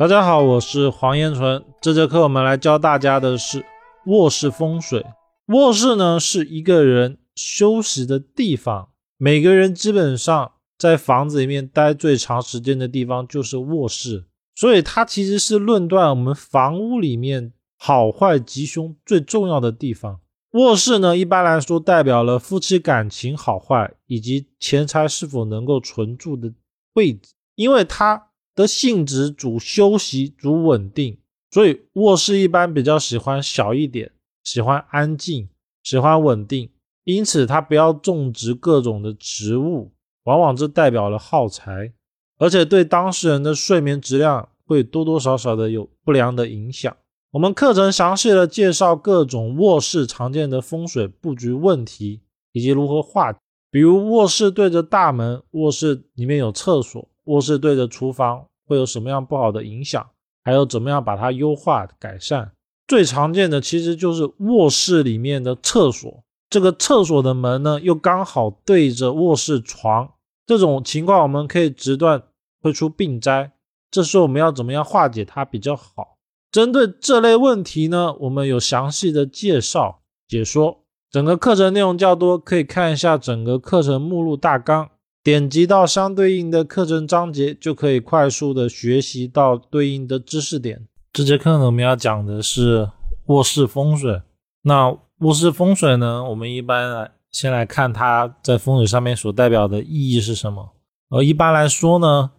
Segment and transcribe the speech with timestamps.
[0.00, 1.62] 大家好，我是黄延纯。
[1.78, 3.66] 这节课我们来教大家的是
[4.06, 5.04] 卧室风水。
[5.48, 14.24] 卧室呢是一个人休息的地方，每个人基本上在房子里面待最长时间的地方就是卧室，
[14.54, 20.20] 所以它其实是论断我们房屋里面好坏吉凶最重要的地方。
[20.52, 26.50] 卧室呢一般来说代表了夫妻感情好坏以及钱财是否能够存住的
[26.94, 28.28] 位置，因为它。
[28.60, 31.16] 的性质主休息，主稳定，
[31.50, 34.12] 所以卧室一般比较喜欢小一点，
[34.44, 35.48] 喜欢安静，
[35.82, 36.68] 喜欢稳定，
[37.04, 39.92] 因此它不要种植各种的植物，
[40.24, 41.94] 往往这代表了耗财，
[42.36, 46.94] 而且对当事人的睡眠质量会多多少少的有不良的影响。
[47.32, 52.20] 我们课程详细的介绍各种卧室常见的风水布局问题
[52.52, 53.38] 以及如何化解，
[53.70, 58.46] 比如卧室对着大门，卧室里面有厕所，卧室对着厨房。
[58.70, 60.08] 会有什么样不好的影响？
[60.44, 62.52] 还有怎么样把它优化改善？
[62.86, 70.08] 最常见的其实就是卧室里面的厕所，这个厕所的门呢又刚好对着卧室床，
[70.46, 72.22] 这种情况我们可以直断
[72.62, 73.50] 会出病灾。
[73.90, 76.16] 这时候我们要怎么样化解它比较好？
[76.52, 80.84] 针对这类问题呢，我们有详细的介绍解说。
[81.10, 84.88] 整个课程内容较多，可以看一下整个课程目录大纲。
[85.22, 90.86] 点击到相对应的课程章节，就可以快速的学习到对应的知识点。
[91.12, 92.90] 这节课呢，我们要讲的是
[93.26, 94.22] 卧室风水。
[94.62, 100.70] 那卧室风水呢，我们一般来先来看它在风水上面所代表的意义是什么。
[101.10, 102.30] 而一般来说呢，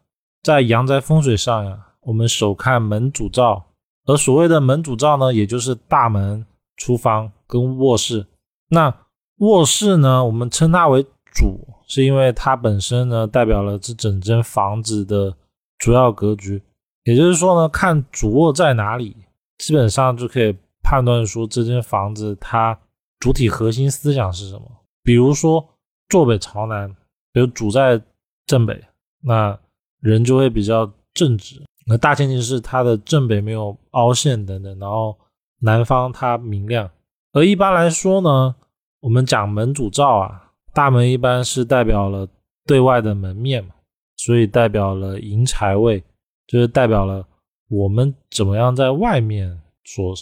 [0.41, 3.65] 在阳宅风水上呀，我们首看门主灶。
[4.07, 6.43] 而所谓的门主灶呢，也就是大门、
[6.75, 8.25] 厨房跟卧室。
[8.69, 8.91] 那
[9.37, 11.67] 卧室呢，我们称它为主。
[11.87, 15.35] 是因为它本身呢，代表了这整间房子的
[15.77, 16.61] 主要格局，
[17.03, 19.13] 也就是说呢，看主卧在哪里，
[19.57, 22.79] 基本上就可以判断说这间房子它
[23.19, 24.63] 主体核心思想是什么。
[25.03, 25.67] 比如说
[26.07, 26.89] 坐北朝南，
[27.33, 28.01] 比如主在
[28.45, 28.81] 正北，
[29.21, 29.59] 那
[29.99, 31.61] 人就会比较正直。
[31.87, 35.17] 那大前提是它的正北没有凹陷等等，然后
[35.59, 36.89] 南方它明亮。
[37.33, 38.55] 而一般来说呢，
[39.01, 40.50] 我们讲门主灶啊。
[40.73, 42.27] 大门一般是代表了
[42.65, 43.75] 对外的门面嘛，
[44.17, 46.03] 所以代表了迎财位，
[46.47, 47.25] 就是代表了
[47.69, 50.15] 我们怎么样在外面所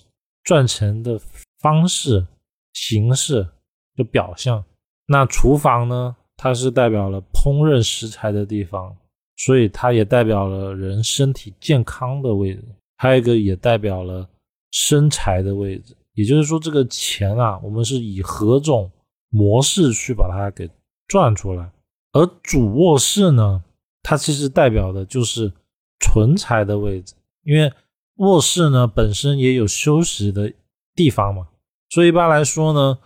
[0.44, 1.20] 赚钱的
[1.60, 2.26] 方式、
[2.74, 3.48] 形式
[3.96, 4.64] 的表象。
[5.06, 8.96] 那厨房呢，它是代表了烹饪食材的地方，
[9.38, 12.64] 所以它也代表了人身体健康的位置。
[12.98, 14.28] 还有一个也代表了
[14.72, 18.90] 生财的位置，也就是说，这个钱啊，我们是以何种？
[19.30, 20.70] 模式去把它给
[21.08, 21.72] 转出来，
[22.12, 23.64] 而主卧室呢，
[24.02, 25.52] 它其实代表的就是
[26.00, 27.14] 存财的位置，
[27.44, 27.72] 因为
[28.16, 30.52] 卧室呢本身也有休息的
[30.96, 31.48] 地方嘛，
[31.90, 32.98] 所以一般来说呢，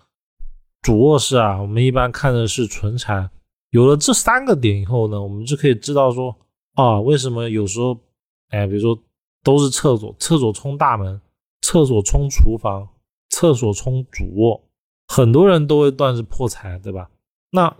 [0.81, 3.29] 主卧室啊，我们一般看的是存财。
[3.71, 6.35] 有了这三个点以后呢，我们就可以知道说
[6.75, 7.99] 啊，为什么有时候，
[8.49, 8.97] 哎，比如说
[9.43, 11.19] 都是厕所，厕所冲大门，
[11.61, 12.87] 厕所冲厨房，
[13.29, 14.63] 厕所冲主卧。
[15.13, 17.07] 很多人都会断是破财，对吧？
[17.51, 17.71] 那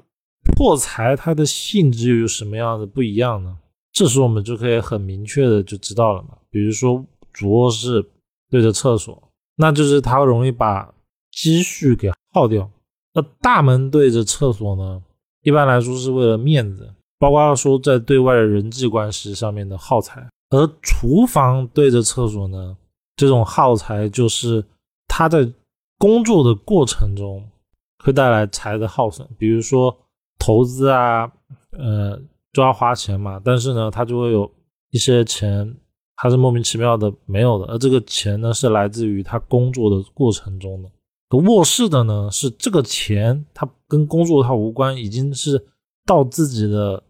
[0.56, 3.58] 破财它的性质又有什么样的不一样呢？
[3.92, 6.38] 这时我们就可以很明确的就知道了嘛。
[6.52, 8.08] 比如说主卧室
[8.52, 9.20] 对着厕所，
[9.56, 10.94] 那就是它容易把
[11.32, 12.70] 积蓄给耗掉。
[13.16, 15.02] 那大门对着厕所呢，
[15.42, 20.30] 一般来说是为了面子，包括说在对外的人际关系上面的耗财。
[20.52, 22.78] 而厨房对着厕所呢，
[23.16, 24.64] 这种耗财就是
[25.08, 25.52] 它在。
[26.04, 27.42] 工作的过程中
[28.04, 29.98] 会带来财的耗损，比如说
[30.38, 31.32] 投资啊，
[31.72, 32.22] 呃，
[32.52, 33.42] 就要花钱嘛。
[33.42, 34.52] 但是呢，他就会有
[34.90, 35.74] 一些钱，
[36.18, 37.72] 他是莫名其妙的没有的。
[37.72, 40.92] 而这个钱呢，是来自于他工作的过程中的。
[41.30, 45.66] 可卧室的呢，是这个钱，它跟工作它无关，已经是
[46.06, 47.02] 到自己的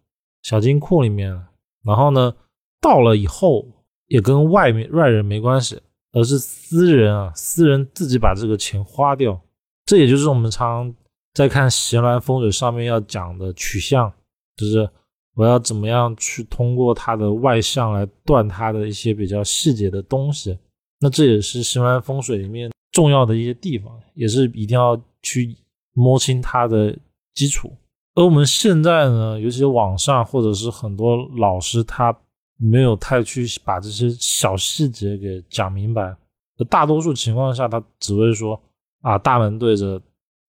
[0.43, 1.49] 小金库里面了。
[1.83, 2.31] 然后呢，
[2.79, 3.65] 到了以后
[4.05, 5.81] 也跟外面外人没关系。
[6.13, 9.41] 而是私人啊，私人自己把这个钱花掉，
[9.85, 10.93] 这也就是我们常
[11.33, 14.13] 在看闲来风水上面要讲的取向，
[14.55, 14.87] 就是
[15.35, 20.57] 我要怎么样去通过它的外向来断它的一些比较细节的东西。
[20.99, 25.57] 那这也是闲来风水里面重要的一些地方，也是一定要去
[25.93, 26.95] 摸清它的
[27.33, 27.73] 基础。
[28.13, 32.15] 而我们现在呢，尤其网上或者是很多老师他。
[32.57, 36.15] 没有太去把这些小细节给讲明白，
[36.69, 38.61] 大多数情况下，他只会说
[39.01, 40.01] 啊，大门对着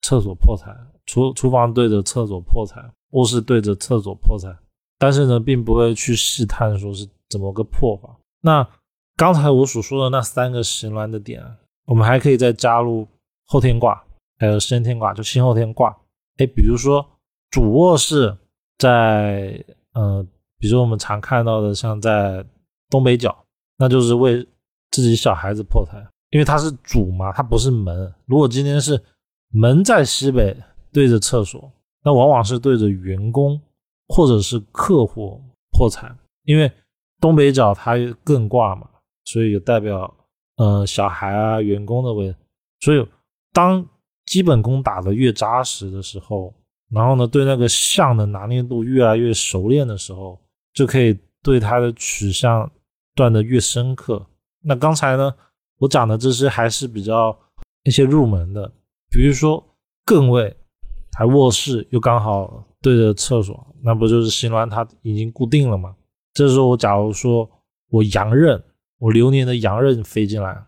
[0.03, 0.71] 厕所破财，
[1.07, 2.81] 厨厨房对着厕所破财，
[3.11, 4.55] 卧室对着厕所破财，
[4.99, 8.17] 但是呢，并不会去细探说是怎么个破法。
[8.43, 8.69] 那
[9.17, 11.43] 刚才我所说的那三个行峦的点，
[11.87, 13.07] 我们还可以再加入
[13.47, 14.05] 后天卦，
[14.39, 15.97] 还有先天卦，就先后天卦。
[16.37, 17.05] 哎，比如说
[17.51, 18.37] 主卧室
[18.77, 20.27] 在呃，
[20.65, 22.43] 比如我们常看到的，像在
[22.89, 23.37] 东北角，
[23.77, 24.43] 那就是为
[24.91, 28.11] 自己小孩子破财，因为它是主嘛，它不是门。
[28.25, 28.99] 如果今天是
[29.51, 30.57] 门在西北
[30.91, 31.71] 对着厕所，
[32.03, 33.61] 那往往是对着员工
[34.09, 35.39] 或者是客户
[35.73, 36.11] 破财，
[36.45, 36.73] 因为
[37.21, 38.89] 东北角它艮卦嘛。
[39.27, 40.15] 所以有代表，
[40.57, 42.35] 呃，小孩啊，员工的位。
[42.81, 43.07] 所以
[43.53, 43.87] 当
[44.25, 46.55] 基本功打得越扎实的时候，
[46.91, 50.41] 然后呢，对那个象的拿捏度越来越熟练的时候，
[50.75, 52.71] 就可以对它的取向
[53.15, 54.27] 断得越深刻。
[54.61, 55.35] 那刚才呢，
[55.79, 57.35] 我讲的这些还是比较
[57.85, 58.71] 一些入门的，
[59.11, 59.65] 比如说
[60.05, 60.55] 艮位，
[61.17, 65.95] 还卧室又刚好对着厕所，那不就是形峦它已经固定了吗？
[66.35, 67.51] 这时候我假如说
[67.89, 68.63] 我阳刃。
[68.99, 70.65] 我流年的阳刃飞进来，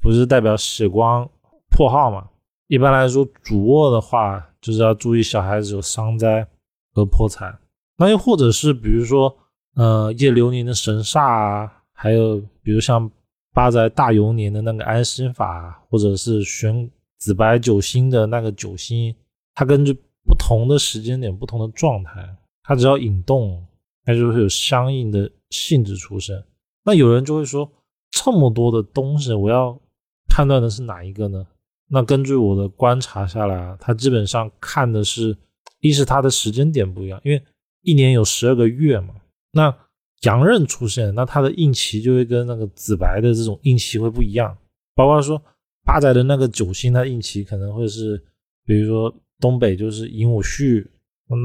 [0.00, 1.28] 不是代表血光
[1.70, 2.26] 破耗吗？
[2.66, 6.48] 一般来说，主卧的话就是要注意小孩子有伤灾
[6.94, 7.56] 和破财。
[7.98, 9.36] 那又或者是比如说，
[9.76, 13.10] 呃，夜流年的神煞啊，还有比如像
[13.52, 19.14] 八宅大游年的那个安心法，或者是玄紫白九星的那个九星，
[19.54, 19.92] 它根据
[20.24, 22.26] 不同的时间点、不同的状态，
[22.62, 23.62] 它只要引动，
[24.04, 26.42] 它就会有相应的性质出生。
[26.82, 27.70] 那有人就会说，
[28.10, 29.78] 这么多的东西，我要
[30.26, 31.46] 判断的是哪一个呢？
[31.90, 35.36] 那根据我的观察下来啊，它基本上看的是，
[35.80, 37.42] 一是它的时间点不一样，因为
[37.82, 39.14] 一年有十二个月嘛。
[39.56, 39.76] 那
[40.20, 44.56] 阳刃出现，那它的印期就会跟那个紫白的这种印期会不一样。
[44.94, 45.42] 包括说
[45.84, 48.22] 八载的那个九星，它印期可能会是，
[48.64, 50.86] 比如说东北就是寅午戌，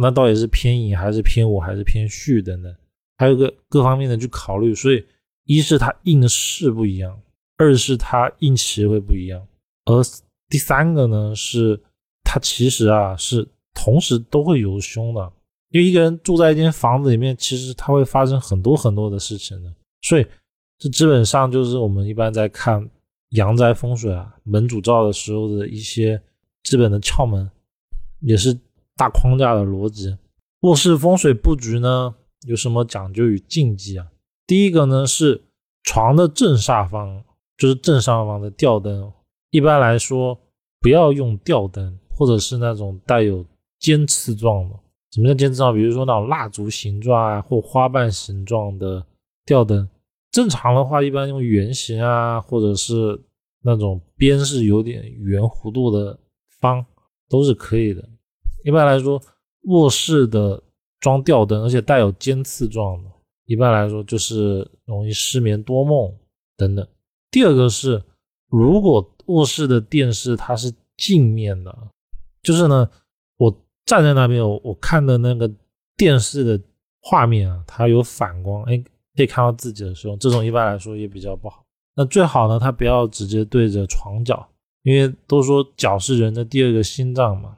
[0.02, 2.76] 那到底是偏寅还是偏午还是偏戌等等，
[3.18, 5.04] 还有个各方面的去考虑，所以。
[5.46, 7.20] 一是它印的势不一样，
[7.58, 9.46] 二是它印期会不一样，
[9.86, 10.02] 而
[10.48, 11.78] 第三个呢是
[12.24, 15.34] 它其实啊是同时都会有凶的，
[15.72, 20.26] 因为一个人住在一间房子里面，其实它会发生很多很多的事情的，所以
[20.78, 22.90] 这基本上就是我们一般在看
[23.30, 26.22] 阳宅风水啊门主照的时候的一些
[26.64, 27.50] 基本的窍门，
[28.20, 28.58] 也是
[28.96, 30.18] 大框架的逻辑。
[30.62, 32.14] 卧室风水布局呢
[32.46, 34.08] 有什么讲究与禁忌啊？
[34.46, 35.42] 第一个呢是
[35.84, 37.24] 床的正下方，
[37.58, 39.12] 就是正上方的吊灯。
[39.52, 40.38] 一般来说，
[40.80, 43.46] 不要用吊灯，或者是那种带有
[43.80, 44.76] 尖刺状的。
[45.12, 45.74] 什么叫尖刺状？
[45.74, 49.06] 比如说那种蜡烛形状啊，或花瓣形状的
[49.46, 49.88] 吊灯。
[50.32, 53.22] 正常的话，一般用圆形啊，或者是
[53.62, 56.18] 那种边是有点圆弧度的
[56.60, 56.86] 方，
[57.28, 58.08] 都是可以的。
[58.64, 59.22] 一般来说，
[59.64, 60.64] 卧室的
[61.02, 63.10] 装吊灯，而且带有尖刺状的。
[63.46, 66.16] 一般来说就是容易失眠多梦
[66.56, 66.88] 等等。
[67.30, 68.02] 第二个是，
[68.48, 71.78] 如果卧室的电视它是镜面的，
[72.42, 72.90] 就是呢，
[73.36, 73.54] 我
[73.86, 75.52] 站在那边，我我看的那个
[75.98, 76.62] 电视的
[77.02, 78.78] 画面啊，它有反光，哎，
[79.16, 81.64] 可以看到自己的时候，这种一般来说也比较不好。
[81.96, 84.48] 那最好呢，它不要直接对着床脚，
[84.84, 87.56] 因为都说脚是人的第二个心脏嘛，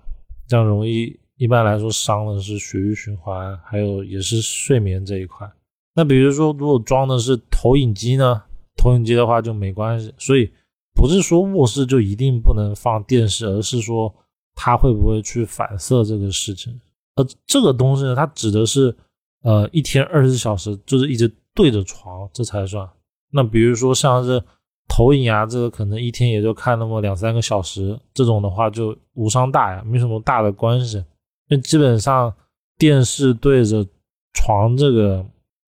[0.48, 5.50] 这样容易一般来说伤的是血液循环，还有也是睡眠这一块。
[5.96, 8.42] 那比如说，如果装的是投影机呢？
[8.76, 10.12] 投影机的话就没关系。
[10.18, 10.52] 所以
[10.95, 14.14] 不是说卧室就一定不能放电视，而是说
[14.56, 16.80] 它会不会去反射这个事情。
[17.16, 18.95] 而这个东西呢，它指的是
[19.44, 22.88] 呃一天二十四小时就是一直对着床，这才算。
[23.31, 24.42] 那比如说像是
[24.88, 30.98] 投影啊，这个可能一天也就看那么两三个小时，这种的话就无伤大雅，没什么大的关系。
[31.50, 32.33] 因为基本上
[32.78, 33.86] 电视对着
[34.33, 35.26] 床这个。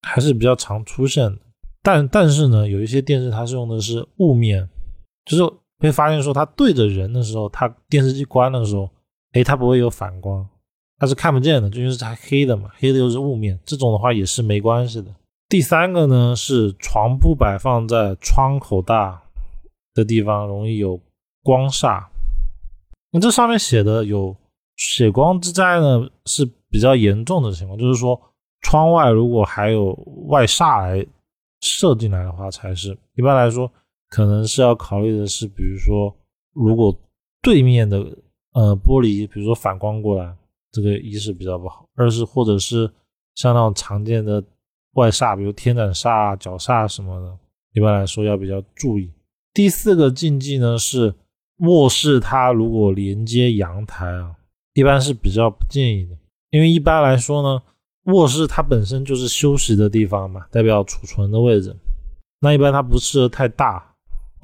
[0.08, 1.40] 还是比较常出现的，
[1.82, 4.70] 但但是呢，有一些电视它是用的是雾面，
[5.26, 5.44] 就是
[5.80, 8.90] 会发现说它对着人的时候，它电视机关的时候，
[9.34, 10.48] 哎，它不会有反光，
[10.98, 15.14] 它是看不见的，就因为是它黑的嘛，黑的又是雾面，这种的话也是没关系的。
[15.50, 19.22] 第三个呢是床铺摆放在窗口大
[19.94, 21.00] 的地方，容易有
[21.44, 22.06] 光煞。
[23.12, 24.36] 那这上面写的有
[24.76, 28.20] 血光之灾呢，是比较严重的情况，就是说。
[28.62, 29.94] 窗外如果还有
[30.28, 31.06] 外煞来
[31.62, 33.72] 射进来的话，才是一般来说，
[34.16, 36.16] 可能是要考虑的是，比如说，
[36.54, 36.98] 如果
[37.42, 37.98] 对面的
[38.54, 40.34] 呃玻璃，比如说反光过来，
[40.72, 42.90] 这个一是比较不好，二是或者是
[43.36, 44.42] 像那种常见的
[44.94, 47.38] 外煞，比如天斩煞、角煞什么的，
[47.74, 49.12] 一般来说要比较注意。
[49.54, 51.14] 第四个禁忌呢是
[51.58, 54.34] 卧室，它如果连接阳台啊，
[54.76, 56.16] 一般是比较不建议的，
[56.52, 57.62] 因为一般来说呢。
[58.14, 61.76] 卧室它本身就是休息的地方嘛，代表储存的位置。
[62.40, 63.95] 那一般它不适合太大。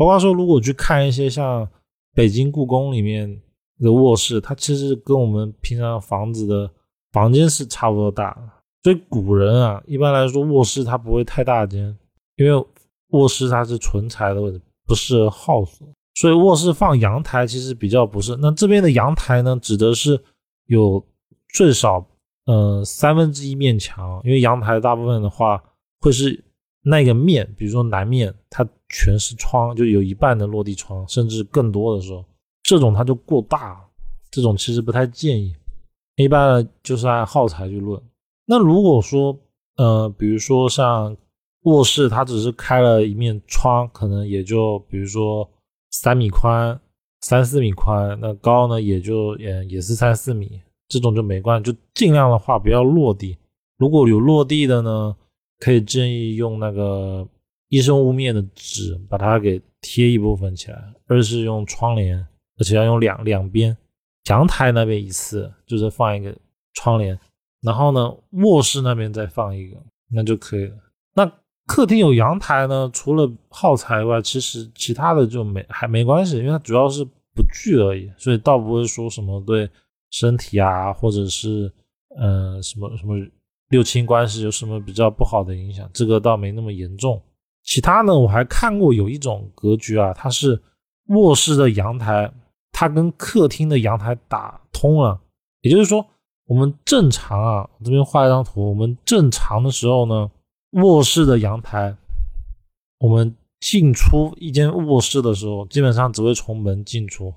[0.01, 1.70] 包括说，如果去看一些像
[2.15, 3.39] 北京故宫里面
[3.79, 6.67] 的卧室，它其实跟我们平常房子的
[7.12, 8.36] 房间是差不多大。
[8.81, 11.96] 所以古人啊，一般来说卧室它不会太大间，
[12.36, 12.65] 因为
[13.10, 15.88] 卧室它是纯财的位置，不适合耗损。
[16.15, 18.36] 所以卧室放阳台其实比较不是。
[18.38, 20.20] 那这边的阳台呢，指的是
[20.65, 21.05] 有
[21.53, 22.03] 最少
[22.48, 25.62] 呃三分之一面墙，因为阳台大部分的话
[26.00, 26.43] 会是
[26.83, 32.25] 那个面，比如说南面它全是窗，就有一半的落地窗，甚至更多的时候，
[32.63, 33.81] 这种它就过大，
[34.29, 35.55] 这种其实不太建议。
[36.17, 38.01] 一般就是按耗材去论。
[38.45, 39.38] 那如果说
[39.77, 41.15] 呃，比如说像
[41.63, 45.50] 卧室，它只是开了一面窗，可能也就比如说。
[45.93, 46.79] 三米宽，
[47.19, 53.38] 三四米宽，那高呢也就也也是三四米，这种就没关系，就尽量的话不要落地。
[53.77, 55.13] 如果有落地的呢，
[55.61, 57.25] 可以建议用那个
[57.69, 60.93] 一生屋面的纸把它给贴一部分起来。
[61.07, 62.17] 二是用窗帘，
[62.57, 63.77] 而且要用两两边，
[64.25, 66.35] 阳台那边一次就是放一个
[66.73, 67.17] 窗帘，
[67.61, 68.13] 然后呢
[68.43, 69.77] 卧室那边再放一个，
[70.09, 70.75] 那就可以了。
[71.13, 71.31] 那。
[71.67, 79.69] 客厅有阳台呢，除了耗材外，其实其他的就没还没关系，因为它主要是不聚而已，所以倒不会说什么对
[80.09, 81.71] 身体啊，或者是
[82.17, 83.15] 嗯什么什么
[83.71, 87.19] 六亲关系有什么比较不好的影响，这个倒没那么严重。
[87.63, 90.61] 其他呢，我还看过有一种格局啊，它是
[91.07, 92.31] 卧室的阳台，
[92.71, 95.19] 它跟客厅的阳台打通了，
[95.61, 96.05] 也就是说，
[96.45, 100.29] 我们正常啊，这边画一张图，我们正常的时候呢。
[100.75, 101.93] 卧室的阳台，
[102.99, 107.33] 我们进出一间卧室的时候，基本上只会从门进出。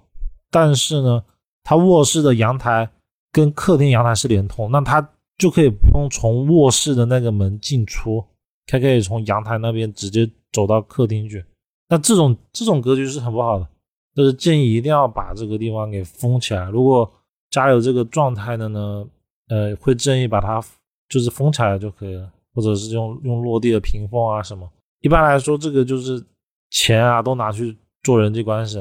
[0.52, 1.24] 但是呢，
[1.64, 2.88] 它卧室的阳台
[3.32, 8.24] 跟客厅阳台是连通，那它就可以不用从卧室的那个门进出，
[8.66, 11.44] 它可以从阳台那边直接走到客厅去。
[11.88, 13.68] 那这种这种格局是很不好的，
[14.14, 16.68] 就是建议一定要把这个地方给封起来。
[16.70, 17.10] 如果
[17.50, 19.06] 家有这个状态的呢，
[19.48, 20.62] 呃，会建议把它
[21.08, 22.30] 就是封起来就可以了。
[22.56, 26.24] 或者是用用落地的屏风啊什么，一般来说，这个就是
[26.70, 28.76] 钱啊，都拿去做人际关系，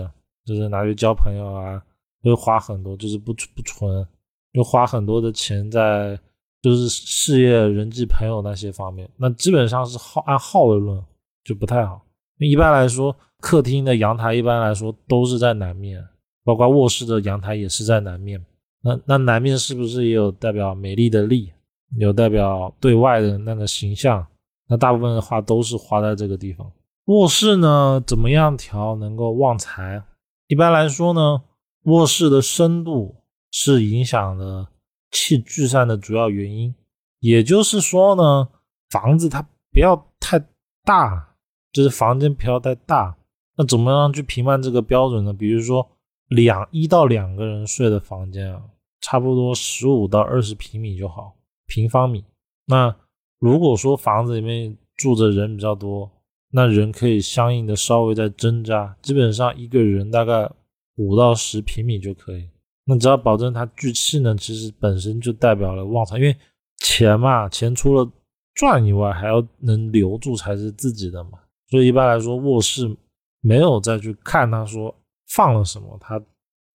[0.45, 1.81] 就是拿去交朋友啊，
[2.21, 4.07] 会花很多，就是不不纯，
[4.53, 6.15] 就花很多的钱在
[6.63, 11.03] 就是事业、人际、朋友那些方面，那基本上是耗按耗的论，
[11.43, 12.01] 就不太好。
[12.39, 16.03] 一般来说，客厅的阳台一般来说都是在南面，
[16.43, 18.43] 包括卧室的阳台也是在南面。
[18.81, 21.51] 那那南面是不是也有代表美丽的丽？
[21.99, 24.25] 有代表对外的那个形象，
[24.67, 26.71] 那大部分的话都是花在这个地方。
[27.05, 30.01] 卧室呢，怎么样调能够旺财？
[30.47, 31.43] 一般来说呢，
[31.83, 33.17] 卧室的深度
[33.51, 34.67] 是影响的
[35.13, 36.75] 气聚散的主要原因。
[37.19, 38.49] 也就是说呢，
[38.89, 39.41] 房子它
[39.71, 40.37] 不要太
[40.83, 41.35] 大，
[41.71, 43.15] 就是房间不要太大。
[43.55, 45.31] 那怎么样去评判这个标准呢？
[45.31, 45.89] 比如说
[46.27, 48.61] 两一到两个人睡的房间啊，
[48.99, 51.35] 差不多十五到二十平米就好。
[51.67, 52.25] 平方米，
[52.65, 52.93] 那
[53.39, 56.11] 如果说房子里面住着人比较多，
[56.49, 60.51] 那人可以相应的稍微再增加，基本上一个人大概
[60.95, 62.49] 五到十平米就可以。
[62.85, 66.35] 那只要保证它聚气呢，其实本身就代表了旺财，因为
[66.79, 68.09] 钱嘛，钱除了
[68.55, 71.39] 赚以外，还要能留住才是自己的嘛。
[71.69, 72.95] 所以一般来说，卧室
[73.41, 74.93] 没有再去看他说
[75.29, 76.21] 放了什么，他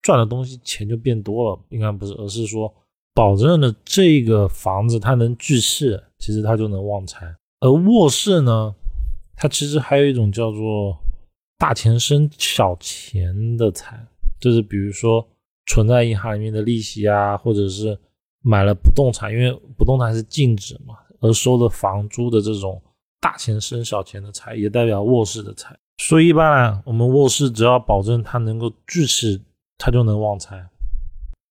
[0.01, 2.73] 赚的东西钱就变多了，应该不是，而是说。
[3.15, 7.25] 保证了这个房子它能聚气，其实它就能旺财。
[7.59, 8.73] 而卧室呢，
[9.35, 10.97] 它其实还有一种叫做
[11.57, 14.07] 大钱生小钱的财，
[14.39, 15.27] 就是比如说
[15.69, 17.97] 存在银行里面的利息啊，或者是
[18.41, 22.81] 买了不动产，因为不动产是净值嘛，而收的房租的这种
[23.21, 25.73] 大钱生小钱的财，也代表卧室的财。
[25.99, 29.41] 所以一般来，我们卧室只要保证它能够聚气，
[29.77, 30.69] 它就能旺财。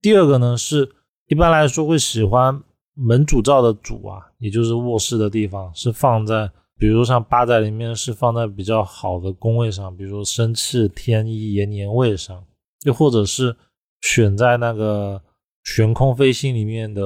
[0.03, 0.91] 第二个呢是。
[1.29, 2.63] 一般来说，会喜欢
[2.95, 12.45] 门主灶的主啊，也就是卧室的地方，是放在，比如说像八宅里面是放在比较好的宫位上，比如说生气、天一、延年位上，
[12.85, 13.57] 又或者是
[14.07, 15.21] 选在那个
[15.65, 17.03] 悬空飞星里面的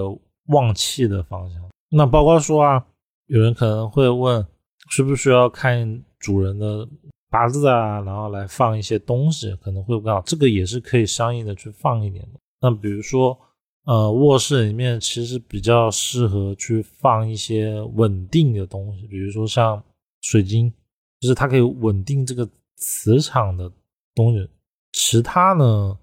[0.49, 1.63] 旺气的方向。
[1.91, 2.87] 那包括说啊，
[3.27, 4.47] 有人可能会问，
[4.91, 6.89] 需不需要看主人的
[7.31, 10.21] 八字啊，然后来放一些东西，可能会更好。
[10.23, 12.41] 这个也是可以相应的去放一点的。
[12.61, 13.39] 那比如说。
[13.87, 19.83] 呃，卧室里面其实比较适合去放一些稳定的东西，比如说像
[20.21, 20.71] 水晶，
[21.19, 23.73] 就是它可以稳定这个磁场的
[24.15, 24.49] 东西。
[24.93, 25.99] 其他呢，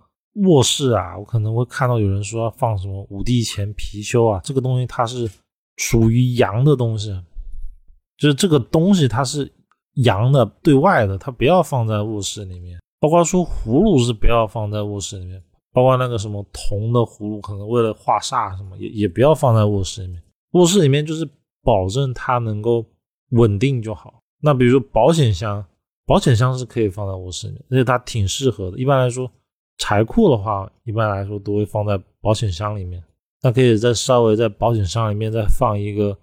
[0.46, 5.30] 卧室啊，我可能会看到有人说要放什么五帝钱貔貅啊，这个东西它是
[5.78, 7.10] 属于阳的东西，
[8.18, 9.52] 就是这个东西它是
[9.96, 12.80] 阳的对外的，它不要放在卧室里面。
[13.00, 15.42] 包括说葫芦是不要放在卧室里面，
[15.72, 20.22] 包括那个什么铜的葫芦，可能为了化煞什么，也也不要放在卧室里面。
[20.54, 21.28] 卧室里面就是
[21.62, 22.84] 保证它能够
[23.32, 24.22] 稳定就好。
[24.42, 25.64] 那比如说保险箱，
[26.08, 28.80] 保险箱是可以放在卧室里面，而且它挺适合的。
[28.80, 29.32] 一般来说，
[29.78, 33.04] 财库的话，一般来说都会放在保险箱里面。
[33.42, 36.18] 那可以再稍微在保险箱里面再放一个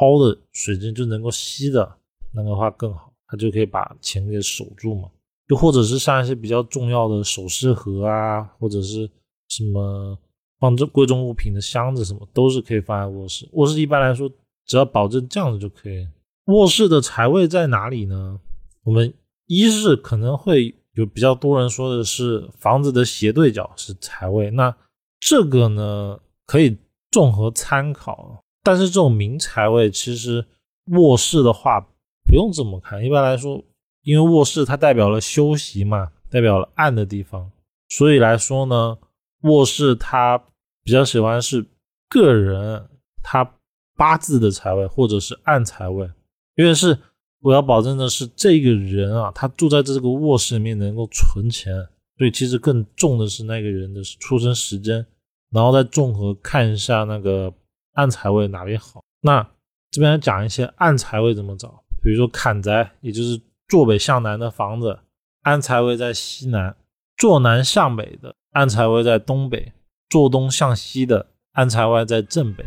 [0.00, 1.96] 凹的水晶，就能够吸的，
[2.34, 5.08] 那个话更好，它就可以把钱给守住嘛。
[5.48, 9.08] 又或者是像一些比较重要的首饰盒啊，或者是
[9.48, 10.18] 什么
[10.58, 13.48] 放这贵重物品的箱子，什么都是可以放在卧室。
[13.52, 14.28] 卧室一般来说，
[14.66, 16.06] 只要保证这样子就可以。
[16.46, 18.40] 卧室的财位在哪里呢？
[18.82, 19.14] 我们
[19.46, 24.76] 一是可能会有比较多人说的是房子的斜对角是财位，那
[25.20, 26.18] 这个呢？
[26.46, 26.78] 可以
[27.10, 30.46] 综合参考，但是这种明财位其实
[30.92, 31.80] 卧室的话
[32.24, 33.04] 不用这么看。
[33.04, 33.60] 一般来说，
[34.02, 37.50] 因为卧室它代表了休息嘛，代表了暗的地方，
[37.88, 38.96] 所以来说呢，
[39.40, 40.38] 卧室它
[40.84, 41.66] 比较喜欢是
[42.08, 42.88] 个人
[43.24, 43.54] 他
[43.96, 46.08] 八字的财位或者是暗财位，
[46.54, 46.96] 因为是
[47.40, 51.74] 我要保证的是这个人啊，他住在这个卧室里面能够存钱，
[52.18, 55.06] 所以其实更重的是那个人的出生时间。
[55.52, 57.52] 然后再综合看一下那个
[57.92, 59.00] 暗财位哪里好。
[59.20, 59.48] 那
[59.92, 64.98] 这边讲一些暗财位怎么找，比如说坎宅，也就是坐北向南的房子，
[65.42, 66.74] 暗财位在西南；
[67.16, 69.72] 坐南向北的暗财位在东北；
[70.10, 72.64] 坐东向西的暗财位在正北；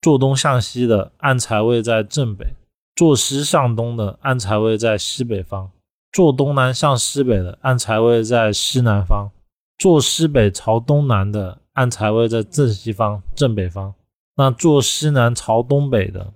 [0.00, 2.46] 坐东向西的暗财位在正北；
[2.94, 5.68] 坐西向东的暗财位在西北方；
[6.12, 9.30] 坐东南向西北的暗财位在西南方；
[9.78, 11.58] 坐西北朝东南的。
[11.74, 13.94] 暗财位在正西方、正北方。
[14.36, 16.34] 那坐西南朝东北的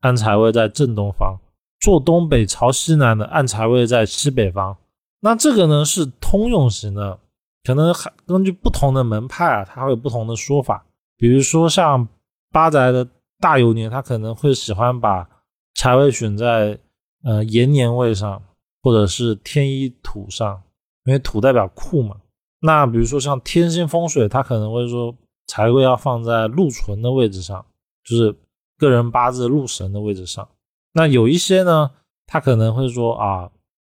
[0.00, 1.38] 暗财位在正东方；
[1.80, 4.76] 坐东北朝西南的暗财位在西北方。
[5.20, 7.18] 那这个呢是通用型的，
[7.64, 10.84] 可能还根据不同的门派啊，它会有不同的说法。
[11.16, 12.06] 比如说像
[12.52, 13.08] 八宅的
[13.40, 15.26] 大流年，他可能会喜欢把
[15.78, 16.76] 财位选在
[17.22, 18.42] 呃延年位上，
[18.82, 20.60] 或者是天一土上，
[21.04, 22.16] 因为土代表库嘛。
[22.60, 25.14] 那比如说像天星风水，它可能会说
[25.46, 27.64] 财位要放在禄存的位置上，
[28.02, 28.34] 就是
[28.76, 30.48] 个人八字禄神的位置上。
[30.94, 31.92] 那有一些呢，
[32.26, 33.48] 他可能会说啊，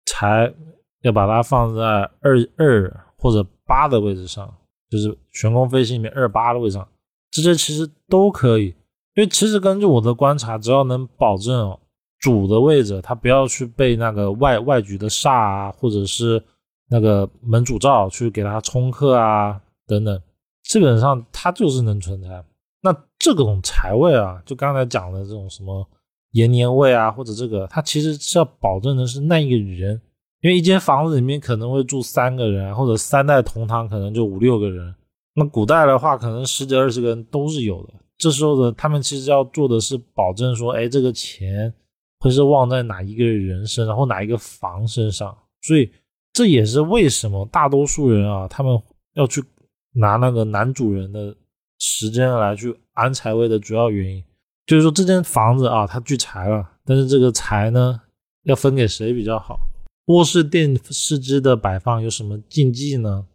[0.07, 0.55] 财
[1.01, 1.83] 要把它放在
[2.21, 4.55] 二二或者八的位置上，
[4.88, 6.88] 就是玄空飞行里面二八的位置上，
[7.33, 8.73] 这些其实都可以。
[9.14, 11.79] 因为其实根据我的观察，只要能保证
[12.18, 16.42] 主的位置，它不要去被那个外外局的煞啊，或者是。
[16.90, 20.22] 那个门主照去给他冲克啊，等等，
[20.64, 22.44] 基本上他就是能存财。
[22.83, 25.88] 那这种财位啊，就刚才讲的这种什么
[26.33, 29.98] 延年位啊，或者这个，它其实是要保证的是那一个人，
[30.42, 34.94] 因为一间房子里面可能会住三个人，或者三代同堂可能就五六个人。
[35.35, 37.94] 那古代的话，可能十几二十个人都是有的。
[38.18, 41.72] 这时候的他们其实要做的是保证说，哎，这个钱
[42.18, 45.90] 会是旺在哪一个人身上，或哪一个房身上，所以。
[46.35, 49.44] 这也是为什么大多数人啊，他们要去
[49.92, 51.37] 拿那个男主人的
[51.79, 54.25] 时间来去安财位的主要原因，
[54.64, 58.01] 就是说这间房子啊，它聚财了，但是这个财呢，
[58.44, 59.61] 要分给谁比较好？
[60.07, 63.27] 卧室电视机的摆放有什么禁忌呢？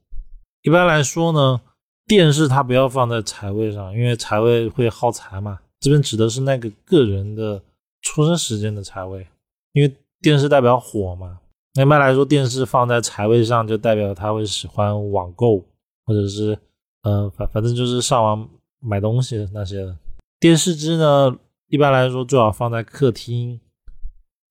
[0.63, 1.61] 一般来说呢，
[2.07, 5.59] 电视它不要放在财位上，因为财位会耗财嘛。
[5.79, 7.61] 这边指的是那个个人的
[8.01, 9.27] 出生时间的财位，
[9.73, 11.39] 因为电视代表火嘛。
[11.73, 15.63] 一般来说，电视放在财位上，就代表他会喜欢网购，
[16.05, 16.57] 或者是，
[17.03, 19.95] 呃，反反正就是上网买东西那些的。
[20.39, 23.59] 电视机呢，一般来说最好放在客厅。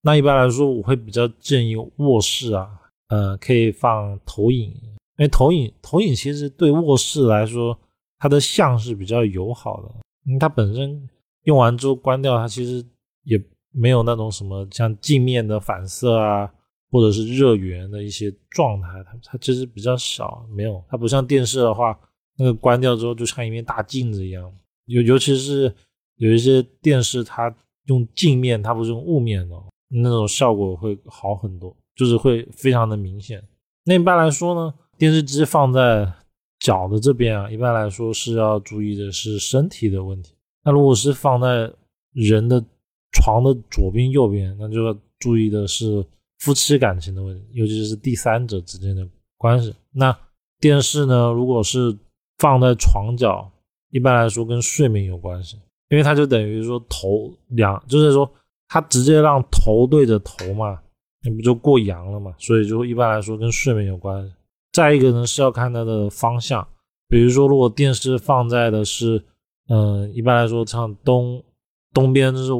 [0.03, 2.69] 那一般来说，我会比较建议卧室啊，
[3.09, 4.73] 呃，可以放投影，
[5.17, 7.77] 因为投影投影其实对卧室来说，
[8.17, 9.89] 它的像是比较友好的，
[10.25, 11.09] 因为它本身
[11.43, 12.85] 用完之后关掉，它其实
[13.23, 13.37] 也
[13.71, 16.51] 没有那种什么像镜面的反射啊。
[16.89, 21.99] 或者是热源的一些状态，它它其实比较小，没有它不像电视的话，
[22.37, 24.49] 那个关掉之后就像一面大镜子一样。
[24.85, 25.71] 尤尤其是
[26.15, 27.53] 有一些电视，它
[27.87, 29.55] 用镜面，它不是用雾面的，
[30.01, 33.43] 那种效果会好很多，就是会非常的明显。
[33.83, 36.11] 那一般来说呢，电视机放在
[36.59, 40.33] 脚的这边啊，一般来说是要注意的是身体的问题。
[40.63, 41.71] 那如果是放在
[42.13, 42.63] 人的
[43.11, 46.05] 床的左边、右边，那就要注意的是。
[46.39, 49.03] 夫妻感情的问题，尤其是第三者之间的
[49.37, 49.73] 关系。
[49.91, 50.15] 那
[50.59, 51.31] 电视呢？
[51.31, 51.97] 如果是
[52.37, 53.51] 放在床角，
[53.89, 55.57] 一般来说跟睡眠有关系，
[55.89, 58.31] 因为它就等于说头两，就是说
[58.67, 60.79] 它直接让头对着头嘛，
[61.23, 62.35] 那不就过阳了嘛？
[62.37, 64.31] 所以就一般来说跟睡眠有关系。
[64.77, 66.67] 再一个呢是要看它的方向，
[67.09, 69.25] 比如说如果电视放在的是，
[69.69, 71.43] 嗯，一般来说像东
[71.91, 72.51] 东边是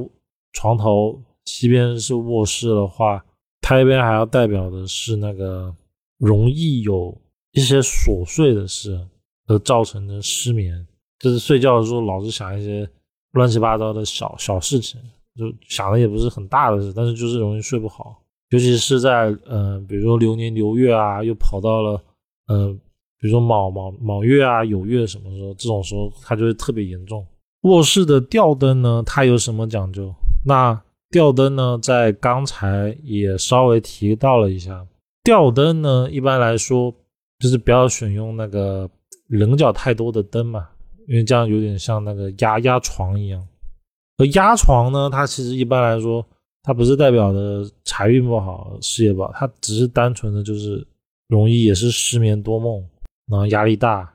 [0.51, 3.23] 床头，西边是卧室的话，
[3.61, 5.71] 它一边还要代表的是那个
[6.17, 7.15] 容易有
[7.51, 8.99] 一些琐碎的事
[9.45, 10.87] 而造成的失眠，
[11.19, 12.89] 就是睡觉的时候老是想一些
[13.33, 14.99] 乱七八糟的小小事情。
[15.35, 22.03] 就想的也不是很大的事，但是就是容易睡不好，尤其是在呃，比如说流年流月啊，又跑到了
[22.47, 22.73] 呃，
[23.19, 27.25] 比如说卯卯卯月啊、酉月什么时候，这种时候它就会特别严重。
[27.61, 30.13] 卧室的吊灯呢，它有什么讲究？
[30.45, 34.85] 那吊灯呢，在刚才也稍微提到了一下，
[35.23, 36.93] 吊灯呢，一般来说
[37.39, 38.89] 就是不要选用那个
[39.27, 40.67] 棱角太多的灯嘛，
[41.07, 43.45] 因为这样有点像那个压压床一样。
[44.17, 46.25] 而压床呢，它其实一般来说，
[46.63, 50.85] 它不是代表的财运不好、事业不好，它只是单纯的就是
[51.27, 52.83] 容易也是失眠多梦，
[53.29, 54.13] 然后压力大，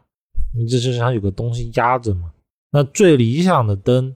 [0.55, 2.33] 你这就像有个东西压着嘛。
[2.71, 4.15] 那最理想的灯，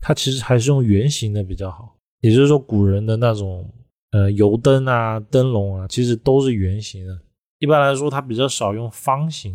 [0.00, 3.68] 它其实还是用圆形的比较好，也就是说古人的那种
[4.12, 7.18] 呃油灯啊、灯笼啊，其实都是圆形的。
[7.58, 9.54] 一般来说，它比较少用方形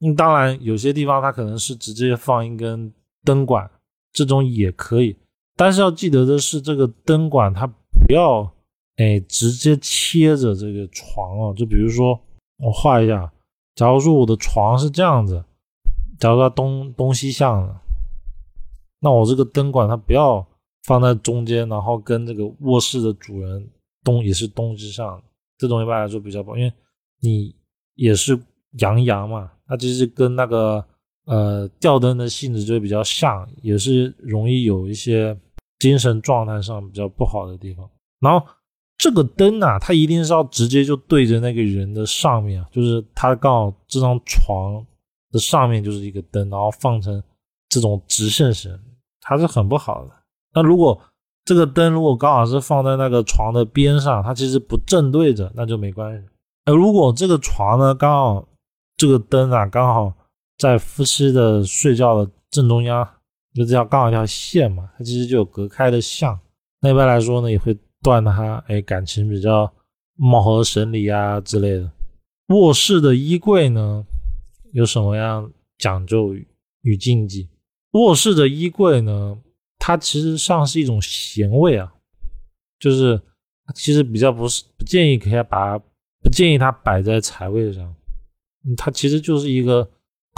[0.00, 0.14] 嗯。
[0.14, 2.92] 当然有些地方它可能是直接放一根
[3.24, 3.70] 灯管。
[4.12, 5.14] 这种也可以，
[5.56, 8.50] 但是要记得的是，这个灯管它不要
[8.96, 11.54] 哎直接贴着这个床哦。
[11.56, 12.20] 就比如说，
[12.58, 13.32] 我画一下，
[13.74, 15.44] 假如说我的床是这样子，
[16.18, 17.76] 假如它东东西向的，
[19.00, 20.46] 那我这个灯管它不要
[20.84, 23.68] 放在中间，然后跟这个卧室的主人
[24.04, 25.22] 东也是东西向，
[25.58, 26.72] 这种一般来说比较不好，因为
[27.20, 27.54] 你
[27.94, 28.38] 也是
[28.78, 30.84] 阳阳嘛，它其实跟那个。
[31.28, 35.36] 呃，吊灯的性质就比较像，也是容易有一些
[35.80, 37.90] 精神状态上比较不好的地方。
[38.20, 38.46] 然后
[38.98, 44.84] 这个灯啊，它一定是要直接就对着那个人的上面啊，就是他刚好这张床
[45.30, 47.22] 的上面就是一个灯，然后放成
[47.68, 48.70] 这种直线型，
[49.20, 50.10] 它是很不好的。
[50.54, 51.00] 那如果
[51.44, 56.26] 这个灯如果刚好是放在那个床的边上，它其实不正对着，那就没关系。
[56.64, 58.48] 那，如果这个床呢刚好
[58.96, 60.12] 这个灯啊刚好。
[60.58, 63.06] 在夫妻的睡觉的正中央，
[63.52, 66.40] 就这条刚好一条线嘛，它其实就有隔开的像。
[66.80, 67.76] 那一般来说呢，也会
[68.08, 69.72] 断他哎感情比较
[70.14, 71.90] 貌合神离啊之类的。
[72.48, 74.06] 卧室的衣柜呢，
[74.72, 76.34] 有什么样讲究
[76.82, 77.48] 与禁忌？
[77.92, 79.36] 卧室的衣柜呢，
[79.78, 81.92] 它其实上是一种闲位啊，
[82.78, 83.20] 就是
[83.74, 87.94] 其实比较不是不建议可以把不建议它摆在财位上，
[88.76, 89.88] 它其实就是一个。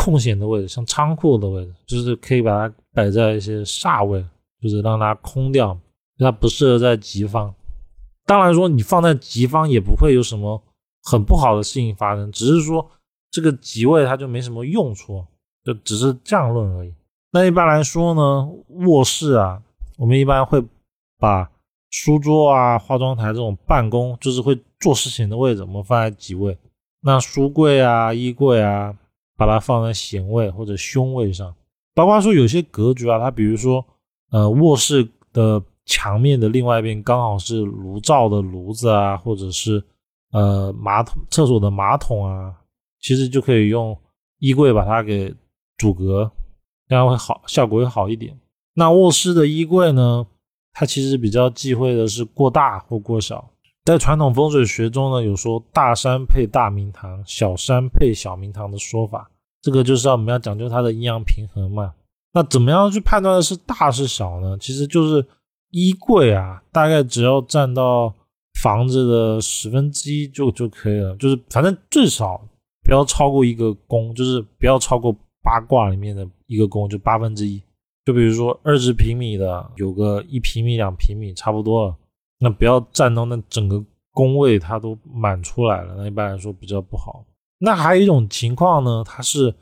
[0.00, 4.24] 空闲的位置，像仓库的位置，就是可以把它摆在一些煞位，
[4.62, 5.76] 就是让它空掉，
[6.18, 7.52] 它不适合在吉方。
[8.28, 10.62] 当然说你放在吉方也不会有什么
[11.02, 12.88] 很不好的事情发生，只是说
[13.30, 15.24] 这个吉位它就没什么用处，
[15.64, 16.92] 就只是这样论而已。
[17.32, 18.48] 那一般来说呢，
[18.86, 19.62] 卧室啊，
[19.96, 20.62] 我们一般会
[21.18, 21.50] 把
[21.90, 26.56] 书桌啊、化妆台这种办公就是会做事情的位置，我们放在吉位。
[27.00, 28.94] 那书柜啊、衣柜啊。
[29.38, 31.54] 把它放在显位或者胸位上，
[31.94, 33.86] 包括说有些格局啊，它比如说，
[34.32, 39.82] 呃，卧室的墙面的另外一边刚好是炉灶的炉子啊，或者是
[40.30, 42.54] 呃马桶厕所的马桶啊，
[43.00, 43.98] 其实就可以用
[44.38, 45.34] 衣柜把它给
[45.78, 46.30] 阻隔，
[46.86, 48.38] 这样会好，效果会好一点。
[48.74, 50.26] 那卧室的衣柜呢，
[50.72, 53.50] 它其实比较忌讳的是过大或过小。
[53.84, 59.30] 在传统风水学中呢，有说大山配大明堂，小山配小明堂的说法。
[59.62, 61.94] 这个就是要我们要讲究它的阴阳平衡嘛。
[62.34, 64.58] 那怎么样去判断的是大是小呢？
[64.60, 65.26] 其实就是
[65.70, 68.14] 衣柜啊，大概只要占到
[68.62, 71.16] 房子的十分之一就就可以了。
[71.16, 72.40] 就是反正最少
[72.82, 77.62] 不要超过一个宫，就是不要超过八卦里面的一个宫，就八分之一。
[78.04, 81.96] 就比如说二十平米的，有个一平米、两平米差不多了。
[82.40, 87.24] 那不要占到那整个宫位，它都满出来了，那一般来说比较不好。
[87.58, 89.54] 那还有一种情况呢，它是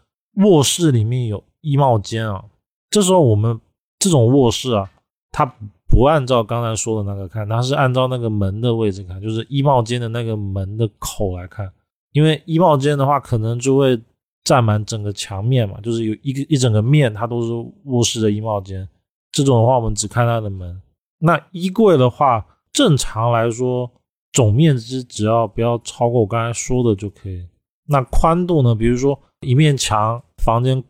[0.45, 2.45] 卧室里面有衣帽间啊，
[2.91, 3.59] 这时候我们
[3.99, 4.91] 这种卧室啊，
[5.33, 5.53] 它
[5.89, 11.71] 不按照刚才说的那个看，它是按照那个门的位置看，就是衣帽间的那个门的口来看。
[12.13, 14.01] 因为衣帽间的话，可能就会
[14.43, 18.89] 占满整个墙面嘛，就是有一个一整个面，它都是卧室的衣帽间。
[19.33, 20.81] 这种的话，我们只看它的门。
[21.19, 23.91] 那衣柜的话，正常来说，
[24.33, 27.47] 总面积只要不要超过我刚才说的就可以。
[27.89, 28.75] 那宽度呢？
[28.75, 30.83] 比如说一面墙房间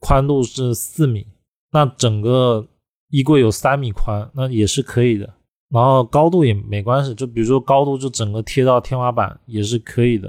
[0.00, 1.26] 宽度是四米，
[1.70, 2.66] 那整个
[3.12, 5.34] 衣柜有三米宽，那也是可以的。
[5.68, 10.28] 然后高度也没关系，就比如说高度就整个贴到天花板也是可以的，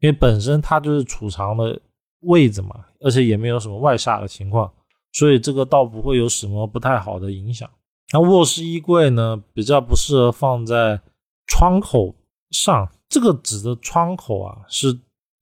[0.00, 1.80] 因为本身它就是储藏的
[2.22, 4.72] 位置嘛，而且也没有什么外下的情况，
[5.12, 7.70] 所以这个倒不会有什么不太好的影响。
[8.12, 11.00] 那卧室衣柜呢，比较不适合放在
[11.46, 12.14] 窗口
[12.50, 14.92] 上，这个指的窗口啊，是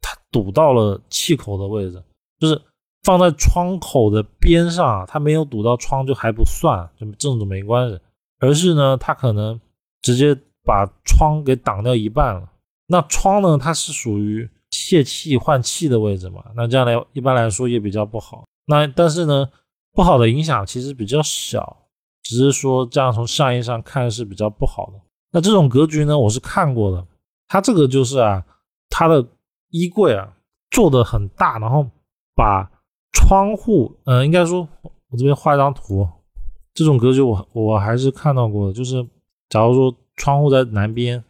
[0.01, 2.03] 它堵到了气口的位置，
[2.39, 2.61] 就是
[3.03, 7.99] 放在窗口的边上，它没有堵到窗就还不算，就这种没关系。
[8.39, 9.61] 而是呢，它可能
[10.01, 12.49] 直接把窗给挡掉一半了。
[12.87, 16.45] 那窗呢，它是属于泄气换气的位置嘛？
[16.57, 18.45] 那这样来一般来说也比较不好。
[18.67, 19.49] 那但是呢，
[19.93, 21.77] 不好的影响其实比较小，
[22.23, 25.01] 只是说这样从上衣上看是比较不好的。
[25.31, 27.07] 那这种格局呢，我是看过的。
[27.49, 28.45] 它这个就是啊，
[28.89, 29.25] 它的
[29.71, 30.33] 衣柜啊
[30.71, 31.87] 做的很大，然后
[32.35, 32.71] 把
[33.13, 34.67] 窗户，嗯，应该说
[35.11, 36.09] 我这边画一张图。
[36.75, 39.07] 这种格局我我还是看到过的，就是
[39.51, 41.23] 假如说窗户在南边，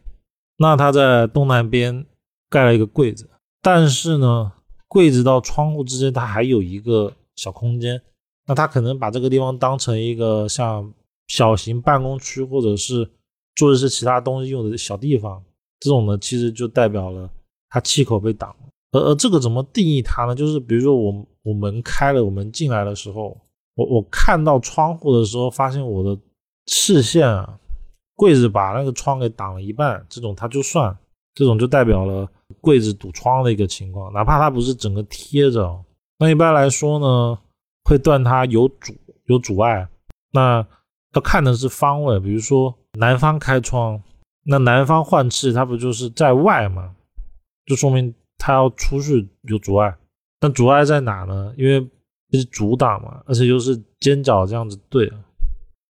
[0.58, 2.06] 那它在东南边
[2.48, 3.28] 盖了一个柜子，
[3.60, 4.52] 但是呢，
[4.86, 8.00] 柜子到窗户之间它还有一个小空间，
[8.46, 10.92] 那他可能把这个地方当成一个像
[11.26, 13.10] 小型办公区或者是
[13.56, 15.42] 做一些其他东西用的小地方，
[15.80, 17.28] 这种呢其实就代表了
[17.68, 20.34] 它气口被挡了，而而这个怎么定义它呢？
[20.36, 23.36] 就是比如说我我门开了，我们进来的时候。
[23.74, 26.20] 我我看到窗户的时候，发现我的
[26.66, 27.58] 视线啊，
[28.14, 30.94] 柜子把那个窗给挡了一半，这种它就算，
[31.34, 32.28] 这种就代表了
[32.60, 35.82] 柜子堵窗的一个情况，哪怕它不是整个贴着，
[36.18, 37.38] 那一般来说呢，
[37.84, 39.88] 会断它有阻有阻碍，
[40.32, 40.66] 那
[41.14, 44.02] 要看的是方位，比如说南方开窗，
[44.44, 46.94] 那南方换气，它不就是在外吗？
[47.64, 49.96] 就说明它要出去有阻碍，
[50.42, 51.54] 但阻碍在哪呢？
[51.56, 51.88] 因为
[52.32, 55.08] 是阻挡嘛，而且又是尖角这样子对。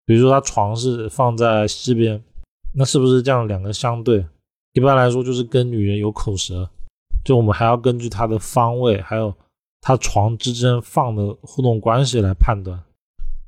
[0.05, 2.21] 比如说他床是放在西边，
[2.75, 4.25] 那是不是这样两个相对？
[4.73, 6.69] 一般来说就是跟女人有口舌，
[7.23, 9.33] 就我们还要根据它的方位，还有
[9.79, 12.77] 它床之间放的互动关系来判断。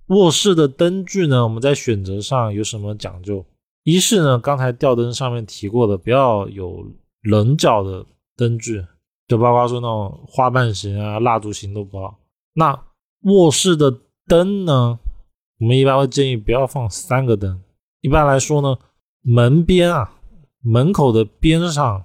[0.08, 3.46] 卧室的灯具呢，我们在选择上有什么讲究？
[3.84, 6.88] 一是呢，刚才吊灯上面提过的，不要有
[7.24, 8.06] 棱角的
[8.38, 8.86] 灯具，
[9.28, 12.20] 就包括说那种花瓣型啊、蜡烛型都不好。
[12.54, 12.80] 那
[13.22, 15.00] 卧室的灯呢？
[15.60, 17.62] 我们一般会建议不要放三个灯。
[18.02, 18.78] 一般来说呢，
[19.22, 20.14] 门边啊，
[20.62, 22.04] 门口的边上，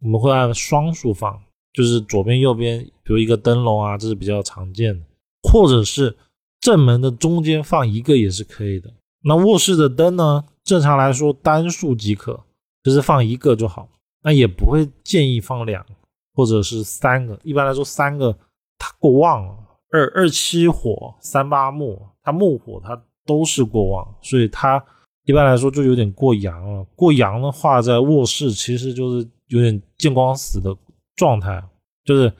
[0.00, 1.40] 我们会按双数放，
[1.72, 5.06] 就是左边、右边，比如一个灯笼啊，这是比较常见的。
[5.50, 6.16] 或者是
[6.60, 8.92] 正门的中间放一个也是可以的。
[9.22, 12.40] 那卧室的灯呢，正常来说单数即可，
[12.82, 13.88] 就是放一个就好。
[14.22, 15.90] 那也不会建议放两个
[16.38, 17.36] 或者是三个。
[17.42, 18.32] 一般来说，三个
[18.78, 19.56] 它过旺了。
[19.90, 24.80] 二二七火三八木，它木火它都是过旺，所以它
[25.24, 26.84] 一般来说就有点过阳了。
[26.94, 30.72] 过阳的话，在卧室其实就是有点见光死的
[31.16, 31.60] 状态，
[32.04, 32.32] 就是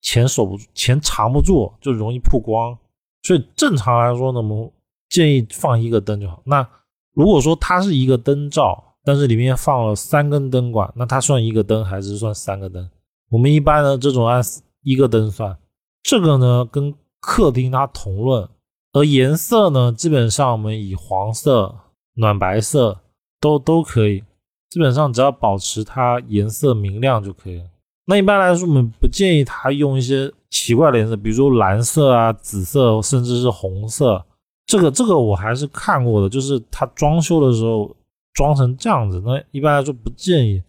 [0.00, 2.74] 钱守不住，钱藏不住，就容易曝光。
[3.22, 4.72] 所以正常来说呢，我们
[5.10, 6.40] 建议放一个灯就好。
[6.46, 6.66] 那
[7.12, 12.88] 如果说它是一个灯罩，但是里面放了三根灯管，那它算一个灯还是算三个灯？
[13.32, 14.42] 我们一般呢，这种按
[14.82, 15.56] 一个灯算。
[16.02, 18.46] 这个呢，跟客厅它同论，
[18.92, 21.74] 而颜色呢，基本上我们以黄色、
[22.16, 23.00] 暖白色
[23.40, 24.22] 都都可以，
[24.68, 27.64] 基本上只要保持它颜色明亮就可以了。
[28.04, 34.22] 那一般来说，我们不建议它用一些奇怪的颜色，比如蓝色啊、紫色，甚至是红色。
[34.66, 37.96] 这个这个我还是看过的，就是它装修的时候
[38.34, 40.62] 装成这样子，那一般来说不建议。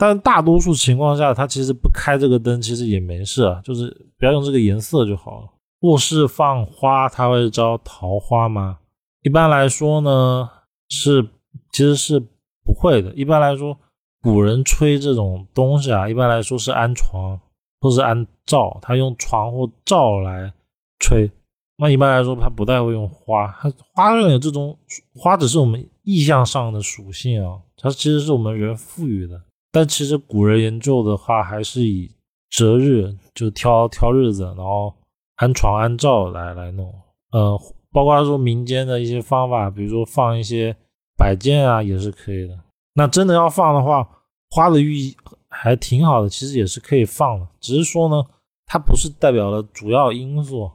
[0.00, 5.48] 但大多数情况下，它其实不开这个灯，其实也没事啊，就是不要用这个颜色就好了。
[5.80, 8.78] 卧室放花，它会招桃花吗？
[9.24, 10.48] 一般来说呢，
[10.88, 11.22] 是
[11.70, 12.18] 其实是
[12.64, 13.12] 不会的。
[13.12, 13.76] 一般来说，
[14.22, 17.38] 古人吹这种东西啊，一般来说是安床
[17.82, 20.50] 或是安灶，他用床或灶来
[20.98, 21.30] 吹。
[21.76, 24.74] 那一般来说，他不太会用花，它花上有这种
[25.14, 29.38] 花，只是我们意象上的属性啊，它其实是我们人赋予的。
[29.72, 32.10] 但其实古人研究的话，还是以
[32.50, 34.92] 择日就挑挑日子，然后
[35.36, 36.92] 安床安灶来来弄。
[37.30, 37.56] 呃，
[37.92, 40.76] 包括说民间的一些方法，比如说放一些
[41.16, 42.58] 摆件啊，也是可以的。
[42.94, 44.08] 那真的要放的话，
[44.50, 45.16] 花的寓意
[45.48, 47.46] 还挺好的，其实也是可以放的。
[47.60, 48.24] 只是说呢，
[48.66, 50.68] 它不是代表了主要因素。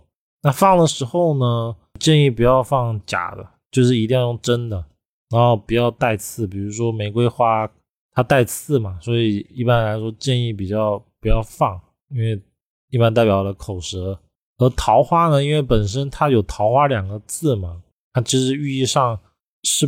[0.43, 4.85] 那放的时候呢，建议不要放假的，就是一定要用真的，
[5.29, 7.69] 然后不要带刺，比如说玫瑰花。
[8.15, 12.41] 它带刺嘛，所以一般来说建议比较不要放，因为
[12.89, 14.17] 一般代表了口舌。
[14.57, 19.19] 而桃花呢，因为本身它有桃花两个字嘛，它其实寓意上
[19.63, 19.85] 是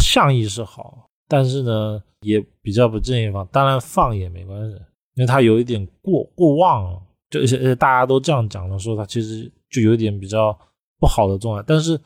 [0.00, 3.46] 象意是好，但是呢，也比较不建议放。
[3.52, 4.74] 当然放也没关系，
[5.14, 10.52] 因为它有一点过过旺了，就而且大家都这样讲的时候，它其实就有点比较
[10.98, 11.64] 不好的状态。
[11.64, 11.96] 但是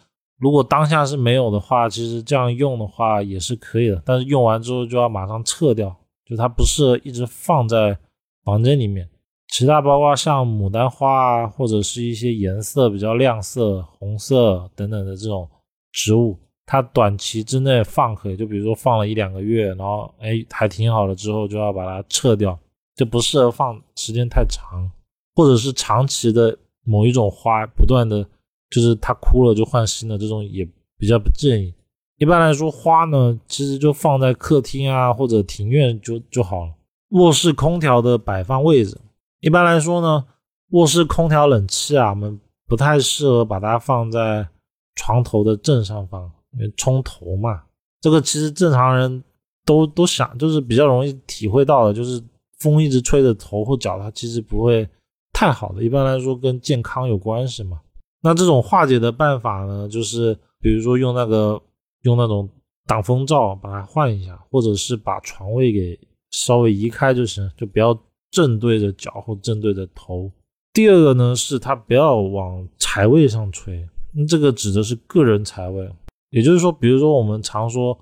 [0.44, 4.02] 如果当下是没有的话，其实这样用的话也是可以的。
[4.04, 7.96] 但是用完之后就要马上撤掉，就它不适合一直放在
[8.44, 9.08] 房间里面。
[9.48, 15.48] 其他包括像牡丹花啊，或者是一些颜色比较亮色、红色等等的这种
[15.92, 22.58] 植物，它短期之内放可以，就比如说放了一两个月，然后哎还挺好了之后就要把它撤掉，
[22.94, 24.90] 就不适合放时间太长，
[25.36, 26.54] 或者是长期的
[26.84, 28.28] 某一种花不断的，
[28.70, 31.74] 就是它哭了就换新的这种也比较不建议。
[32.18, 36.72] 一般来说，花呢其实就放在客厅啊或者庭院就就好了。
[37.10, 38.98] 卧室空调的摆放位置。
[39.40, 40.24] 一般来说呢，
[40.70, 44.48] 卧室空调冷气啊，我们不太适合把它放在
[44.94, 47.62] 床头的正上方，因为冲头嘛。
[48.00, 49.22] 这个其实正常人
[49.64, 52.22] 都都想，就是比较容易体会到的，就是
[52.58, 54.88] 风一直吹着头或脚，它其实不会
[55.32, 55.82] 太好的。
[55.82, 57.80] 一般来说跟健康有关系嘛。
[58.24, 61.62] 那这种化解的办法呢，就是比如说用那个
[62.02, 62.48] 用那种
[62.86, 65.96] 挡风罩把它换一下，或者是把床位给
[66.32, 67.96] 稍微移开就行，就不要。
[68.34, 70.28] 正对着脚或正对着头。
[70.72, 73.88] 第二个呢，是它不要往财位上吹，
[74.28, 75.88] 这个指的是个人财位。
[76.30, 77.96] 也就是说，比如说我们常说，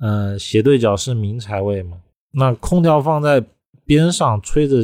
[0.00, 1.98] 呃，斜对角是明财位嘛，
[2.32, 3.40] 那空调放在
[3.84, 4.78] 边上吹着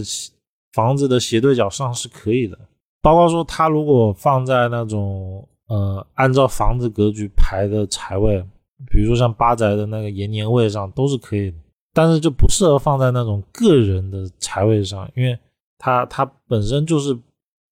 [0.72, 2.56] 房子的斜对角上是可以的。
[3.02, 8.40] 包括说，它如果放在那种呃，按照房子格局排的财位，
[8.90, 11.56] 比如说像八宅的那个延年位上，都是可以的。
[11.94, 15.38] 但是就不适合放在那种个人的财位上，因为
[15.76, 17.18] 它它本身就是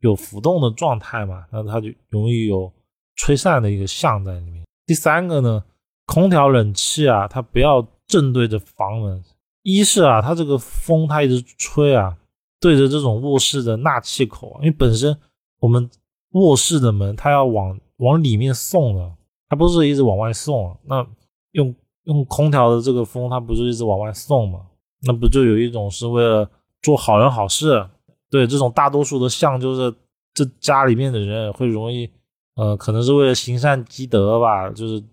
[0.01, 2.71] 有浮动的状态嘛，那它就容易有
[3.17, 4.65] 吹散的一个象在里面。
[4.85, 5.63] 第三个呢，
[6.07, 9.23] 空调冷气啊，它不要正对着房门，
[9.63, 12.17] 一是啊，它这个风它一直吹啊，
[12.61, 15.17] 对着这种卧室的纳气口，因为本身
[15.59, 15.91] 我们
[16.33, 19.13] 卧室的门它要往往里面送的，
[19.49, 21.07] 它不是一直往外送，那
[21.53, 21.75] 用。
[22.05, 24.61] 用空调的这个风，它不是一直往外送吗？
[25.03, 27.87] 那不就有一种是为了做好人好事？
[28.31, 29.95] 对，这种大多数的像就是
[30.33, 32.11] 这家里面的人会容易，
[32.57, 35.05] 呃，可能是为了行善积德吧，就是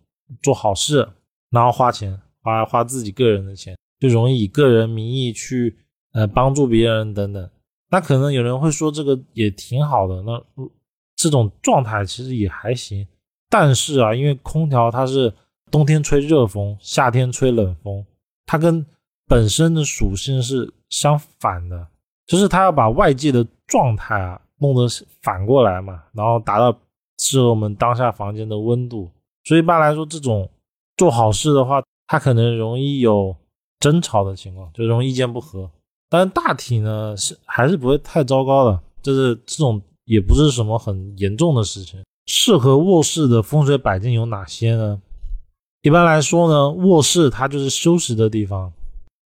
[0.41, 1.07] 做好事，
[1.51, 5.77] 然后花钱，花花自己个人的钱，就容易以个人名义去
[6.13, 7.49] 呃帮助别人等等。
[7.89, 10.43] 那可能有人会说这个也挺好的，那
[11.15, 13.07] 这种状态其实也还行。
[13.49, 15.33] 但是啊，因为空调它是。
[15.69, 18.05] 冬天吹热风，夏天吹冷风，
[18.45, 18.85] 它跟
[19.27, 21.85] 本身的属性是相反的，
[22.25, 24.87] 就是它要把外界的状态啊弄得
[25.21, 26.73] 反过来嘛，然后达到
[27.17, 29.11] 适合我们当下房间的温度。
[29.43, 30.49] 所以一般来说，这种
[30.95, 33.35] 做好事的话，它可能容易有
[33.81, 35.69] 争吵的情况，就容易意见不合。
[36.09, 41.99] 但大体呢是还是不会太糟糕的，就是这种也不是什么很严重的事情。
[42.25, 45.01] 适合卧室的风水摆件有哪些呢？
[45.81, 48.71] 一般来说呢，卧室它就是休息的地方，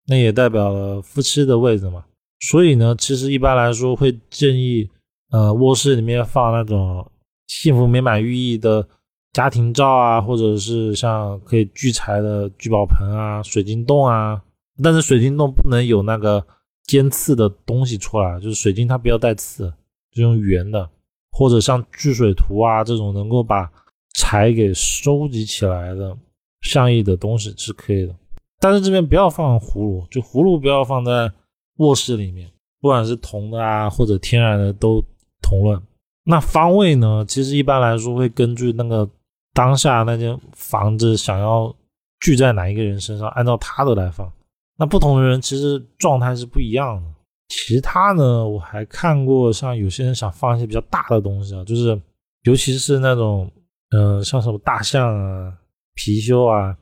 [0.08, 2.04] 那也代表了夫妻的位置嘛。
[2.42, 4.90] 所以呢，其实一般来说会建议，
[5.32, 7.10] 呃，卧室里面放那种
[7.48, 8.88] 幸福美满寓意的
[9.34, 14.42] 家庭照啊，或者是像可以聚财的聚宝盆啊、水晶洞啊。
[14.84, 16.46] 但是水晶洞不能有那个
[16.86, 19.74] 尖刺的东西出来，就是水晶它不要带刺，
[20.12, 20.90] 就用圆的，
[21.32, 23.72] 或者像聚水图啊这种能够把
[24.16, 26.18] 财给收集起来的。
[26.62, 28.16] 相应的东西是可以的，
[28.60, 31.32] 但是这边不要放葫芦，就葫芦不要放在
[31.78, 35.04] 卧室里面，不管是铜的啊或者天然的都
[35.42, 35.82] 同论。
[36.24, 37.26] 那方位呢？
[37.28, 39.10] 其实一般来说会根据那个
[39.56, 41.76] 当下那间房子想要
[42.20, 44.32] 聚在哪一个人身上，按照他的来放。
[44.78, 47.10] 那不同的人其实状态是不一样的。
[47.50, 52.00] 其他呢，我还看过像有些人想放一些比较大的东西啊，就是
[52.44, 53.52] 尤其是那种
[53.96, 55.58] 嗯像什么大象啊。
[55.98, 56.76] 貔貅啊，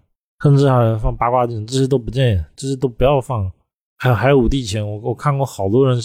[0.43, 3.51] 甚至还有放八卦镜，这些都不建议，这些都不要放。
[3.97, 5.99] 还有还有五帝钱，我我看过好多人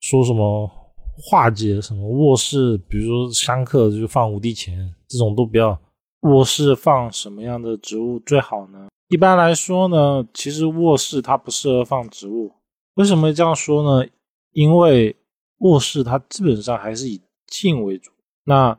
[0.00, 0.68] 说什么
[1.16, 5.78] 化解什么卧室，比如说香客就放五帝钱，这种都不要。
[6.22, 8.88] 卧室放什么样的植物最好呢？
[9.08, 12.52] 一般来说呢，其实卧室它不适合放植物。
[12.94, 14.08] 为什么这样说呢？
[14.52, 15.16] 因为
[15.58, 18.10] 卧室它基本上还是以静为主，
[18.44, 18.78] 那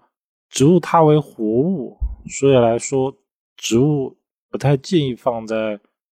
[0.49, 3.15] 植物它为活物，所以来说。
[3.61, 4.17] 植物
[4.49, 5.77] 不太建议放在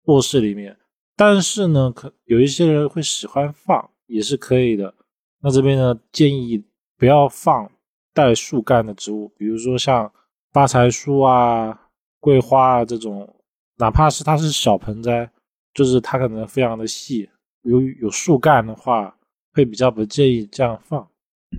[0.08, 0.78] 卧室里面，
[1.16, 4.94] 但是呢，可有一些人会喜欢放，也是可以的。
[5.42, 6.62] 那这边呢，建议
[6.98, 7.72] 不要放
[8.14, 10.12] 带树干的植物，比如说像
[10.52, 11.88] 发财树啊、
[12.20, 13.39] 桂花啊这种
[13.80, 15.30] 哪怕是它是小盆栽，
[15.74, 17.28] 就是它可能非常的细，
[17.64, 19.16] 有有树干的话，
[19.54, 21.08] 会比较不建议这样放。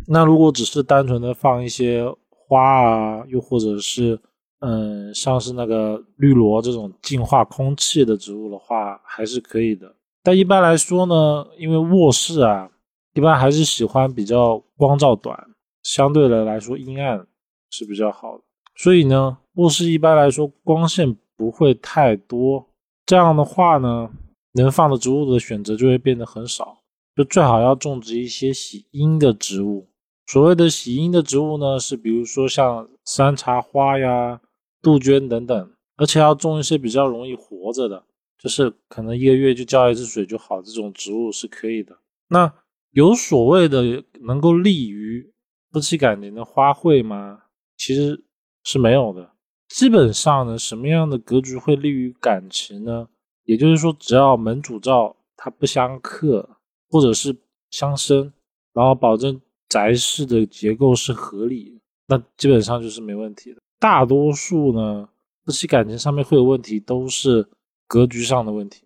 [0.06, 4.20] 那如果只是单纯的放一些花啊，又或者是
[4.60, 9.92] 嗯，像是那个绿萝这种净化空气的植物的话，还是可以的。
[10.22, 12.70] 但一般来说呢，因为卧室啊，
[13.14, 15.48] 一般还是喜欢比较光照短，
[15.82, 17.26] 相对的来说阴暗
[17.70, 18.44] 是比较好的。
[18.76, 22.68] 所以呢，卧室一般来说光线不会太多，
[23.06, 24.10] 这样的话呢，
[24.52, 26.82] 能放的植物的选择就会变得很少。
[27.16, 29.88] 就最好要种植一些喜阴的植物。
[30.26, 34.38] 所谓的喜阴的植物呢，是比如说像山茶花呀、
[34.82, 38.04] 杜鹃等等，而且要种一些比较容易活着的。
[38.38, 41.96] 就是可能一个月就浇一次水就好，这种植物是可以的。
[42.28, 42.52] 那
[42.90, 45.32] 有所谓的能够利于
[45.72, 47.44] 夫妻感情的花卉吗？
[47.78, 48.22] 其实
[48.62, 49.29] 是没有的。
[49.70, 53.08] 基本上呢，什么样的格局会利于感情呢？
[53.44, 56.58] 也就是说，只要门主照它不相克，
[56.90, 57.34] 或者是
[57.70, 58.32] 相生，
[58.74, 63.60] 然后保证宅室的结构是合理，那基本上就是没问题的。
[63.78, 65.08] 大多数呢，
[65.44, 67.48] 夫妻感情上面会有问题，都是。
[67.92, 68.84] 格局上的问题，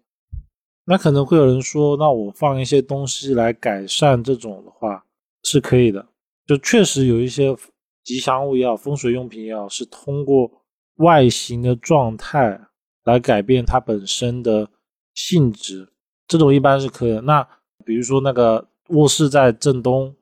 [0.87, 5.05] 那可能会有人说，那我放一些东西来改善这种的话
[5.43, 6.07] 是可以的。
[6.47, 7.55] 就确实有一些
[8.03, 10.51] 吉祥物也好，风水用品也好，是通过
[10.97, 12.61] 外形的状态
[13.05, 14.69] 来改变它本身的
[15.15, 15.89] 性质，
[16.27, 17.19] 这种一般是可以。
[17.21, 17.47] 那
[17.85, 20.15] 比如说那个卧室在正东，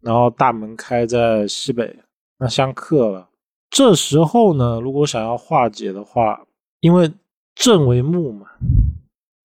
[0.00, 1.98] 然后大门开在西北，
[2.38, 3.28] 那相克了。
[3.68, 6.46] 这时候呢，如果想要化解的话，
[6.80, 7.12] 因为
[7.54, 8.46] 正为木嘛，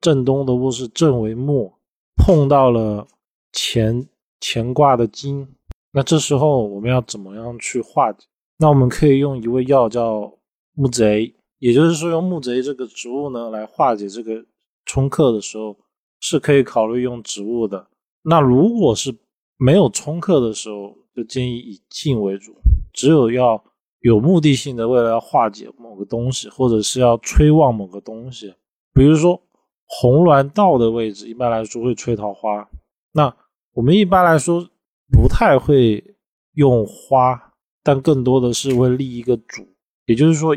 [0.02, 1.74] 正东的卧室正为木，
[2.16, 3.08] 碰到了
[3.54, 4.08] 乾
[4.40, 5.48] 乾卦的金，
[5.92, 8.26] 那这时候我们要怎么样去化解？
[8.58, 10.34] 那我们可以用一味药叫
[10.76, 14.45] 木贼，也就是说用木贼这个植物呢来化解这个
[14.86, 15.76] 冲克的时候，
[16.19, 17.88] 是可以考虑用植物的。
[18.21, 19.15] 那如果是
[19.57, 22.53] 没有冲克的时候，就建议以静为主，
[22.93, 23.63] 只有要。
[24.01, 28.53] 有目的性的，为了要化解某个东西，或者是要催旺某个东西，
[28.93, 29.41] 比如说
[29.88, 32.69] 红鸾道的位置，一般来说会催桃花。
[33.13, 33.36] 那
[33.73, 34.69] 我们一般来说
[35.11, 36.15] 不太会
[36.53, 39.67] 用花，但更多的是会立一个主，
[40.05, 40.55] 也就是说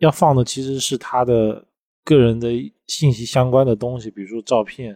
[0.00, 1.64] 要放的其实是他的
[2.04, 2.48] 个人的
[2.86, 4.88] 信息相关的东西，比如说照片，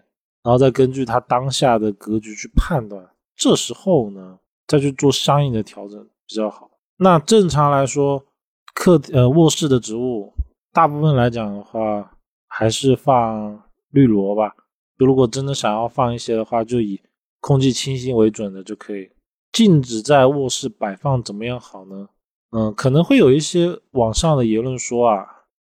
[0.43, 6.71] 然后再根据他当下的格局去判断，这时候呢再去做相应的调整比较好。
[6.97, 8.25] 那正常来说，
[8.75, 10.33] 客呃卧室的植物，
[10.73, 12.17] 大部分来讲的话，
[12.49, 14.55] 还是放绿萝吧。
[14.97, 17.01] 如果真的想要放一些的话，就以
[17.41, 19.11] 空气清新为准的就可以。
[19.53, 22.09] 禁止在卧室摆放怎么样好呢？
[22.57, 25.27] 嗯，可能会有一些网上的言论说啊，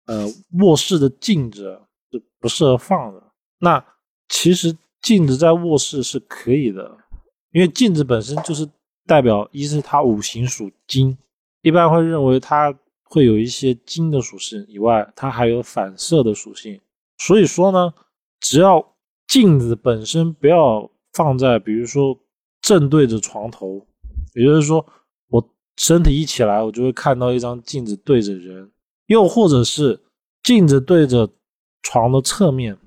[0.07, 0.25] 呃，
[0.59, 1.79] 卧室的镜子
[2.11, 3.21] 是不适合放的。
[3.59, 3.86] 那
[4.27, 6.97] 其实镜子在卧室是可以的，
[7.51, 8.67] 因为镜子本身就是。
[9.07, 11.17] 代表一是它五行属金，
[11.63, 12.73] 一般会认为它
[13.03, 16.79] 会有一些金的属性以外，它还有反射的属性。
[17.17, 17.93] 所以说呢，
[18.39, 18.93] 只要
[19.27, 22.17] 镜子本身不要放在，比如说
[22.61, 23.86] 正对着床头，
[24.36, 24.86] 也就是说
[25.78, 28.72] 身体一起来，我就会看到一张镜子对着人，
[29.07, 29.99] 又或者是
[30.43, 31.30] 镜子对着
[31.82, 32.78] 床的侧面，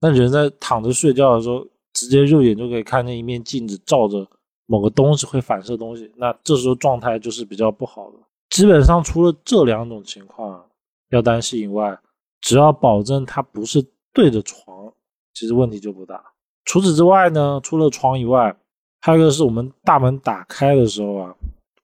[0.00, 4.26] 那人在躺着睡觉的时候，直接肉眼就可以看见一面镜子照着。
[4.66, 8.16] 某个东西会反射东西，那这时候状态就是比较不好的。
[8.48, 10.64] 基本上除了这两种情况
[11.10, 11.98] 要担心以外，
[12.40, 14.90] 只要保证它不是对着床，
[15.34, 16.22] 其实问题就不大。
[16.64, 18.56] 除此之外呢，除了床以外，
[19.00, 21.36] 还有一个是我们大门打开的时候啊，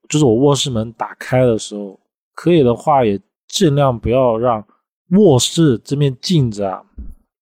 [0.09, 1.99] 就是我卧室门打开的时候，
[2.35, 4.65] 可以的话也尽量不要让
[5.11, 6.83] 卧室这面镜子啊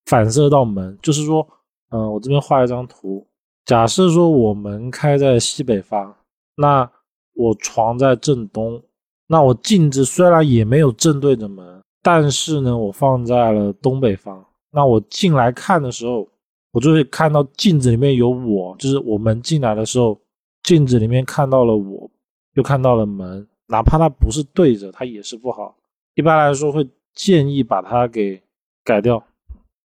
[0.06, 0.98] 反射到门。
[1.02, 1.46] 就是说，
[1.90, 3.26] 嗯，我这边画一张图。
[3.64, 6.14] 假设说我门开在西北方，
[6.56, 6.90] 那
[7.34, 8.80] 我床在正东，
[9.26, 14.44] 那我镜子虽然也没有正对着门，但是呢，我放在了东北方。
[14.70, 16.28] 那我进来看的时候，
[16.70, 20.16] 我就会看到镜子里面有我，就是我门进来的时候，
[20.62, 22.10] 镜子里面看到了我，
[22.57, 25.76] 又看到了门，哪怕它不是对着，它也是不好。
[26.14, 28.42] 一般来说，会建议把它给
[28.82, 29.22] 改掉。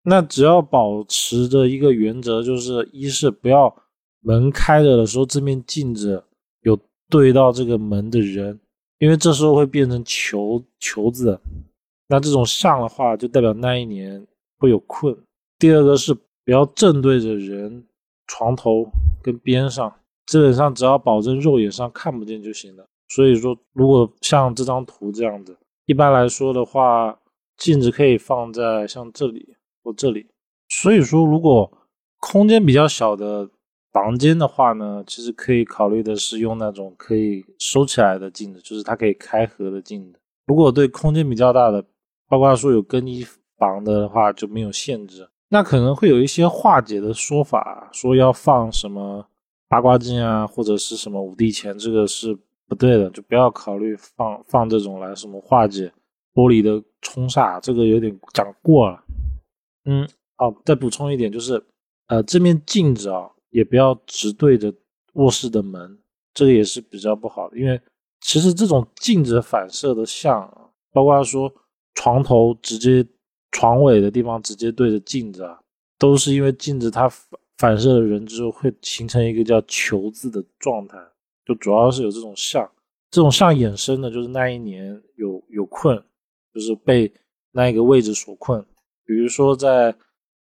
[0.03, 3.75] 那只要保持着一个原则，就是一是不要
[4.21, 6.25] 门开着的时候，这面镜子
[6.63, 8.61] 有对到这个门的人，
[8.99, 11.41] 因为这时候会变成球球子，
[12.09, 14.27] 那这种像的话，就代表那一年
[14.59, 15.17] 会有困。
[15.59, 17.87] 第二个是不要正对着人
[18.27, 18.91] 床头
[19.23, 19.95] 跟边上，
[20.31, 22.87] 基本上只要保证肉眼上看不见就行了。
[23.09, 27.19] 所以说，如果像这张图这样子，一般来说的话。
[27.61, 29.55] 镜子可以放在像这里
[29.85, 30.27] 或这里。
[30.71, 31.71] 所以说，如果
[32.19, 33.51] 空间比较小的
[33.93, 40.19] 房间的话呢，其实可以考虑的是用那种可以收起来的镜子，就是它可以开合的镜子。
[40.47, 41.85] 如果对空间比较大的，
[42.31, 43.27] 包括说有更衣
[43.59, 49.27] 房的话就没有限制，那可能会有一些化解的说法，说要放什么
[49.71, 55.93] 八卦镜啊，或者是什么五帝钱，这个是不对的，就不要考虑放放这种来什么化解
[56.35, 59.03] 玻璃的冲煞，这个有点讲过了。
[59.85, 61.65] 嗯，好，再补充一点就是，
[62.09, 64.75] 呃，这面镜子啊，也不要直对着
[65.13, 65.99] 卧室的门，
[66.35, 67.81] 这个也是比较不好的，因为
[68.21, 71.51] 其实这种镜子反射的像，包括说。
[71.93, 73.07] 床头直接
[73.51, 75.61] 床尾的地方直接对着镜子啊，
[75.99, 80.97] 都是因为镜子它反反射了人之后会形成一个叫球字的状态，
[81.45, 82.67] 就主要是有这种像，
[83.11, 86.03] 这种像衍生的就是那一年有有困，
[86.55, 87.13] 就是被
[87.53, 88.65] 那一个位置所困。
[89.05, 89.95] 比如说在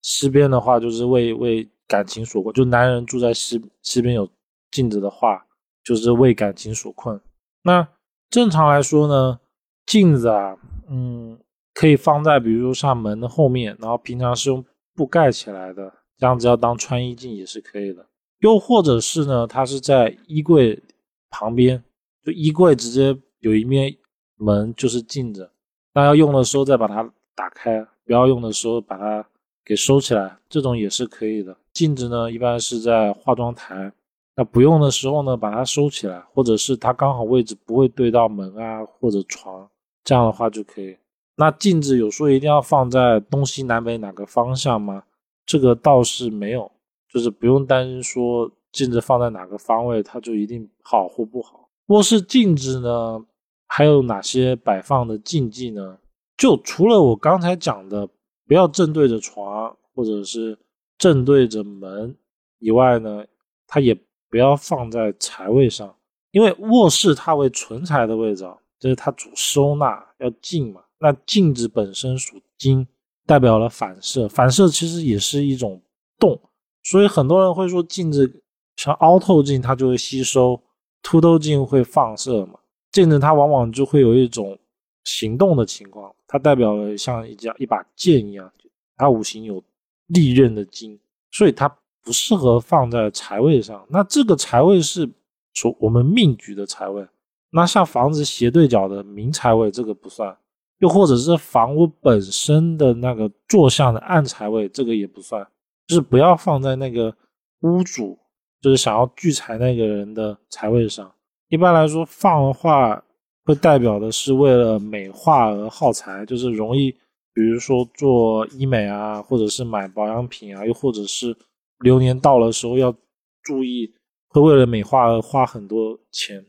[0.04, 4.30] 西边的话，就是为为感情所困，就男人住在西西边有
[4.70, 5.44] 镜子的话，
[5.84, 7.20] 就是为感情所困。
[7.64, 7.88] 那
[8.30, 9.40] 正常来说呢，
[9.88, 10.56] 镜子啊。
[10.90, 11.38] 嗯，
[11.74, 14.64] 可以放在比如说像门的后面，然后平常是用
[14.96, 18.06] 布盖起来的，这样子要当穿衣镜也是可以的。
[18.40, 20.82] 又或者是呢，它是在衣柜
[21.30, 21.84] 旁边，
[22.24, 23.96] 就衣柜直接有一面
[24.36, 25.50] 门就是镜子，
[25.94, 29.26] 那要用的时候再把它打开，不要用的时候把它
[29.66, 31.56] 给收起来，这种也是可以的。
[31.74, 33.92] 镜子呢，一般是在化妆台，
[34.36, 39.70] 那不用的时候呢，把它收起来，或者是它刚好位置不会对到门啊或者床。
[40.04, 40.96] 这样的话就可以。
[41.36, 45.04] 那镜子有说一定要放在东西南北哪个方向吗？
[45.48, 46.72] 这个倒是没有，
[47.12, 51.68] 就是不用担心说镜子放在哪个方位它就一定好或不好。
[51.88, 53.26] 卧室镜子呢，
[53.66, 55.98] 还有哪些摆放的禁忌呢？
[56.38, 58.08] 就除了我刚才讲的
[58.46, 60.60] 不要正对着床或者是
[61.00, 62.16] 正对着门
[62.60, 63.26] 以外呢，
[63.66, 63.98] 它也
[64.30, 65.96] 不要放在财位上，
[66.30, 68.56] 因为卧室它为存财的位置啊。
[68.80, 72.88] 就是它主收纳要静嘛，那镜子本身属金，
[73.28, 75.80] 代表了反射，反射其实也是一种
[76.18, 76.40] 动，
[76.82, 78.42] 所以很多人会说镜子
[78.78, 80.60] 像凹透镜它就会吸收，
[81.04, 82.58] 凸透镜会放射嘛，
[82.92, 84.58] 镜子它往往就会有一种
[85.04, 88.50] 行动的情况，它代表了像一家一把剑一样，
[88.96, 89.62] 它五行有
[90.08, 90.98] 利刃的金，
[91.32, 91.68] 所以它
[92.02, 95.10] 不适合放在财位上，那这个财位是
[95.54, 97.06] 说我们命局的财位。
[97.50, 100.34] 那像房子斜对角的明财位，这个不算；
[100.80, 105.46] 又或者是房屋本身的那个坐向的暗财位，这个也不算。
[105.88, 107.16] 就是不要放在那个
[107.62, 108.18] 屋主，
[108.62, 111.12] 就是想要聚财那个人的财位上。
[111.50, 113.02] 一般来说，放的话
[113.46, 116.92] 会代表的是为了美化而耗财，就是容易，
[117.34, 121.36] 比如说做医美啊，或者是买保养品啊，又或者是
[121.80, 122.94] 流年到了时候要
[123.42, 123.94] 注意，
[124.28, 126.46] 会为了美化而花很多钱。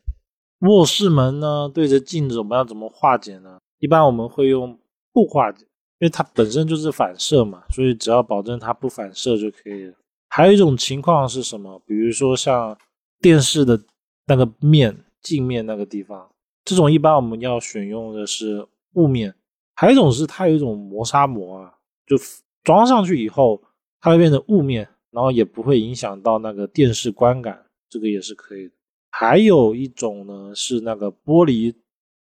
[0.63, 3.61] 卧室门呢，对着镜子，我们要怎么化解呢？
[3.79, 4.79] 一般我们会用
[5.13, 5.57] 布化，因
[6.01, 9.95] 为它本身就是反射嘛，所以只要保证它不反射就可以了。
[10.29, 11.81] 还有一种情况是什么？
[11.87, 12.77] 比如说像
[13.21, 13.81] 电视的
[14.27, 16.31] 那个面镜面那个地方，
[16.65, 19.35] 这种一般我们要选用的是雾面。
[19.75, 21.75] 还有一种是它有一种磨砂膜啊，
[22.07, 22.17] 就
[22.65, 23.63] 装上去以后，
[24.01, 28.75] 它会变成雾面，然后也不会影响到那个电视观感，这个也是可以的。
[29.11, 31.75] 还有一种呢，是那个玻璃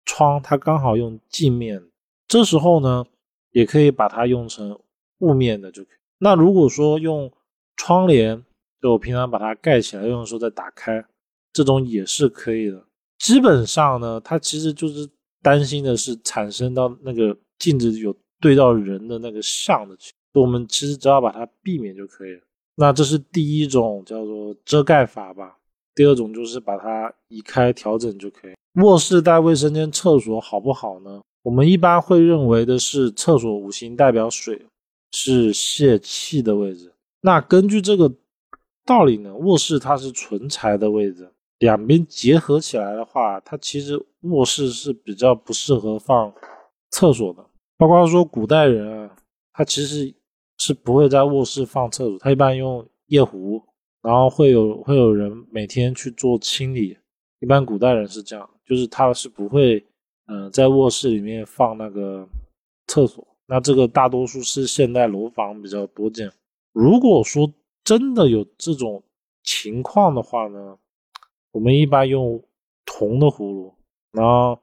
[0.05, 1.83] 窗，它刚好用镜面，
[2.29, 3.05] 这时候呢，
[3.53, 4.79] 也可以把它用成
[5.19, 5.97] 雾面的就可以。
[6.19, 7.33] 那如果说用
[7.77, 8.45] 窗帘，
[8.81, 11.05] 就我平常把它盖起来用的时候再打开，
[11.53, 12.85] 这种也是可以的。
[13.19, 15.09] 基本上呢，它其实就是
[15.43, 19.97] 担心的是产生到那个镜子有对到人的那个像的，
[20.35, 22.43] 我们其实只要把它避免就可以了。
[22.77, 25.59] 那这是第一种叫做遮盖法吧。
[25.95, 28.55] 第二种就是把它移开调整就可以。
[28.83, 31.21] 卧室带卫生间、厕所好不好呢？
[31.43, 34.67] 我们一般会认为的是，厕所五行代表水，
[35.13, 36.93] 是泄气的位置。
[37.21, 38.13] 那根据这个
[38.85, 46.33] 道理呢，卧室它是存财的位置，两边结合起来的话，它其实卧室是比较不适合放
[46.91, 47.45] 厕所的。
[47.77, 49.17] 包括说古代人啊，
[49.53, 50.13] 他其实
[50.59, 53.63] 是不会在卧室放厕所，他一般用夜壶。
[54.05, 56.95] 然后会有会有人每天去做清理，
[57.41, 59.83] 一般古代人是这样，就是他是不会，
[60.27, 62.29] 嗯，在卧室里面放那个
[62.87, 63.27] 厕所。
[63.47, 66.31] 那这个大多数是现代楼房比较多见。
[66.73, 67.51] 如果说
[67.83, 69.03] 真的有这种
[69.43, 70.79] 情况的话呢，
[71.53, 72.43] 我们一般用
[72.85, 73.75] 铜的葫芦，
[74.13, 74.59] 然后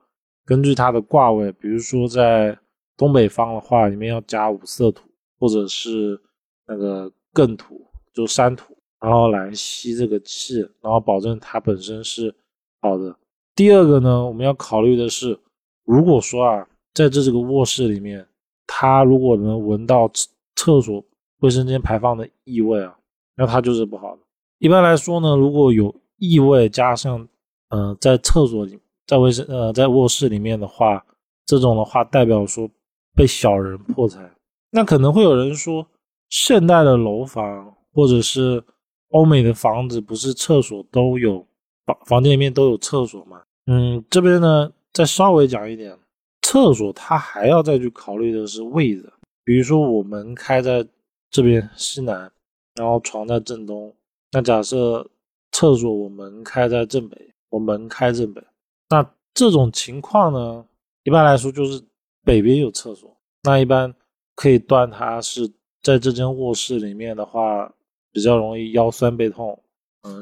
[0.46, 2.56] 根据它的卦位，比如说在
[2.96, 6.22] 东北方的话，里面要加五色土或者是
[6.68, 8.71] 那个艮土，就山土，
[9.02, 12.34] 然后来吸这个气，然后保证它本身是
[12.82, 13.16] 好的。
[13.56, 15.38] 第二个呢，我们要考虑的是，
[15.84, 18.26] 如果说啊，在这这个卧室里面，
[18.68, 21.04] 它如果能闻到厕厕所
[21.40, 22.96] 卫生间排放的异味啊，
[23.36, 24.22] 那它就是不好的。
[24.60, 27.28] 一般来说呢，如果有异味加上，
[27.70, 31.04] 嗯，在厕所里，在卫生呃，在卧室里面的话，
[31.46, 32.70] 这种的话代表说
[33.16, 34.32] 被小人破财。
[34.70, 35.88] 那可能会有人说，
[36.30, 38.64] 现代的楼房或者是
[39.12, 41.46] 欧美的房子，不是厕所都有
[41.86, 43.42] 房房间里面都有厕所吗？
[43.68, 45.98] 嗯，这边呢再稍微讲一点，
[46.42, 49.12] 厕所它还要再去考虑的是位置，
[49.44, 50.86] 比如说我门开在
[51.30, 52.32] 这边西南，
[52.76, 53.94] 然后床在正东，
[54.32, 55.08] 那假设
[55.52, 58.42] 厕所我门开在正北，我门开正北，
[58.90, 60.66] 那这种情况呢，
[61.04, 61.82] 一般来说就是
[62.24, 63.94] 北边有厕所，那一般
[64.36, 65.50] 可以断它是
[65.82, 67.72] 在这间卧室里面的话，
[68.12, 69.64] 比较容易腰酸背痛，
[70.04, 70.22] 嗯，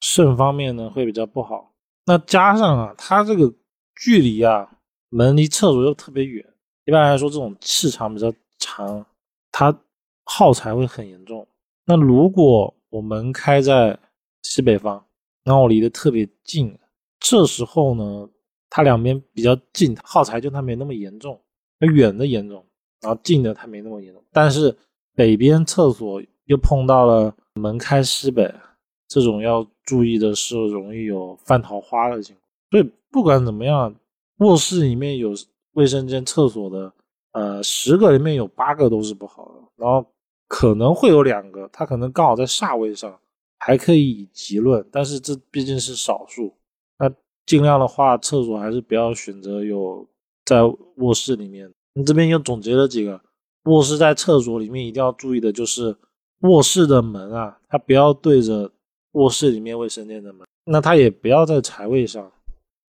[0.00, 1.72] 肾方面呢会比较不好。
[2.06, 3.52] 那加上啊，它这个
[3.96, 6.44] 距离啊，门离厕所又特别远，
[6.84, 9.04] 一般来说这种气场比较长，
[9.50, 9.74] 它
[10.24, 11.46] 耗材会很严重。
[11.86, 13.98] 那如果我门开在
[14.42, 15.04] 西北方，
[15.44, 16.78] 然后离得特别近，
[17.18, 18.28] 这时候呢，
[18.68, 21.40] 它两边比较近，耗材就它没那么严重。
[21.78, 22.64] 那远的严重，
[23.00, 24.22] 然后近的它没那么严重。
[24.32, 24.76] 但是
[25.14, 28.54] 北边厕所又碰到了门开西北。
[29.06, 32.44] 这种要注意的是，容易有犯桃花的情况。
[32.70, 33.94] 所以不管怎么样，
[34.38, 35.32] 卧室里面有
[35.74, 36.92] 卫生间、厕所的，
[37.32, 39.54] 呃，十个里面有八个都是不好的。
[39.76, 40.04] 然后
[40.48, 43.16] 可能会有两个，它可能刚好在煞位上，
[43.58, 44.84] 还可以以吉论。
[44.90, 46.54] 但是这毕竟是少数，
[46.98, 47.08] 那
[47.46, 50.08] 尽量的话，厕所还是不要选择有
[50.44, 50.62] 在
[50.96, 51.70] 卧室里面。
[51.92, 53.20] 你这边又总结了几个
[53.64, 55.94] 卧室在厕所里面一定要注意的，就是
[56.48, 58.70] 卧室的门啊，它不要对着。
[59.14, 62.32] 卧室里面卫生间的门，那它也不要在财位上，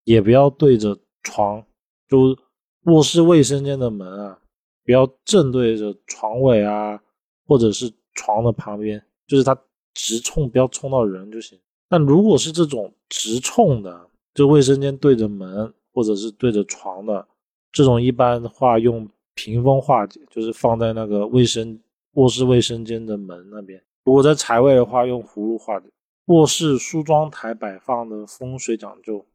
[0.04, 1.60] 也不要对着床，
[2.08, 2.38] 就
[2.84, 4.38] 卧室卫生间的门啊，
[4.84, 7.02] 不要正对着床尾啊，
[7.44, 9.52] 或者是床的旁边，就是它
[9.94, 11.58] 直冲，不要冲到人就行。
[11.88, 17.26] 但如果是这种直冲的，就卫生间对着门或者是对着床的
[17.72, 21.76] 这种，一般的话用屏风化解，就是放在那个卫生
[22.12, 23.82] 卧室卫生间的门那边。
[24.04, 25.86] 如果在财位的话，用葫芦画的。
[26.26, 29.26] 卧室梳妆台摆放的风水讲究，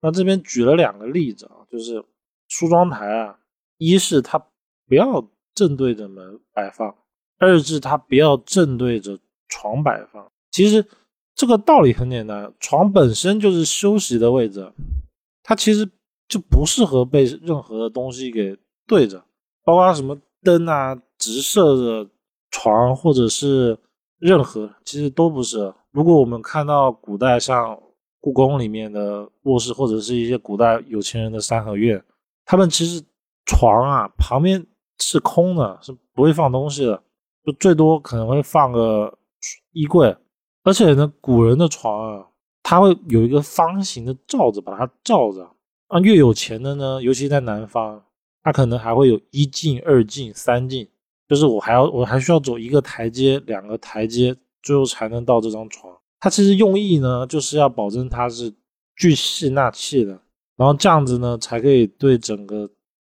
[0.00, 2.04] 那这边举了两个例子啊，就是
[2.48, 3.40] 梳妆台啊，
[3.76, 4.38] 一是它
[4.86, 6.94] 不要正对着门摆放，
[7.38, 9.18] 二是它不要正对着
[9.48, 10.30] 床摆放。
[10.52, 10.86] 其实
[11.34, 14.72] 这个道理很简单，床本身就是休息的位置，
[15.42, 15.90] 它其实
[16.28, 19.24] 就不适合被任何的东西给对着，
[19.64, 20.16] 包括什么
[20.46, 22.08] 灯啊，直射着
[22.52, 23.76] 床或者是
[24.20, 25.74] 任何，其实都不是。
[25.90, 27.76] 如果我们看到古代像
[28.20, 32.00] 故宫里面的卧室，或者是一些古代有钱人的三合院，
[32.44, 33.02] 他们其实
[33.44, 34.64] 床啊旁边
[35.00, 37.02] 是空的，是不会放东西的，
[37.44, 39.18] 就最多可能会放个
[39.72, 40.16] 衣柜。
[40.62, 42.26] 而且呢，古人的床啊，
[42.62, 45.50] 它会有一个方形的罩子把它罩着。
[45.88, 48.02] 啊，越有钱的呢，尤其在南方，
[48.46, 50.86] 他可能还会有一进、二进、三进，
[51.28, 54.36] 就是我还要我还需要走一个台阶、两个台阶。
[54.62, 58.52] 最后才能到这张床，它其实用意呢，就是要保证它是
[58.96, 60.10] 聚气纳气的，
[60.56, 62.68] 然后这样子呢，才可以对整个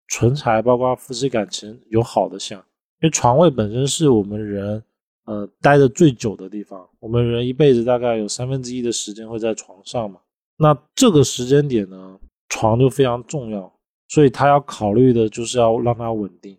[0.09, 2.59] 存财，包括夫妻感情有好的相。
[2.59, 4.82] 因为床位本身是我们人
[5.26, 10.18] 呃待的最久的地方，我们人一辈子大概有三分之一的时间会在床上嘛，
[10.57, 12.18] 那这个时间点呢，
[12.49, 13.72] 床就非常重要，
[14.15, 16.57] 所以他要考虑的就是要让它稳定。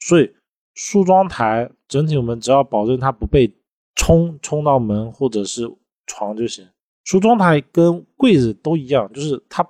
[0.00, 0.30] 所以
[0.74, 3.50] 梳妆台整体我们只要保证它不被。
[3.96, 5.70] 冲冲到门或者是
[6.06, 6.66] 床就行。
[7.04, 9.62] 梳妆台跟柜子都一样，就是它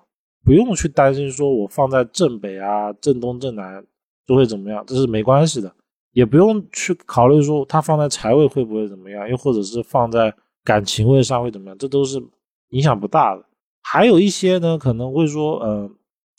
[0.45, 3.85] 不用去担心说我放在正北啊、正东、正南
[4.25, 5.75] 就会怎么样，这是没关系的。
[6.13, 12.23] 也不用去考虑说它放在财位会不会怎么样，又或者是放在感情位上会怎么样，这都是
[12.69, 13.45] 影响不大的。
[13.83, 15.91] 还有一些呢，可能会说，呃，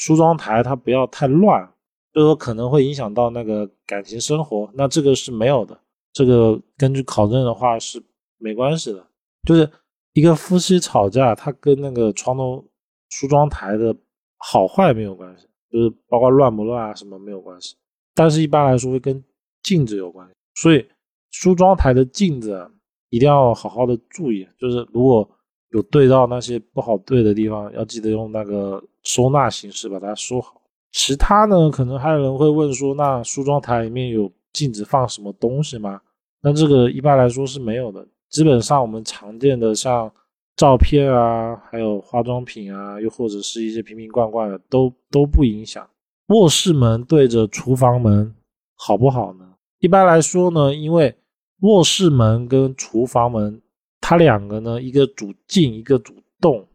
[0.01, 1.71] 梳妆台它不要太乱，
[2.11, 5.79] 就说可能会影响到那个感情生活，那这个是没有的。
[6.11, 8.01] 这个根据考证的话是
[8.39, 9.05] 没关系的，
[9.47, 9.69] 就是
[10.13, 12.65] 一个夫妻吵架，它跟那个床头
[13.11, 13.95] 梳妆台的
[14.37, 17.75] 好坏没有关系，就是包括乱不乱啊什么没有关系，
[18.15, 19.23] 但是一般来说会跟
[19.61, 20.83] 镜子有关系，所以
[21.29, 22.71] 梳妆台的镜子
[23.11, 25.29] 一定要好好的注意，就是如果
[25.69, 30.61] 有对到那些不好对的地方，要记得用那个收纳形式把它收好。
[30.91, 36.01] 其他呢，可能还有人会问说，那梳妆台里面有禁止放什么东西吗？
[36.41, 38.05] 那这个一般来说是没有的。
[38.29, 40.11] 基本上我们常见的像
[40.55, 45.87] 照片啊，还有化妆品啊，又或者是一些瓶瓶罐罐的，都都不影响。
[46.27, 48.33] 卧室门对着厨房门
[48.75, 49.45] 好不好呢？
[49.79, 51.15] 一般来说呢，因为
[51.61, 53.61] 卧室门跟厨房门，
[53.99, 56.65] 它两个呢，一个主进，一个主动，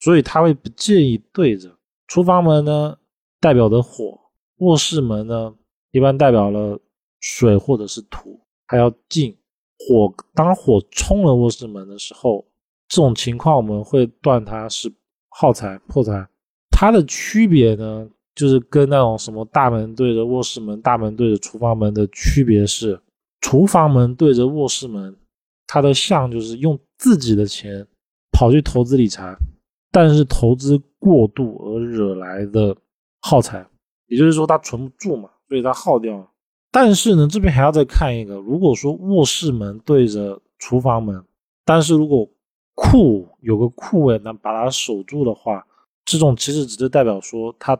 [0.00, 1.76] 所以他会不建议对着。
[2.06, 2.96] 厨房门呢，
[3.40, 4.18] 代表的火；
[4.58, 5.54] 卧室门呢，
[5.90, 6.78] 一般代表了
[7.20, 9.36] 水或者是土，还要进
[9.78, 10.14] 火。
[10.34, 12.46] 当火冲了卧室门的时候，
[12.88, 14.92] 这种情况我们会断它是
[15.30, 16.28] 耗材破财。
[16.70, 23.00] 它的区别呢，就是跟那种什么大门对着卧室门，大门对着厨房门的区别是，
[23.40, 25.16] 厨房门对着卧室门，
[25.66, 27.86] 它的像就是用自己的钱
[28.30, 29.36] 跑去投资理财。
[29.96, 32.76] 但是投资过度而惹来的
[33.22, 33.66] 耗材，
[34.08, 36.28] 也就是说它存不住嘛，所以它耗掉了。
[36.70, 41.24] 但是呢，这边还要再看一个，如果说卧室门对着厨房门，
[41.64, 42.28] 但是如果
[42.74, 45.66] 库有个库位能把它守住的话，
[46.04, 47.74] 这种其实只是代表说它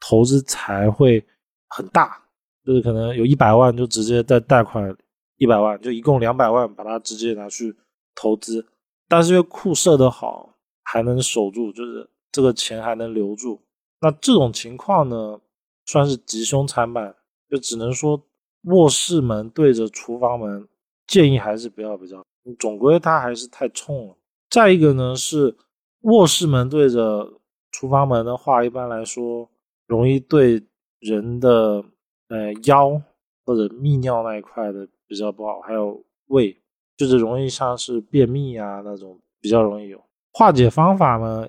[0.00, 1.24] 投资才会
[1.68, 2.20] 很大，
[2.66, 4.92] 就是可能有一百万就直接在贷款
[5.36, 7.72] 一百万，就一共两百万把它直接拿去
[8.16, 8.66] 投资，
[9.06, 10.48] 但是因为库设的好。
[10.82, 13.60] 还能守住，就是这个钱还能留住。
[14.00, 15.40] 那这种情况呢，
[15.86, 17.14] 算是吉凶参半，
[17.48, 18.22] 就只能说
[18.62, 20.68] 卧室门对着厨房门，
[21.06, 22.24] 建议还是不要比较。
[22.58, 24.16] 总归它还是太冲了。
[24.50, 25.56] 再一个呢，是
[26.00, 29.48] 卧室门对着厨房门的话，一般来说
[29.86, 30.62] 容易对
[30.98, 31.84] 人的
[32.28, 33.00] 呃腰
[33.44, 36.60] 或者泌尿那一块的比较不好，还有胃，
[36.96, 40.02] 就是容易像是便秘啊那种比较容易有。
[40.32, 41.48] 化解方法呢，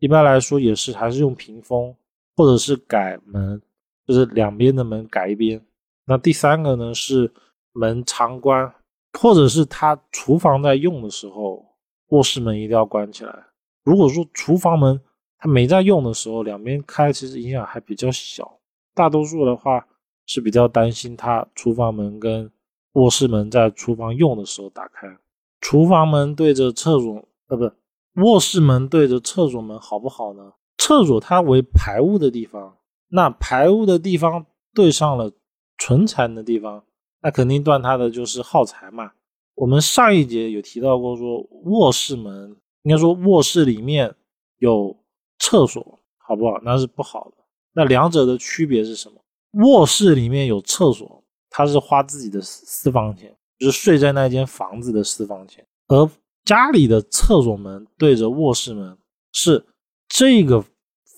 [0.00, 1.94] 一般来说也是还是用屏风，
[2.36, 3.62] 或者是改门，
[4.06, 5.64] 就是两边的门改一边。
[6.04, 7.32] 那第三个呢是
[7.72, 8.74] 门常关，
[9.18, 11.64] 或者是他厨房在用的时候，
[12.08, 13.46] 卧室门一定要关起来。
[13.84, 15.00] 如果说厨房门
[15.38, 18.58] 他没在用的时候，两边开，其实影响还比较小。
[18.94, 19.86] 大多数的话
[20.26, 22.50] 是比较担心他厨房门跟
[22.94, 25.16] 卧室门在厨房用的时候打开。
[25.60, 27.70] 厨房门对着厕所，呃，不。
[28.14, 30.52] 卧室门对着厕所门好不好呢？
[30.78, 32.76] 厕所它为排污的地方，
[33.08, 34.44] 那排污的地方
[34.74, 35.32] 对上了
[35.78, 36.84] 存财的地方，
[37.22, 39.12] 那肯定断它的就是耗财嘛。
[39.54, 44.14] 我们上一节有提到过，说卧室门应该说卧室里面
[44.58, 44.96] 有
[45.38, 46.60] 厕所好不好？
[46.62, 47.36] 那是不好的。
[47.72, 49.20] 那两者的区别是什么？
[49.64, 56.08] 卧室里面有厕所，它是花自己的私房钱，就是睡在那间房子的私房钱，而。
[56.44, 58.96] 家里的厕所门对着卧室门，
[59.32, 59.64] 是
[60.08, 60.64] 这个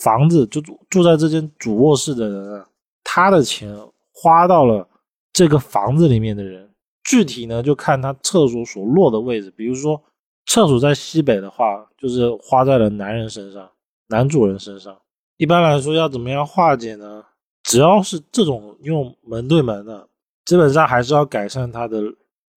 [0.00, 2.68] 房子就住住在这间主卧室的人啊，
[3.02, 3.76] 他的钱
[4.12, 4.88] 花到了
[5.32, 6.70] 这个房子里面的人。
[7.08, 9.48] 具体呢，就看他厕所所落的位置。
[9.52, 10.02] 比如说，
[10.46, 13.70] 厕所在西北的话，就是花在了男人身上，
[14.08, 14.96] 男主人身上。
[15.36, 17.24] 一般来说，要怎么样化解呢？
[17.62, 20.08] 只要是这种用门对门的，
[20.44, 22.02] 基本上还是要改善它的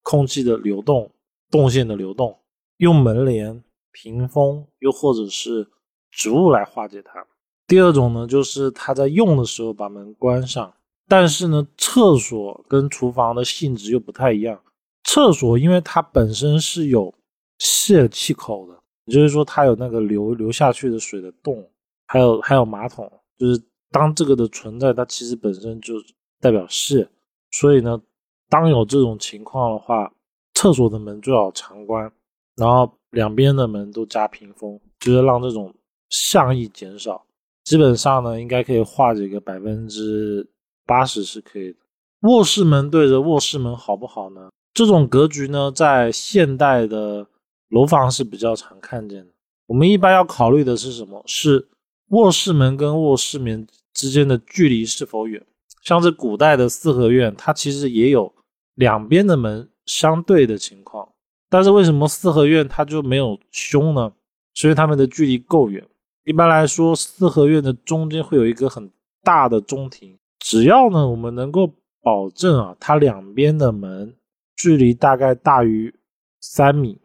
[0.01, 1.11] 空气的流动、
[1.51, 2.35] 动线的流动。
[2.79, 5.69] 用门帘、屏风，又或者是
[6.11, 7.25] 植物来化解它。
[7.67, 10.73] 第二种呢，就是他在用的时候把门关上。
[11.07, 14.61] 但是呢，厕所跟厨房的性质又不太一样。
[15.03, 17.13] 厕所因为它本身是有
[17.57, 21.67] 泄气口的，也就是说它有那个流流下去的水的洞，
[22.05, 23.59] 还有还有马桶，就是
[23.89, 25.95] 当这个的存在，它其实本身就
[26.39, 27.09] 代表泄。
[27.51, 27.99] 所以呢，
[28.47, 30.13] 当有这种情况的话，
[30.53, 32.11] 厕所的门最好常关。
[32.59, 35.73] 然后两边的门都加屏风，就是让这种
[36.09, 37.25] 象意减少。
[37.63, 40.47] 基本上呢，应该可以化解个百分之
[40.85, 41.77] 八十是可以的。
[42.21, 44.49] 卧室门对着卧室门好不好呢？
[44.73, 47.25] 这种格局呢，在现代的
[47.69, 49.31] 楼房是比较常看见的。
[49.67, 51.23] 我们一般要考虑的是什么？
[51.25, 51.69] 是
[52.09, 55.45] 卧室门跟卧室门之间的距离是否远？
[55.83, 58.33] 像这古代的四合院，它其实也有
[58.75, 61.07] 两边的门相对的情况。
[61.49, 64.13] 但是为什么四合院它就没有凶呢？
[64.53, 65.83] 是因为它们的距离够远。
[66.25, 68.91] 一般来说，四合院的中间会有一个很
[69.23, 70.17] 大的中庭。
[70.39, 74.13] 只要呢，我们能够保证啊，它两边的门
[74.55, 75.93] 距离大概大于
[76.39, 76.99] 三米，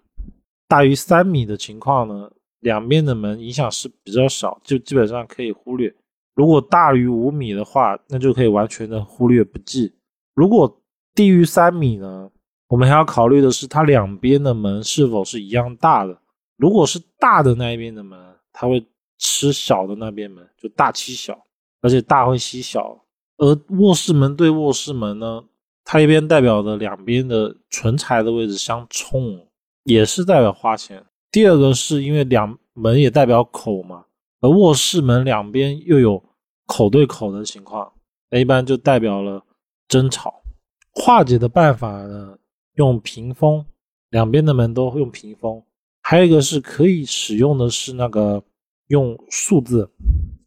[0.69, 2.31] 大于三米的情况呢，
[2.61, 5.95] 两边的门影响是比较少，就基本上可以忽略。
[6.35, 9.95] 如果大于五米的话，那就可以完全的忽略不计。
[10.35, 10.83] 如果
[11.15, 12.31] 低于三米呢？
[12.75, 16.19] 我们还要考虑的是，它两边的门是否是一样大的。
[16.57, 18.19] 如果是大的那一边的门，
[18.53, 18.85] 它会
[19.17, 21.39] 吃小的那边门，就大欺小。
[21.83, 23.05] 而且大会稀小。
[23.37, 25.45] 而卧室门对卧室门呢，
[25.85, 29.47] 它一边代表的两边的唇材的位置相冲，
[29.85, 31.07] 也是代表花钱。
[31.31, 34.07] 第二个是因为两门也代表口嘛，
[34.41, 36.21] 而卧室门两边又有
[36.67, 37.93] 口对口的情况，
[38.31, 39.45] 那一般就代表了
[39.87, 40.43] 争吵。
[40.91, 42.37] 化解的办法呢，
[42.75, 43.65] 用屏风，
[44.11, 45.63] 两边的门都用屏风。
[46.03, 48.43] 还有一个是可以使用的是那个
[48.89, 49.91] 用数字，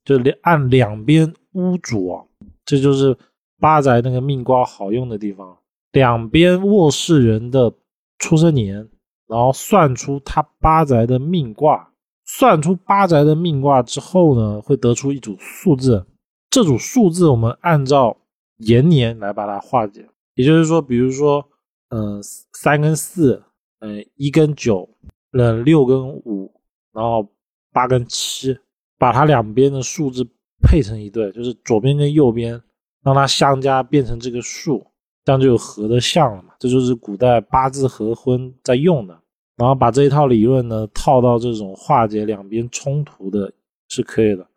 [0.05, 2.23] 就两按两边屋主啊。
[2.63, 3.17] 这就是
[3.59, 5.57] 八宅那个命卦好用的地方，
[5.91, 7.73] 两边卧室人的
[8.19, 8.89] 出生年，
[9.27, 11.91] 然后算出他八宅的命卦，
[12.25, 16.05] 算出八宅的命卦之后呢，会得出一组数字，
[16.49, 18.17] 这组数字我们按照
[18.57, 21.47] 延年来把它化解，也就是说，比如说，
[21.89, 22.21] 嗯，
[22.53, 23.43] 三跟四，
[23.79, 24.89] 嗯，一跟九，
[25.31, 26.51] 嗯，六跟五，
[26.93, 27.27] 然后
[27.71, 28.57] 八跟七，
[28.97, 30.27] 把它两边的数字。
[30.59, 32.59] 配成一对，就是左边跟右边
[33.03, 34.83] 让它相加变成这个数，
[35.23, 36.55] 这样就有合的像了嘛。
[36.57, 39.15] 这就是古代八字合婚在用的。
[39.55, 43.53] 然后把这一套理论呢套到这种化解两边冲突的
[43.87, 44.47] 是可以的。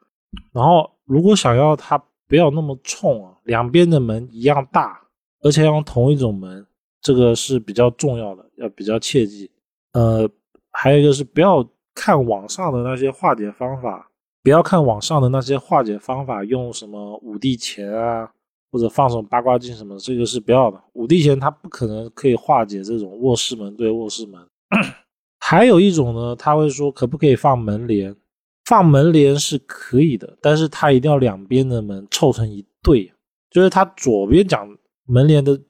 [0.52, 4.98] 然后如果想要它不要那么冲啊，两边的门一样大，
[5.42, 6.66] 而且用同一种门，
[7.00, 9.50] 这个是比较重要的，要比较切记。
[9.92, 10.28] 呃，
[10.70, 14.10] 还有一个是不要看网上的那些化解方法。
[14.42, 18.30] 不要看网上的那些化解方法，用什么五帝钱啊，
[18.72, 20.82] 或者放什么八卦镜什么，这个是不要的。
[20.94, 24.40] 五帝钱它不可能可以化解这种卧室门对卧室门。
[25.40, 28.16] 还有一种呢，他会说可不可以放门帘？
[28.64, 33.12] 放门帘是可以的，但是它一定要两边的门凑成一对，
[33.50, 34.66] 就是它左边讲
[35.04, 35.60] 门帘的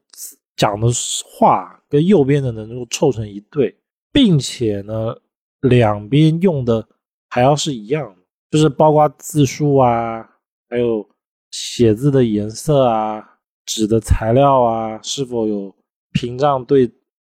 [0.61, 0.87] 讲的
[1.25, 3.75] 话跟右边的能够凑成一对，
[4.13, 5.17] 并且呢，
[5.63, 6.87] 两边用的
[7.31, 8.15] 还要是一样。
[8.51, 10.29] 就是包括字数啊，
[10.69, 11.09] 还有
[11.51, 15.75] 写字的颜色啊，纸的材料啊，是否有
[16.13, 16.87] 屏障对，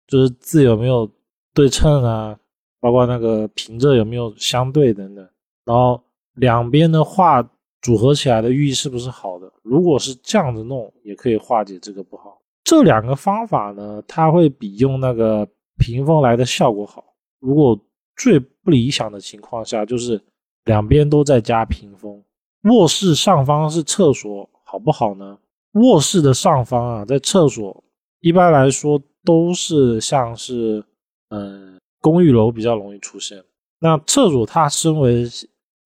[0.06, 1.10] 就是字有没有
[1.52, 2.38] 对称啊，
[2.80, 5.28] 包括那个平仄有没有相对等等。
[5.66, 6.02] 然后
[6.36, 7.42] 两边的画
[7.82, 9.52] 组合起来的寓意是不是好的？
[9.62, 12.40] 如果是这样子弄，也可以化解这个不好。
[12.68, 15.48] 这两个方法呢，它会比用那个
[15.78, 17.02] 屏风来的效果好。
[17.40, 17.80] 如果
[18.14, 20.20] 最不理想的情况下，就是。
[20.64, 22.22] 两边都在加屏风，
[22.64, 25.38] 卧室上方是厕所，好不好呢？
[25.72, 27.82] 卧室的上方啊，在厕所
[28.20, 30.84] 一般来说都是像是，
[31.30, 33.42] 嗯，公寓楼比较容易出现。
[33.78, 35.24] 那厕所它身为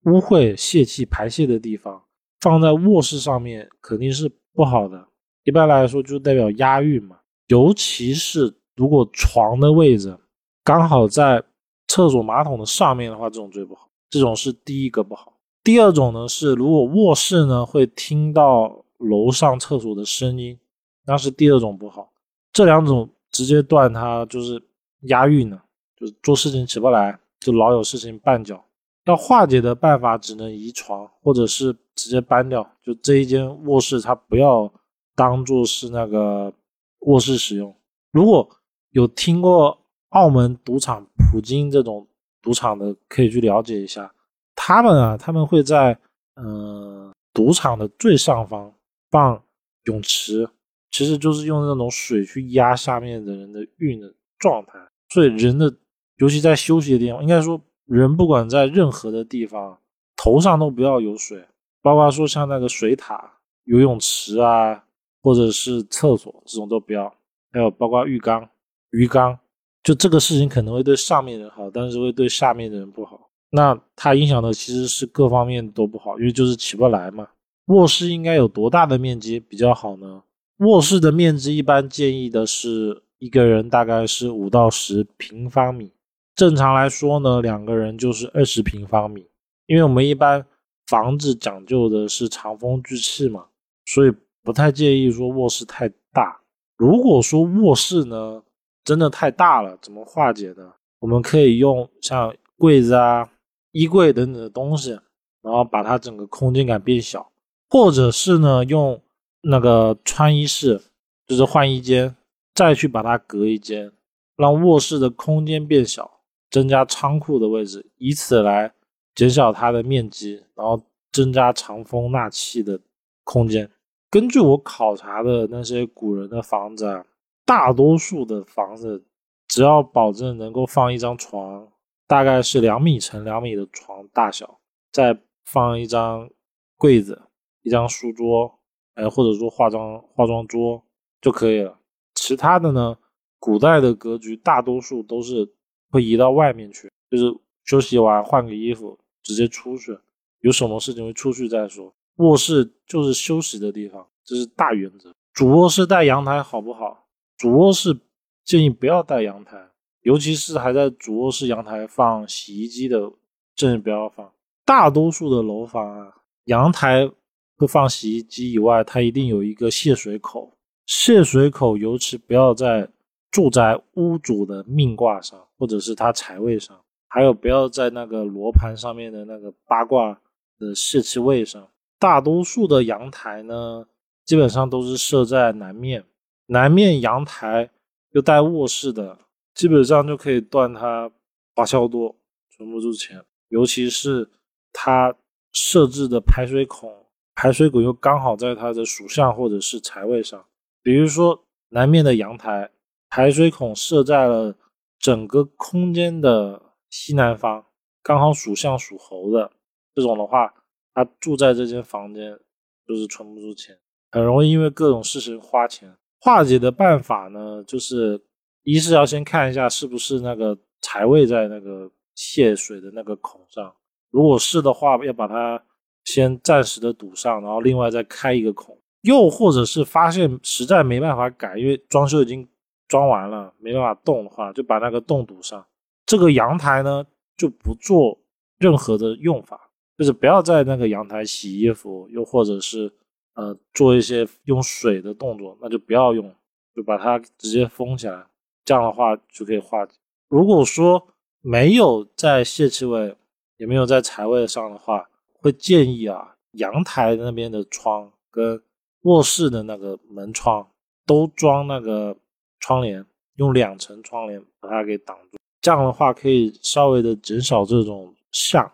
[0.06, 2.02] 污秽泄气排泄的地方，
[2.40, 5.06] 放在卧室上面肯定是不好的。
[5.44, 7.16] 一般来说就代表压运嘛，
[7.48, 10.16] 尤其是如果床的位置
[10.64, 11.42] 刚好在
[11.88, 13.88] 厕所马桶的上面的话，这种最不好。
[14.08, 15.32] 这种是第一个不好，
[15.64, 20.58] 第二种呢是如果卧室呢会听到楼上厕所的声音，
[21.06, 22.12] 那是第二种不好。
[22.52, 24.62] 这两种直接断它就是
[25.08, 25.58] 押韵呢，
[25.96, 28.62] 就是做事情起不来，就老有事情绊脚。
[29.06, 34.70] 要化解的办法只能移床，或者是直接搬掉，就这一间卧室它不要
[35.14, 36.52] 当做是那个
[37.00, 37.74] 卧室使用。
[38.10, 38.48] 如果
[38.90, 39.78] 有听过
[40.10, 42.06] 澳门赌场普京这种。
[42.44, 44.12] 赌场的可以去了解一下，
[44.56, 45.96] 他们啊，他们会在
[46.34, 48.74] 嗯赌场的最上方
[49.12, 49.40] 放
[49.84, 50.50] 泳池，
[50.90, 54.72] 其实就是用那种水去压下面的人的运的状态。
[55.10, 55.72] 所以人的，
[56.16, 59.78] 尤其在休息的地方，应该说人不管在任何的地方，
[60.16, 61.46] 头上都不要有水，
[61.80, 63.34] 包括说像那个水塔、
[63.66, 64.84] 游泳池啊，
[65.22, 67.14] 或者是厕所这种都不要，
[67.52, 68.48] 还有包括浴缸、
[68.90, 69.38] 鱼缸。
[69.82, 73.30] 就这个事情可能会对上面人好，但是会对下面的人不好。
[73.50, 77.28] 那它影响的其实是各方面都不好，因为就是起不来嘛。
[77.66, 80.22] 卧室应该有多大的面积比较好呢？
[80.58, 85.90] 卧室的面积一般建议的是一个人大概是五到十平方米，
[86.36, 89.26] 正常来说呢，两个人就是二十平方米。
[89.66, 90.46] 因为我们一般
[90.86, 93.46] 房子讲究的是长风聚气嘛，
[93.86, 94.12] 所以
[94.42, 96.40] 不太建议说卧室太大。
[96.76, 98.42] 如果说卧室呢？
[98.84, 100.72] 真的太大了，怎么化解呢？
[100.98, 103.30] 我们可以用像柜子啊、
[103.70, 104.98] 衣柜等等的东西，
[105.40, 107.30] 然后把它整个空间感变小，
[107.70, 109.00] 或者是呢用
[109.42, 110.82] 那个穿衣室，
[111.28, 112.16] 就是换衣间，
[112.56, 113.92] 再去把它隔一间，
[114.34, 116.18] 让卧室的空间变小，
[116.50, 118.72] 增加仓库的位置，以此来
[119.14, 120.82] 减小它的面积，然后
[121.12, 122.80] 增加藏风纳气的
[123.22, 123.70] 空间。
[124.12, 127.06] 根据我考察的那些古人的房子啊。
[127.44, 129.04] 大多数的房子，
[129.48, 131.68] 只要保证能够放一张床，
[132.06, 134.60] 大概是两米乘两米的床大小，
[134.92, 136.30] 再放一张
[136.78, 137.20] 柜子，
[137.62, 138.60] 一张书桌，
[138.94, 140.82] 哎，或者说化妆化妆桌
[141.20, 141.78] 就可以了。
[142.14, 142.96] 其他的呢，
[143.40, 145.52] 古代的格局大多数都是
[145.90, 147.24] 会移到外面去，就是
[147.64, 149.98] 休息完换个衣服直接出去，
[150.40, 151.92] 有什么事情会出去再说。
[152.16, 155.12] 卧室就是休息的地方，这是大原则。
[155.32, 157.06] 主卧室带阳台好不好？
[157.36, 157.98] 主卧室
[158.44, 159.70] 建议不要带阳台，
[160.02, 163.10] 尤其是还在主卧室阳台放洗衣机的，
[163.56, 164.32] 建议不要放。
[164.64, 166.12] 大多数的楼房啊，
[166.44, 167.10] 阳台
[167.56, 170.56] 会放洗衣机以外，它一定有一个泄水口。
[170.84, 172.88] 泄水口尤其不要在
[173.30, 180.20] 住宅屋主的命卦上，或者是他财位上，还有不要在那个罗盘上面的那个八卦
[180.58, 181.66] 的泄气位上。
[182.02, 183.86] 大多数的阳台呢，
[184.24, 186.04] 基本上都是设在南面，
[186.46, 187.70] 南面阳台
[188.10, 189.20] 又带卧室的，
[189.54, 191.08] 基本上就可以断它
[191.54, 192.16] 花销多，
[192.50, 193.24] 存不住钱。
[193.50, 194.28] 尤其是
[194.72, 195.14] 它
[195.52, 196.92] 设置的排水孔，
[197.36, 200.44] 排水孔又刚好在它的属相或者是财位上。
[200.82, 202.68] 比如说南面的阳台
[203.08, 204.56] 排水孔设在了
[204.98, 207.64] 整个空间的西南方，
[208.02, 209.52] 刚好属相属猴的
[209.94, 210.52] 这种的话。
[210.94, 212.38] 他住在这间房间，
[212.86, 213.78] 就是存不住钱，
[214.10, 215.96] 很容易因为各种事情花钱。
[216.18, 218.22] 化解的办法呢，就是
[218.62, 223.74] 一是要先看一下是不是那个财位在那个泄水的那个孔上，
[224.10, 225.60] 如果是的话，要把它
[226.04, 228.78] 先暂时的堵上，然后另外再开一个孔。
[229.00, 232.48] 又或者是发现实在没办法改，因为装修已经
[232.86, 235.66] 装完了，没办法动的话，就把那个洞堵上。
[236.06, 237.04] 这个阳台呢，
[237.36, 238.16] 就不做
[238.58, 239.71] 任何的用法。
[240.02, 242.92] 就是不要在那个阳台洗衣服，又或者是
[243.34, 246.34] 呃做一些用水的动作，那就不要用，
[246.74, 248.26] 就把它直接封起来，
[248.64, 249.92] 这样的话就可以化解。
[250.28, 251.06] 如果说
[251.40, 253.16] 没有在泄气位，
[253.58, 258.60] 也没有在财位上的话，会建议啊，阳台那边的窗跟
[259.02, 260.68] 卧室的那个门窗
[261.06, 262.16] 都装那个
[262.58, 268.68] 窗帘，用两层窗帘把它给挡住，这样的话可以稍微的减少这种相。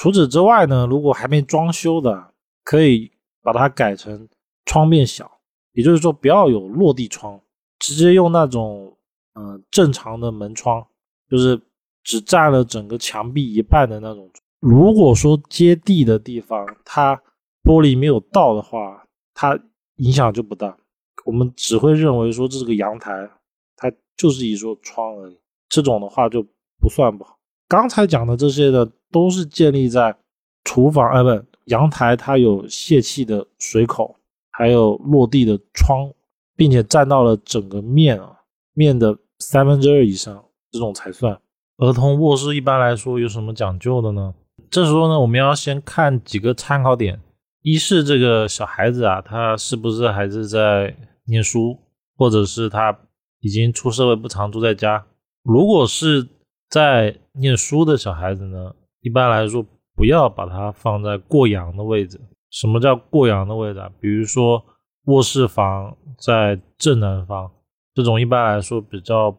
[0.00, 2.32] 除此之外呢，如果还没装修的，
[2.64, 4.26] 可以把它改成
[4.64, 5.30] 窗变小，
[5.72, 7.38] 也就是说不要有落地窗，
[7.78, 8.96] 直接用那种
[9.34, 10.86] 嗯正常的门窗，
[11.28, 11.60] 就是
[12.02, 14.30] 只占了整个墙壁一半的那种。
[14.58, 17.14] 如果说接地的地方它
[17.62, 19.60] 玻璃没有到的话，它
[19.96, 20.78] 影响就不大。
[21.26, 23.30] 我们只会认为说这个阳台
[23.76, 25.38] 它就是一座窗而已，
[25.68, 26.42] 这种的话就
[26.80, 27.38] 不算不好。
[27.70, 28.86] 刚才讲的这些的。
[29.12, 30.16] 都是建立在
[30.62, 34.14] 厨房，哎，不，阳台它有泄气的水口，
[34.52, 36.08] 还有落地的窗，
[36.54, 38.38] 并且占到了整个面啊
[38.72, 41.36] 面的三分之二以上，这种才算。
[41.78, 44.32] 儿童卧室一般来说有什么讲究的呢？
[44.70, 47.20] 这时候呢，我们要先看几个参考点：
[47.62, 51.76] 一是这个小孩子啊，他是不是还是在念书，
[52.16, 52.96] 或者是他
[53.40, 55.04] 已经出社会不常住在家？
[55.42, 56.28] 如果是
[56.70, 58.74] 在念书的小孩子呢？
[59.00, 59.64] 一般来说，
[59.94, 62.20] 不要把它放在过阳的位置。
[62.50, 63.90] 什么叫过阳的位置啊？
[64.00, 64.64] 比如说
[65.04, 67.50] 卧室房在正南方，
[67.94, 69.36] 这种一般来说比较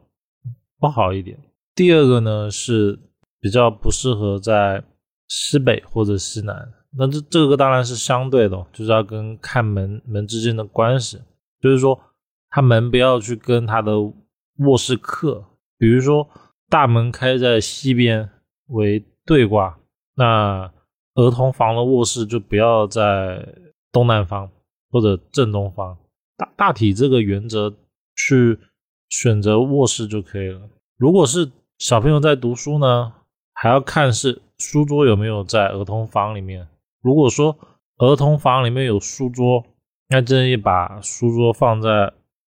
[0.80, 1.40] 不好一点。
[1.74, 3.00] 第二个呢是
[3.40, 4.84] 比较不适合在
[5.28, 6.74] 西北或者西南。
[6.98, 11.22] 那这这个当然是相对的，就是要跟看门门之间的关系。
[11.62, 11.98] 就是说，
[12.50, 13.94] 他门不要去跟他的
[14.58, 15.46] 卧室克。
[15.78, 16.28] 比如说
[16.72, 18.28] 大门开在西边
[18.70, 19.06] 为。
[19.24, 19.78] 对卦，
[20.16, 20.70] 那
[21.14, 23.48] 儿童房的卧室就不要在
[23.92, 24.50] 东南方
[24.90, 25.96] 或者正东方，
[26.36, 27.72] 大大体这个原则
[28.16, 28.58] 去
[29.10, 30.62] 选择卧室就可以了。
[30.98, 33.14] 如果是小朋友在读书呢，
[33.54, 36.68] 还要看是书桌有没有在儿童房里面。
[37.02, 37.56] 如果说
[38.00, 39.64] 儿童房里面有书桌，
[40.10, 42.12] 那建议把书桌放在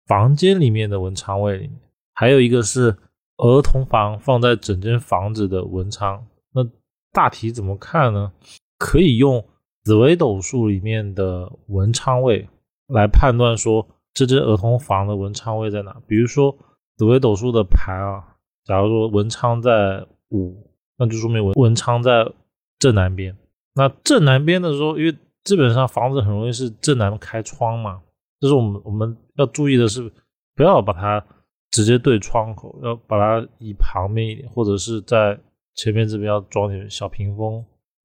[0.08, 1.78] 房间里面的文昌位里面。
[2.14, 2.98] 还有一个是
[3.38, 6.26] 儿童房放在整间房子的文昌。
[6.54, 6.64] 那
[7.12, 8.32] 大体怎么看呢？
[8.78, 9.44] 可以用
[9.84, 12.48] 紫微斗数里面的文昌位
[12.88, 15.96] 来判断说这间儿童房的文昌位在哪。
[16.06, 16.56] 比如说
[16.98, 22.32] 紫微斗数的牌啊，假如说文昌在五，那就说明文文昌在
[22.78, 23.36] 正南边。
[23.74, 28.02] 那正南边的时候，因为基本上房子很容易是正南开窗嘛，
[28.40, 30.12] 这是我们我们要注意的是，
[30.56, 31.26] 不要把它
[31.74, 35.38] 直接对窗口，要把它移旁边一点，或者是在。
[35.76, 37.56] 前面这边要装点小屏风，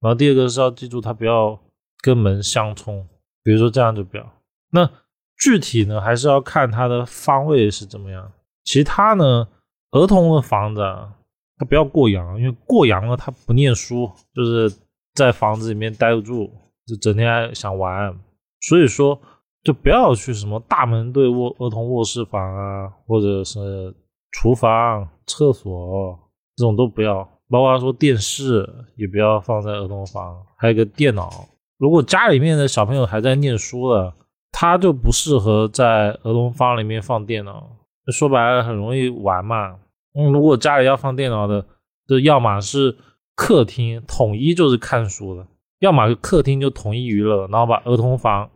[0.01, 1.55] 然后第二个是要记住它不要
[2.01, 3.07] 跟门相冲，
[3.43, 4.27] 比如说这样就不要。
[4.71, 4.89] 那
[5.37, 8.31] 具体呢还是要看它的方位是怎么样。
[8.63, 9.47] 其他呢，
[9.91, 11.13] 儿童的房子啊，
[11.59, 14.75] 它不要过阳，因为过阳了他不念书，就是
[15.13, 16.51] 在房子里面待不住，
[16.87, 18.17] 就整天想玩。
[18.61, 19.21] 所以说，
[19.63, 23.93] 就不要去什么大门对卧儿童卧室房啊，或者是
[24.31, 26.17] 厨房、厕所
[26.55, 31.29] 这种都不要，包括说电视也不要放在儿童房，还有个电脑。
[31.77, 34.13] 如果家里面的小朋友还在念书的，
[34.51, 37.77] 他就不适合在儿童房里面放电脑。
[38.11, 39.75] 说白了，很容易玩嘛。
[40.13, 41.65] 嗯，如果家里要放电脑的，
[42.07, 42.97] 就要么是
[43.35, 45.45] 客厅统一就是看书的，
[45.79, 48.49] 要么客厅就统一娱乐，然后把儿童房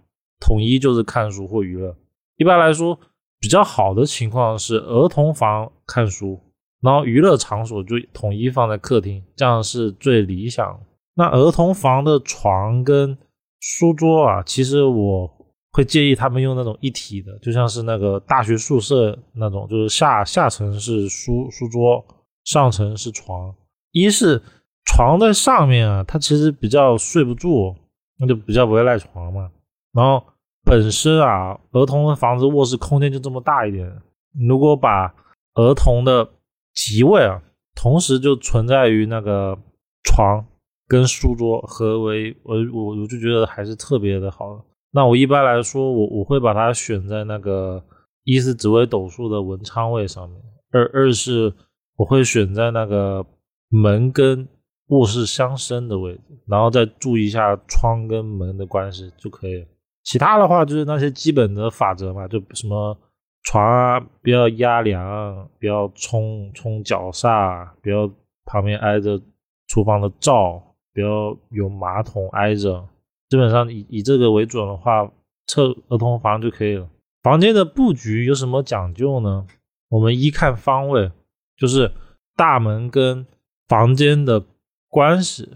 [0.46, 1.96] 统一就是看书或娱乐。
[2.36, 3.00] 一般来说，
[3.40, 6.38] 比较好的情况是儿童房看书，
[6.82, 10.78] 然后娱乐场所就统一放在客厅，这样是最理想。
[11.16, 13.18] 那儿童房的床跟
[13.62, 15.32] 书桌啊，其实我
[15.72, 22.04] 会建议他们用那种一体的，就像是那个大学宿舍那种，就是下下层是书书桌，
[22.44, 23.56] 上层是床。
[23.92, 24.42] 一是
[24.86, 27.76] 床在上面啊，它其实比较睡不住，
[28.18, 29.50] 那就比较不会赖床嘛。
[29.94, 30.24] 然后
[30.64, 34.02] 本身啊，儿童的房子卧室空间就这么大一点，
[34.48, 35.14] 如果把
[35.56, 36.30] 儿童的
[36.74, 37.42] 席位啊，
[37.76, 39.58] 同时就存在于那个
[40.04, 40.46] 床。
[40.86, 44.64] 跟书桌合为，我我我就觉得还是特别的好。
[44.92, 47.84] 那我一般来说，我我会把它选在那个
[48.26, 50.40] 一是紫微斗数的文昌位上面，
[50.72, 51.52] 二二是
[51.96, 53.26] 我会选在那个
[53.70, 54.48] 门跟
[54.88, 59.68] 卧室相生的位置，然后再注意一下窗跟门的关系就可以了。
[60.04, 62.98] 其他的话就是那些基本的法则嘛，就什么
[63.44, 68.10] 床啊不要压梁，不要冲冲脚煞，不要
[68.46, 69.20] 旁边挨着
[69.68, 70.62] 厨房的灶。
[70.96, 72.88] 不要有马桶挨着，
[73.28, 75.12] 基本上以以这个为准的话，
[75.48, 76.88] 测儿童房就可以了。
[77.24, 79.48] 房间的布局有什么讲究呢？
[79.90, 81.12] 我们一看方位，
[81.58, 81.92] 就是
[82.36, 83.26] 大门跟
[83.68, 84.46] 房间的
[84.88, 85.50] 关系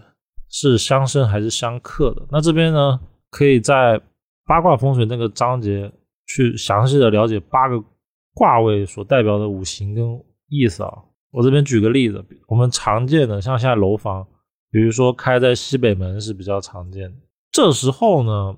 [0.48, 2.26] 是相生还是相克的。
[2.32, 2.98] 那这边呢，
[3.30, 4.00] 可以在
[4.48, 5.92] 八卦风水那个章节
[6.26, 7.80] 去详细的了解八个
[8.34, 10.92] 卦位所代表的五行跟意思啊。
[11.30, 14.26] 我这边举个例子，我们常见的像现在楼房。
[14.70, 17.16] 比如说开在西北门是比较常见的，
[17.50, 18.54] 这时候呢，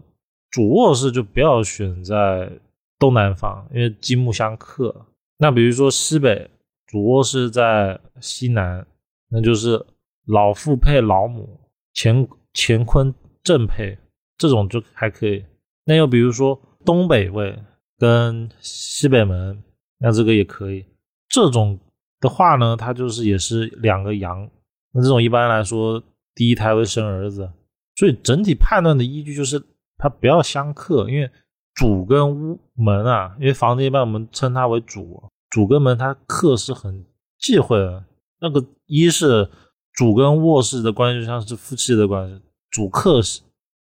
[0.51, 2.51] 主卧室就不要选在
[2.99, 5.07] 东南方，因为金木相克。
[5.38, 6.51] 那比如说西北
[6.88, 8.84] 主卧室在西南，
[9.28, 9.86] 那就是
[10.26, 11.61] 老父配老母，
[11.95, 13.14] 乾乾坤
[13.45, 13.97] 正配，
[14.36, 15.45] 这种就还可以。
[15.91, 17.59] 那又比如说东北位
[17.99, 19.61] 跟西北门，
[19.99, 20.86] 那这个也可以。
[21.28, 21.76] 这种
[22.20, 24.49] 的话呢，它就是也是两个阳。
[24.93, 26.01] 那这种一般来说，
[26.32, 27.51] 第一胎会生儿子，
[27.97, 29.61] 所以整体判断的依据就是
[29.99, 31.28] 它不要相克，因为
[31.74, 35.20] 主跟屋门啊，因为房子一般我们称它为主，
[35.51, 37.05] 主跟门它克是很
[37.36, 38.05] 忌讳的。
[38.41, 39.51] 那个一是
[39.93, 43.41] 主跟卧室的关系就像是夫妻的关系，主克是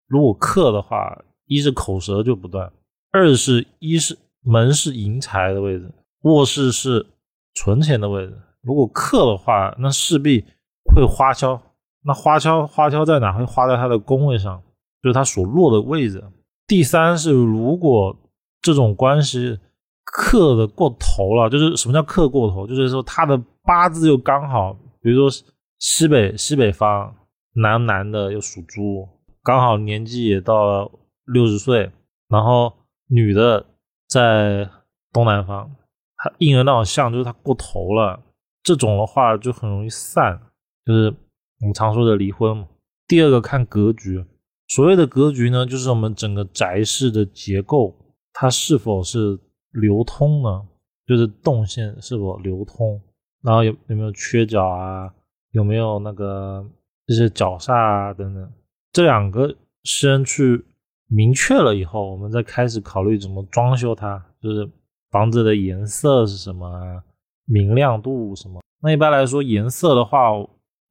[0.06, 2.72] 如果克的话，一是口舌就不断，
[3.10, 5.90] 二是一是门是迎财的位置，
[6.22, 7.06] 卧室是
[7.54, 10.44] 存钱的位置，如果克的话，那势必。
[10.94, 11.60] 会花销，
[12.04, 13.32] 那花销花销在哪？
[13.32, 14.62] 会花在它的宫位上，
[15.02, 16.22] 就是它所落的位置。
[16.64, 18.16] 第三是，如果
[18.62, 19.58] 这种关系
[20.04, 22.68] 克的过头了，就是什么叫克过头？
[22.68, 25.44] 就是说他的八字又刚好，比如说
[25.80, 27.12] 西北西北方
[27.54, 29.08] 男男的又属猪，
[29.42, 30.90] 刚好年纪也到了
[31.26, 31.90] 六十岁，
[32.28, 32.72] 然后
[33.08, 33.66] 女的
[34.08, 34.68] 在
[35.12, 35.70] 东南方，
[36.16, 38.22] 她应了那种相，就是她过头了，
[38.62, 40.40] 这种的话就很容易散。
[40.84, 41.14] 就是
[41.60, 42.68] 我们常说的离婚嘛。
[43.08, 44.24] 第二个看格局，
[44.68, 47.94] 所谓的格局呢，就是我们整个宅室的结构，
[48.32, 49.38] 它是否是
[49.72, 50.66] 流通呢？
[51.06, 53.00] 就是动线是否流通，
[53.42, 55.12] 然后有有没有缺角啊？
[55.52, 56.64] 有没有那个
[57.06, 58.52] 这些角煞啊等等？
[58.92, 59.54] 这两个
[59.84, 60.64] 先去
[61.08, 64.70] 明确了以后，我们再开始考虑怎么装修它，就是
[65.10, 67.02] 房子的颜色是什么，
[67.44, 68.60] 明亮度什么。
[68.82, 70.30] 那一般来说，颜色的话。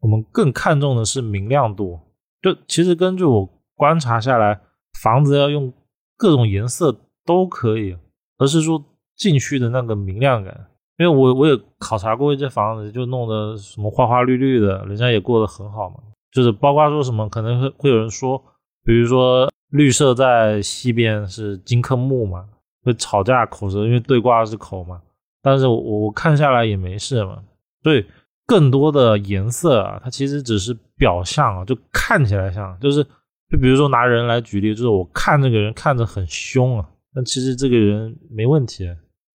[0.02, 2.00] 我们更看重的是明亮度，
[2.40, 4.62] 就其实根据我观察下来，
[5.02, 5.74] 房子要用
[6.16, 7.98] 各种颜色都可以，
[8.38, 8.84] 而是说
[9.16, 10.68] 进去的那个明亮感。
[11.00, 15.96] 因为我我也考察过一些房子，就弄得什么花花绿绿的，人家也过得很好嘛。
[16.32, 18.38] 就是包括说什么可能会会有人说，
[18.84, 22.46] 比如说绿色在西边是金克木嘛，
[22.84, 25.02] 会吵架口舌，因为对卦是口嘛。
[25.42, 27.44] 但是我我看下来也没事嘛，
[27.84, 28.06] 所以。
[28.48, 33.04] 更多的颜色啊，它其实只是表象啊，就看起来像，就是
[33.50, 38.86] 就比如说拿人来举例，就是我看这个人看着很凶啊，但其实这个人没问题，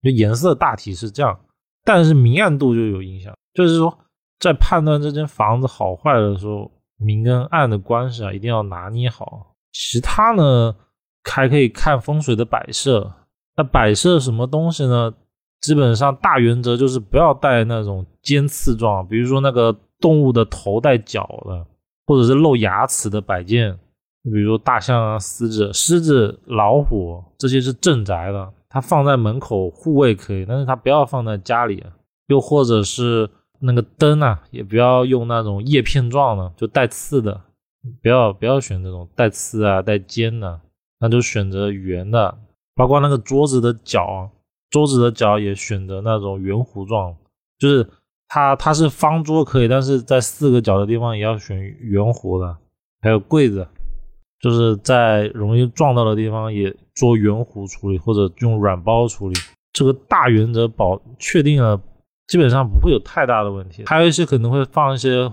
[0.01, 1.37] 就颜色大体是这样，
[1.85, 3.99] 但是明暗度就有影响，就是说
[4.39, 10.75] 在判断这间房子好坏的时候，明跟暗的关系啊一定要拿捏好，其他呢
[11.25, 13.13] 还可以看风水的摆设。
[13.57, 15.13] 那摆设什么东西呢？
[15.61, 21.67] 基本上大原则就是不要带那种尖刺状，比如说那个动物的头带角的，
[22.07, 23.79] 或者是露牙齿的摆件，
[24.25, 31.85] 比如大象啊、狮子、狮子、老虎这些是镇宅的，它放在门口护卫可以，但是它不要放在家里。
[32.29, 33.29] 又或者是
[33.59, 37.39] 那个灯啊，也不要用那种叶片状的，就带刺的，
[38.03, 40.61] 不要不要选这种带刺啊、带尖的，
[40.99, 42.39] 那就选择圆的。
[42.75, 44.31] 包括那个桌子的脚，
[44.71, 47.15] 桌子的角也选择那种圆弧状，
[47.59, 47.87] 就是
[48.29, 52.57] 它它是方桌可以，但是在四个角的地方也要选圆弧的。
[53.03, 53.67] 还有柜子，
[54.41, 59.35] 就是在容易撞到的地方也做圆弧处理，或者用软包处理。
[59.73, 61.81] 这个大原则保确定了。
[62.27, 65.29] 基本上不会有太大的问题，还有一些可能会放一些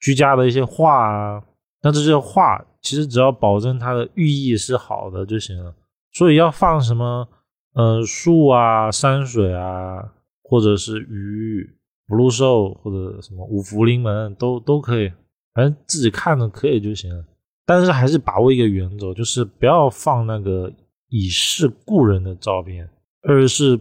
[0.00, 1.42] 居家的一些画啊，
[1.82, 5.74] 那这些画其实只要保证它的寓意是好的就行了。
[6.12, 7.28] 所以要放什么，
[7.74, 11.68] 呃，树啊、山水啊，或者是鱼、
[12.06, 15.10] 福禄寿或者什么五福临门都都可以，
[15.54, 17.24] 反正自己看着可以就行了。
[17.66, 20.72] 但是还是把握一个原则，就是不要放那个
[21.08, 22.88] 已逝故人的照片，
[23.22, 23.78] 而是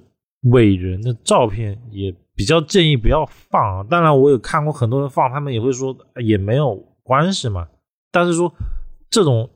[0.52, 2.14] 伟人的照片也。
[2.34, 7.68] 比较建议不要放啊，当然我有看过很多人放，他们也会说也没有关系嘛。
[8.12, 8.54] 但是说
[9.10, 9.50] 这种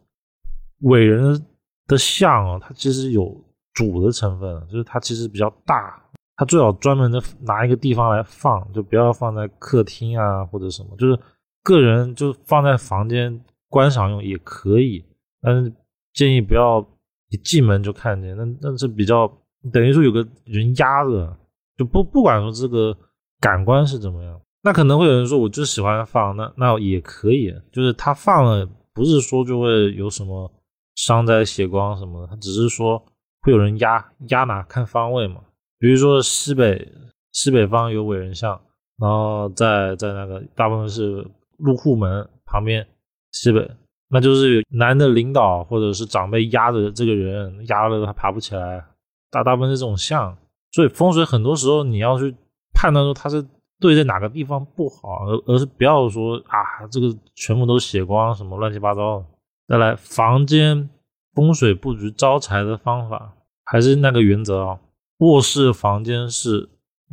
[0.81, 1.45] 伟人
[1.87, 3.35] 的像啊，它其实有
[3.73, 6.01] 主的成分，就是它其实比较大，
[6.35, 11.19] 它最好专门的拿一个地方来放，就不要放在客厅啊或者什么，就是
[11.63, 15.05] 个人就放在房间观赏用也可以，
[15.41, 15.73] 但是
[16.13, 16.85] 建议不要
[17.29, 19.31] 一进门就看见，那那是比较
[19.71, 21.37] 等于说有个人压着。
[21.77, 22.97] 就不不管说这个
[23.37, 30.51] 感官是怎么样，那可能会有人说，我就喜欢放，那那也可以，就是他放了，不是说就会有什么
[30.95, 32.97] 伤灾血光什么的，他只是说
[33.43, 35.39] 会有人压压哪看方位嘛，
[35.77, 36.91] 比如说西北
[37.31, 38.59] 西北方有伟人像，
[38.97, 41.23] 然后在在那个大部分是
[41.59, 42.87] 入户门旁边
[43.33, 43.69] 西北，
[44.09, 48.83] 那就是男的领导或者是长辈压着这个人，压了他爬不起来，
[49.29, 50.35] 大大部分是这种像。
[50.71, 52.35] 所以风水很多时候你要去
[52.73, 53.45] 判断说它是
[53.79, 59.25] 对在哪个地方不好，而而是不要说啊这个全部都写光什么乱七八糟的。
[59.67, 60.89] 再来，房间
[61.33, 63.33] 风水布局招财的方法
[63.65, 64.79] 还是那个原则啊，
[65.17, 66.69] 卧室房间是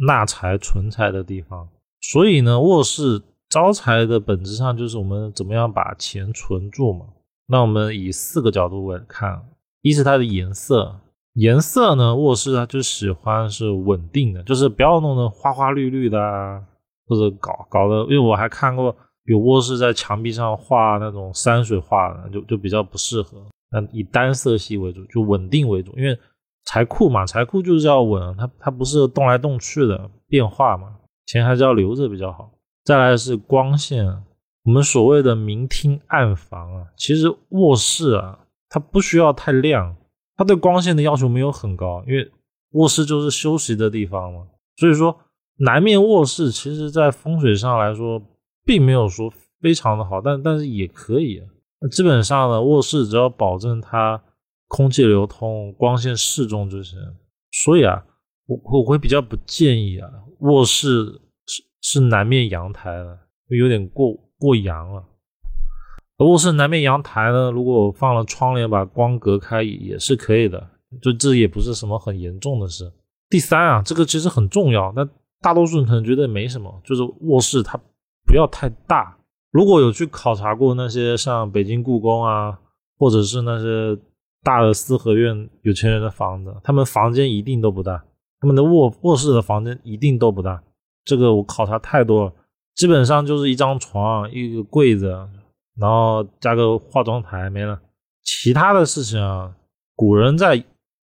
[0.06, 1.68] 纳财存财的地方，
[2.00, 7.06] 所以呢，卧室招财的本质上就是我们怎么样把钱存住嘛。
[7.46, 9.42] 那我们以四个角度来看，
[9.80, 11.00] 一是它的颜色。
[11.34, 12.14] 颜色呢？
[12.14, 16.62] 卧室啊，就喜欢是稳定的，就是不要弄得花花绿绿的啊，
[17.06, 18.02] 或者搞搞的。
[18.02, 18.94] 因为我还看过
[19.24, 23.38] 有卧室在墙壁上画那种山水画的，就就比较不适合。
[23.70, 25.96] 那以单色系为主，就稳定为主。
[25.96, 26.18] 因为
[26.64, 32.50] 财库嘛，财库就是要稳，它它不是动来动去的变化嘛，钱还是要留着比较好。
[32.84, 34.06] 再来是光线，
[34.64, 39.96] 我们所谓的明厅暗房啊，其实卧室啊，它不需要太亮。
[40.42, 42.28] 它对光线的要求没有很高，因为
[42.70, 44.40] 卧室就是休息的地方嘛，
[44.76, 45.16] 所以说
[45.58, 48.20] 南面卧室其实在风水上来说
[48.64, 51.40] 并没有说非常的好，但但是也可以。
[51.92, 54.20] 基本上呢，卧室只要保证它
[54.66, 56.98] 空气流通、光线适中就行。
[57.52, 58.04] 所以啊，
[58.46, 60.10] 我我会比较不建议啊，
[60.40, 65.04] 卧室是是南面阳台的，有点过过阳了。
[66.18, 70.68] 卧室南面阳台呢，如果放了窗帘把光隔开也是可以的，
[71.00, 72.92] 就这也不是什么很严重的事。
[73.28, 75.08] 第三啊，这个其实很重要，那
[75.40, 77.80] 大多数人可能觉得没什么，就是卧室它
[78.24, 79.16] 不要太大。
[79.50, 82.56] 如果有去考察过那些像北京故宫啊，
[82.98, 84.00] 或者是那些
[84.44, 88.04] 大的四合院有钱人的房子，他们房间一定都不大，
[88.38, 90.62] 他们的卧卧室的房间一定都不大。
[91.04, 92.32] 这个我考察太多了，
[92.76, 95.18] 基本上就是一张床，一个柜子。
[95.82, 97.80] 然后加个化妆台没了，
[98.22, 99.52] 其他的事情啊，
[99.96, 100.64] 古人在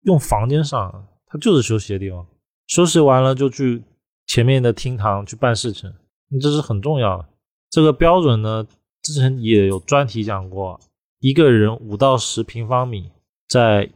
[0.03, 2.23] 用房间上，他就是休息的地方，
[2.67, 3.81] 休息完了就去
[4.27, 5.91] 前面的厅堂去办事情，
[6.39, 7.25] 这是很重要的。
[7.71, 8.63] 这个标准呢，
[9.01, 10.79] 之前也有专题讲过，
[11.19, 13.11] 一个人五到十平方米
[13.47, 13.89] 在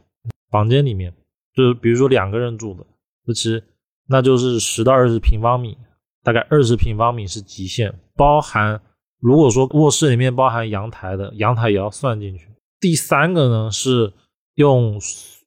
[0.50, 1.14] 房间里面，
[1.54, 2.84] 就是比如说两个人住的，
[3.32, 3.62] 其实
[4.08, 5.78] 那就是十到二十平方米，
[6.24, 8.82] 大概二十平方米是极限，包含。
[9.24, 12.46] 如果说卧室里面包含阳台的，阳台也要算进去。
[12.78, 14.12] 第三个呢是
[14.56, 15.00] 用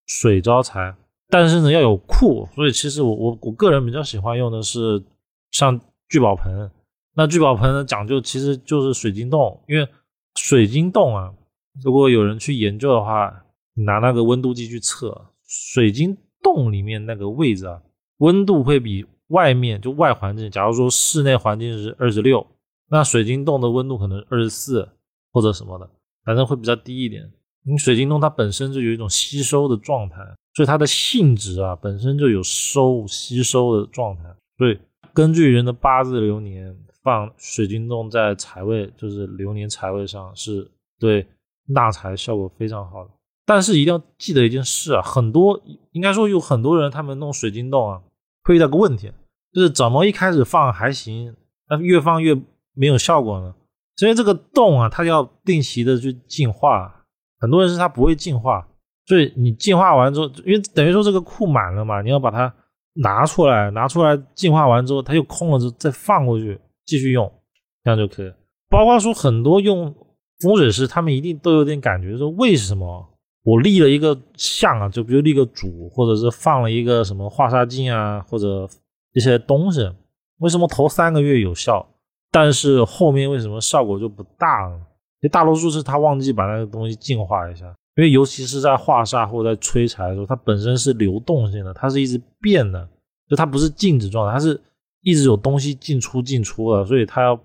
[0.08, 0.96] 水招财，
[1.30, 5.04] 但是呢要有库，所以其实我我我个人比较喜欢用的是
[5.52, 5.80] 像
[6.10, 6.72] 聚宝盆。
[7.14, 9.88] 那聚宝盆呢讲究其实就是水晶洞，因为
[10.34, 11.32] 水晶洞啊，
[11.84, 13.44] 如果有人去研究的话，
[13.76, 17.80] 你拿那个温度计去测，水晶洞里面那个位置啊，
[18.18, 22.44] 温度会比外面就外环境，假如说室内环境是二十六，
[22.90, 24.88] 那水晶洞的温度可能二十四
[25.32, 25.90] 或者什么的，
[26.24, 27.32] 反正会比较低一点。
[27.66, 30.18] 因为水晶洞它本身就有一种吸收的状态，
[30.54, 34.24] 所以它的性质啊本身就有收吸收的状态。
[34.58, 34.80] 所以
[35.14, 36.74] 根据人的八字流年
[37.04, 41.28] 放水晶洞在财位，就是流年财位上，是对
[41.66, 43.12] 纳财效果非常好的。
[43.46, 45.62] 但是一定要记得一件事啊，很多
[45.92, 48.02] 应该说有很多人他们弄水晶洞啊，
[48.44, 49.12] 会遇到个问题，
[49.52, 51.36] 就是怎么一开始放还行，
[51.70, 52.34] 那越放越
[52.78, 53.54] 没有效果呢？
[54.02, 56.94] 因为这个洞啊，它要定期的去净化。
[57.40, 58.68] 很多人是它不会净化，
[59.06, 62.54] 所以你净化完之后，因为等于说这个库满了嘛，你要把它
[62.94, 67.32] 拿出来，拿出来净化完之后，它又空了，之后再放过去继续用，
[67.84, 68.34] 这样就可以。
[68.70, 69.94] 包括说很多用
[70.40, 73.08] 风水师，他们一定都有点感觉，说为什么
[73.44, 78.68] 我立了一个像啊，就比如立个主，或者是放了一个什么化煞镜啊，或者
[79.14, 79.88] 一些东西，
[80.40, 81.88] 为什么头三个月有效，
[82.40, 84.80] 但是后面为什么效果就不大了？
[85.20, 87.66] 就大多数是他忘记把那个东西净化一下，
[87.96, 92.88] 因为尤其是在化煞或者在催财的时候，它本身是流动性的，它是一直变的，
[93.28, 94.62] 就它不是静止状态，它是
[95.02, 97.40] 一直有东西进出进出的，所以它要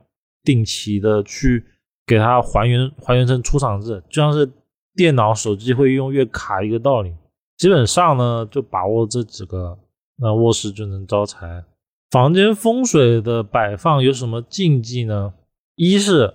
[0.45, 1.65] 定期的去
[2.07, 4.47] 给它还原还原成出厂制，就像是
[4.95, 7.15] 电脑、手机会用越卡一个道理。
[7.57, 9.79] 基本上呢，就把握这几个，
[10.19, 11.65] 那卧室就能招财。
[12.13, 15.35] 房间风水的摆放有什么禁忌呢？
[15.75, 16.35] 一是。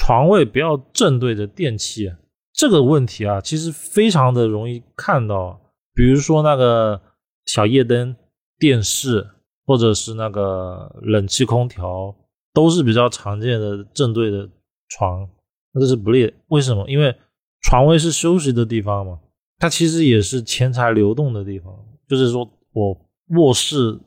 [0.00, 2.12] 床位不要正对着电器，
[2.52, 5.60] 这个问题啊，其实非常的容易看到。
[5.92, 7.02] 比如说那个
[7.46, 8.14] 小夜灯、
[8.60, 9.26] 电视，
[9.66, 12.14] 或者是那个冷气空调，
[12.54, 14.48] 都是比较常见的正对的
[14.88, 15.28] 床，
[15.72, 16.32] 那这是不利。
[16.46, 16.88] 为什么？
[16.88, 17.12] 因为
[17.62, 19.18] 床位是休息的地方嘛，
[19.58, 21.74] 它其实也是钱财流动的地方。
[22.06, 22.96] 就是说我
[23.36, 23.98] 卧室，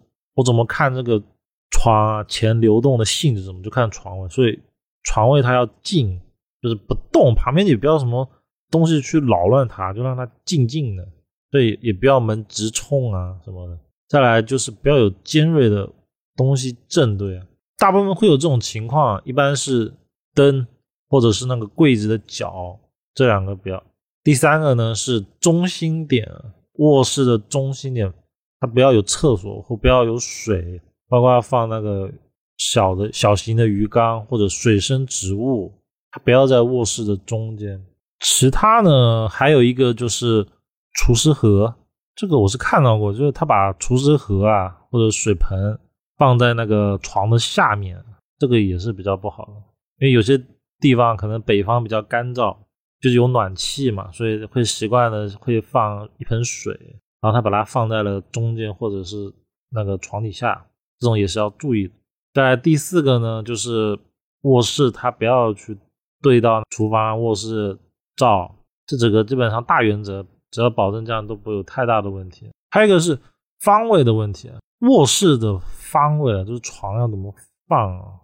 [0.42, 1.22] 我怎么看这个
[1.70, 2.24] 床啊？
[2.26, 4.28] 钱流动的性质怎么就看床位？
[4.28, 4.60] 所以。
[5.04, 6.22] 床位它要静，
[6.62, 8.30] 就是不动，旁边也不要什么
[8.70, 11.04] 东西去扰乱它，就让它静静的。
[11.50, 13.80] 对，也不要门直冲啊什么的。
[14.08, 15.90] 再来就是不要有尖锐的
[16.36, 17.44] 东西正对啊。
[17.80, 19.92] 大部分会有这种情况，一般是
[20.36, 20.68] 灯
[21.10, 22.80] 或者是那个柜子的角，
[23.16, 23.84] 这两个不要。
[24.24, 26.32] 第三个呢是中心点，
[26.74, 28.14] 卧室的中心点，
[28.62, 30.80] 它不要有厕所或不要有水，
[31.10, 32.10] 包括要放那个。
[32.58, 35.74] 小的小型的鱼缸或者水生植物，
[36.12, 37.84] 它不要在卧室的中间。
[38.20, 40.46] 其他呢，还有一个就是
[40.94, 41.74] 厨师盒，
[42.14, 45.80] 这个我是看到过，就是他把厨师盒啊或者水盆
[46.20, 47.98] 放在那个床的下面，
[48.38, 49.54] 这个也是比较不好的。
[49.98, 50.40] 因为有些
[50.80, 52.56] 地方可能北方比较干燥，
[53.02, 56.80] 就是有暖气嘛，所以会习惯的会放一盆水，
[57.22, 59.32] 然后他把它放在了中间或者是
[59.70, 60.66] 那个床底下，
[61.00, 61.94] 这种也是要注意的。
[62.34, 63.98] 在第四个呢，就是
[64.42, 65.78] 卧室，它不要去
[66.22, 67.78] 对到厨房、卧室
[68.16, 68.56] 灶，
[68.88, 72.50] 这整个基本上大原则，只要保证这样都不会有太大的问题。
[72.72, 73.20] 还有一个是
[73.60, 74.50] 方位的问题，
[74.80, 77.34] 卧室的方位，就是床要怎么
[77.68, 78.20] 放啊？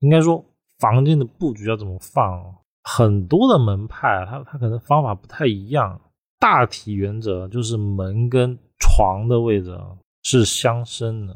[0.00, 0.44] 应该说
[0.80, 2.56] 房间的布局要怎么放？
[2.82, 5.98] 很多的门派，它它可能方法不太一样。
[6.44, 9.74] 大体原则就是门跟床的位置
[10.24, 11.34] 是相生的，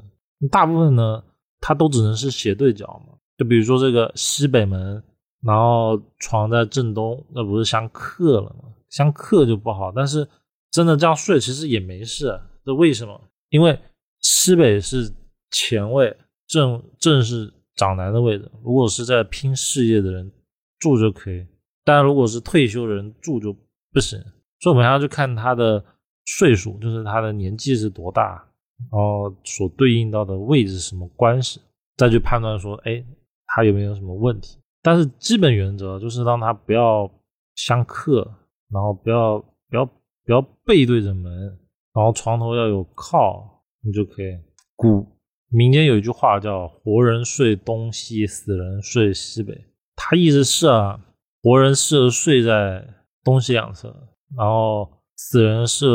[0.51, 1.25] 大部分呢。
[1.61, 5.03] 它都只能是斜对角嘛，就比如说这个西北门，
[5.43, 8.67] 然后床在正东，那不是相克了吗？
[8.91, 9.91] 相克就不好。
[9.91, 10.29] 但是
[10.71, 13.21] 真的这样睡其实也没事，这为什么？
[13.49, 13.77] 因为
[14.21, 15.11] 西北是
[15.51, 16.17] 前位，
[16.47, 18.49] 正正是长男的位置。
[18.63, 20.31] 如果是在拼事业的人
[20.79, 21.45] 住就可以，
[21.83, 23.57] 但如果是退休的人住就
[23.93, 24.23] 不行。
[24.61, 25.85] 所以我们要去看他的
[26.25, 28.45] 岁数，就是他的年纪是多大。
[28.79, 31.61] 然后所对应到的位置什么关系，
[31.97, 33.05] 再去判断说，哎，
[33.47, 34.57] 他有没有什么问题？
[34.83, 37.11] 但是基本原则就是让他不要
[37.57, 38.23] 相克，
[38.71, 41.59] 然后不要不要不要背对着门，
[41.93, 44.39] 然后床头要有靠，你就可以。
[44.77, 45.05] 古
[45.49, 49.53] 民间有一句话叫“活人睡东西，死人睡西北”，
[49.97, 51.05] 他意思是啊，
[51.43, 52.87] 活人适合睡在
[53.25, 53.93] 东西两侧，
[54.37, 55.87] 然后死人是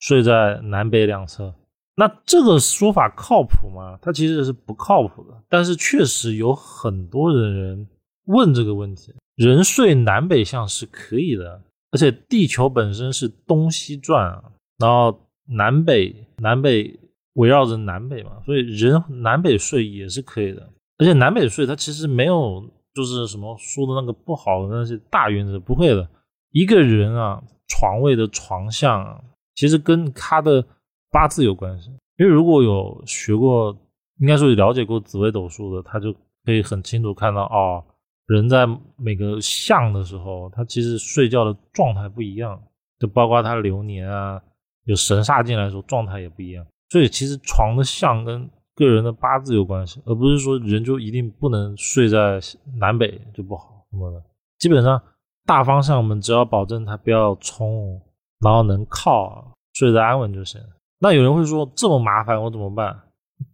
[0.00, 1.54] 睡在南北两侧。
[1.96, 3.98] 那这个说法靠谱吗？
[4.00, 7.88] 它其实是不靠谱的，但是确实有很多的人
[8.26, 9.12] 问这个问题。
[9.34, 14.44] 人睡南北向是可以的，而且地球本身是东西转啊，
[14.78, 16.98] 然后南北南北
[17.34, 20.68] 围绕着南北嘛，所以人南北睡也是可以的。
[20.98, 22.64] 而且南北睡它其实没有
[22.94, 26.08] 就是什么说的那个不好的那些大原则，不会的。
[26.52, 29.24] 一个人啊床位的床相，
[29.54, 30.64] 其实跟他的
[31.10, 31.90] 八字有关系。
[32.16, 33.76] 因为如果有学过，
[34.20, 36.12] 应该说有了解过紫微斗数的，他就
[36.44, 37.84] 可以很清楚看到哦，
[38.26, 38.66] 人在
[38.96, 42.60] 每个相的时候，他其实睡觉的状态不一样，
[42.98, 44.42] 就包括他流年啊，
[44.84, 46.66] 有神煞进来的时候状态也不一样。
[46.88, 52.40] 所以其实床的相跟个人的八字有关系，而不是说人就一定不能睡在
[52.78, 54.20] 南北就不好什么的。
[54.58, 55.00] 基本上
[55.48, 57.98] 大方向我们只要保证它不要冲，
[58.40, 60.60] 然后能靠睡得安稳就行。
[60.98, 62.94] 那有人会说这么麻烦我怎么办？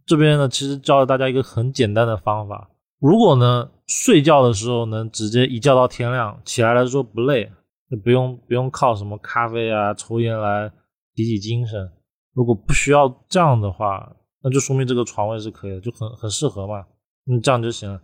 [0.05, 2.69] 这边呢其实教了大家一个很简单的方法。
[2.99, 7.49] 如果呢睡觉的时候能直接一觉到天亮，起来的时候不累，
[7.89, 10.69] 就不用不用靠什么咖啡啊抽烟来
[11.13, 11.89] 提起精神。
[12.33, 14.11] 如果不需要这样的话，
[14.43, 16.85] 那就说明这个床位是可以的，就很很适合嘛。
[17.31, 18.01] 嗯，这样就行了，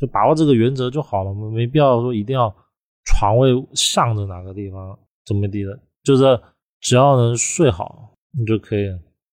[0.00, 2.54] 就把握这个原则就好了，没必要说一定要
[3.06, 6.38] 床位向着哪个地方怎么地的，就是
[6.80, 8.12] 只要能睡好。
[8.38, 8.86] 你就可以，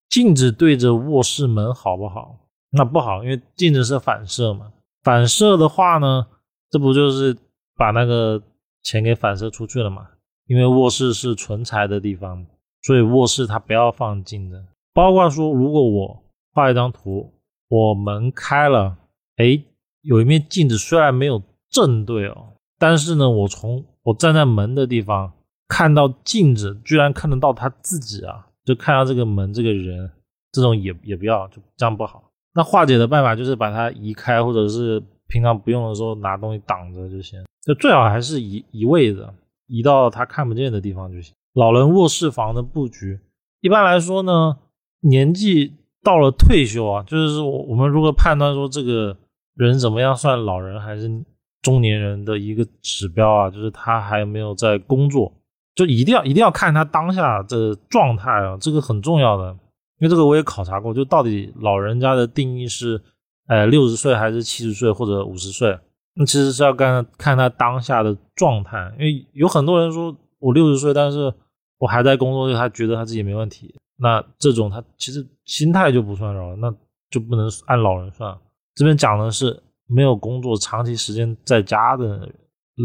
[0.09, 2.39] 镜子对着卧室门好不好？
[2.69, 4.71] 那不好，因为镜子是反射嘛。
[5.03, 6.25] 反射的话呢，
[6.69, 7.35] 这不就是
[7.75, 8.41] 把那个
[8.81, 10.07] 钱给反射出去了嘛？
[10.47, 12.45] 因为卧室是存财的地方，
[12.83, 14.63] 所以卧室它不要放镜子。
[14.93, 16.23] 包括说，如果我
[16.53, 17.33] 画一张图，
[17.67, 18.97] 我门开了，
[19.35, 19.61] 哎，
[20.01, 22.52] 有一面镜子虽然没有正对哦，
[22.83, 25.31] 但是呢，我从我站在门的地方
[25.69, 28.45] 看到镜子，居然看得到他自己啊！
[28.65, 30.11] 就看到这个门这个人，
[30.51, 32.21] 这种也也不要，就这样不好。
[32.53, 37.41] 那化解的办法就是把它移开，或者是平常不用的时候拿东西挡着就行。
[37.65, 39.29] 就最好还是移移位子，
[39.67, 41.33] 移到他看不见的地方就行。
[41.53, 43.17] 老人卧室房的布局，
[43.61, 44.57] 一般来说呢，
[44.99, 45.73] 年纪
[46.03, 49.15] 到了退休啊，就是说我们如何判断说这个
[49.55, 51.23] 人怎么样算老人还是
[51.63, 55.33] 中年人的一个指标啊，就是他还有没有在工作。
[55.75, 59.49] 就一定要一定要看他当下的状态啊，这个很重要的，
[59.97, 63.01] 因为这个我也考察过，就到底老人家的定义是，
[63.47, 65.75] 呃，六十岁还是七十岁或者五十岁？
[66.13, 71.33] 那其实是要看看他当下的状态，因为有很多人说我六十岁，但是
[71.79, 76.71] 我还在工作，他觉得他自己没问题，那这种他其实心态就不算老，那
[77.09, 78.37] 就不能按老人算。
[78.75, 82.29] 这边讲的是没有工作、长期时间在家的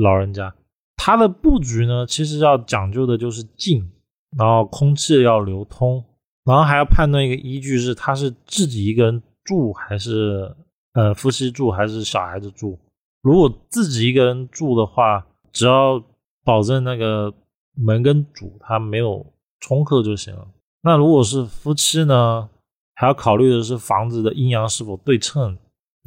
[0.03, 0.55] 老人家。
[0.97, 3.91] 他的布局呢，其实要讲究的就是静，
[4.37, 6.05] 然后空气要流通，
[6.45, 10.55] 然后还要判断一个依据是他是自己一个人住还是
[10.95, 12.79] 呃夫妻住还是小孩子住。
[13.23, 16.03] 如果自己一个人住的话，只要
[16.45, 17.33] 保证那个
[17.75, 19.25] 门跟主它没有
[19.61, 20.47] 冲克就行了。
[20.83, 22.49] 那如果是夫妻呢，
[22.95, 25.57] 还要考虑的是房子的阴阳是否对称，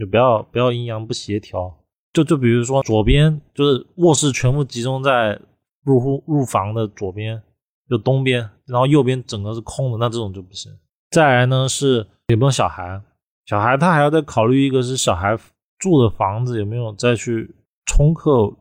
[0.01, 1.71] 就不要不要阴阳不协调。
[2.11, 5.39] 就就比如说，左边就是卧室全部集中在
[5.83, 7.39] 入户入房的左边，
[7.87, 10.71] 就东边，然后右边整个是空的，那这种就不行。
[11.11, 12.99] 再来呢是有没有小孩，
[13.45, 15.37] 小孩他还要再考虑一个是小孩
[15.77, 17.53] 住的房子有没有再去
[17.85, 18.51] 冲克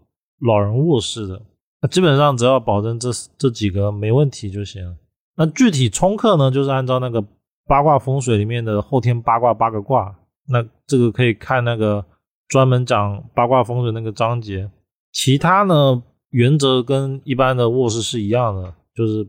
[0.40, 1.40] 老人卧室的。
[1.80, 3.08] 那基本上只要保证这
[3.38, 4.96] 这几个没问题就行。
[5.36, 7.24] 那具体冲克呢，就是按照那个
[7.66, 10.14] 八卦风水里面的后天八卦八个卦，
[10.50, 12.04] 那这个可以看那个。
[12.48, 14.68] 专门讲八卦风水那个章节，
[15.12, 19.24] 其他呢原则跟一般的卧室是一样的，就是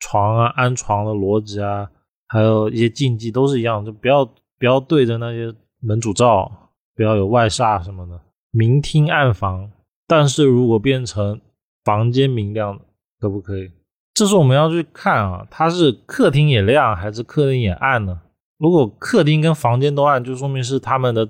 [0.00, 1.88] 床啊安床的逻辑啊，
[2.26, 4.24] 还有一些禁忌都是一样，就不要
[4.58, 6.50] 不要对着那些门主照，
[6.96, 8.20] 不要有外煞什么的。
[8.50, 9.70] 明厅暗房，
[10.08, 11.40] 但是如果变成
[11.84, 12.80] 房间明亮，
[13.20, 13.70] 可不可以？
[14.14, 18.20] 这是我们要去看啊，它是客厅也亮还是客厅也暗呢？
[18.58, 21.28] 如果客厅跟房间都暗，就说明是他们的。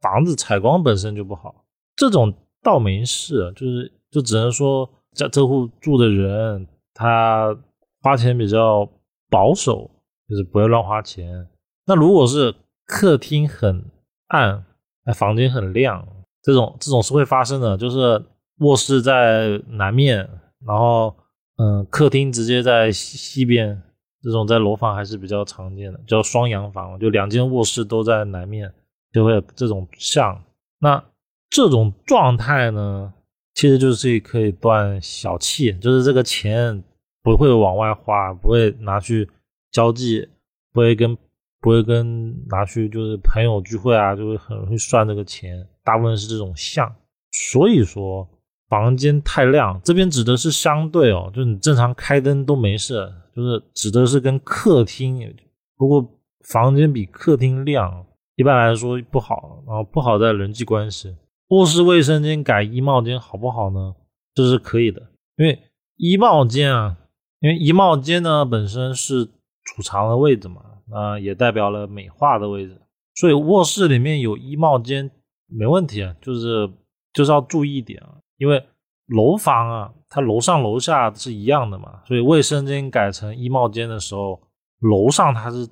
[0.00, 1.64] 房子采光本身就不好，
[1.96, 7.56] 这种倒没事，就是就只能说在这户住的人他
[8.02, 8.86] 花钱比较
[9.30, 9.90] 保守，
[10.28, 11.48] 就是不会乱花钱。
[11.86, 13.82] 那如果是客厅很
[14.26, 14.66] 暗，
[15.04, 16.06] 哎，房间很亮，
[16.42, 18.22] 这种这种是会发生的，就是
[18.58, 20.18] 卧室在南面，
[20.66, 21.16] 然后
[21.56, 23.82] 嗯，客厅直接在西西边，
[24.24, 28.72] 这种在楼房还是比较常见的，叫双阳房，就两间卧室都在南面。
[29.12, 30.42] 就会有这种像，
[30.80, 31.00] 那
[31.48, 33.14] 这种状态呢，
[33.54, 36.82] 其实就是可以断小气，就是这个钱
[37.22, 39.30] 不会往外花，不会拿去
[39.70, 40.28] 交际，
[40.72, 41.16] 不会跟
[41.60, 46.92] 不会跟拿去就是朋友聚会啊，就会很容易算这个钱，大部分是这种像。
[47.30, 48.28] 所以说
[48.68, 55.34] 房间太亮，这边指的是相对哦，就是你正常开灯都没事，就是指的是跟客厅，
[55.76, 56.06] 如果
[56.48, 58.06] 房间比客厅亮。
[58.36, 61.16] 一般来说不好，然后不好在人际关系。
[61.50, 63.94] 卧室卫生间改衣帽间好不好呢？
[64.34, 65.00] 这是可以的，
[65.36, 65.56] 因为
[65.94, 66.96] 衣帽间啊，
[67.38, 69.24] 因为衣帽间呢本身是
[69.62, 72.76] 储藏的位置嘛，那也代表了美化的位置，
[73.14, 75.08] 所以卧室里面有衣帽间
[75.46, 76.68] 没问题啊，就是
[77.12, 78.60] 就是要注意一点啊，因为
[79.06, 84.40] 楼房啊，它楼上楼下是一样的嘛，所以卫生间改成衣帽间的时候，
[84.80, 85.68] 楼上它是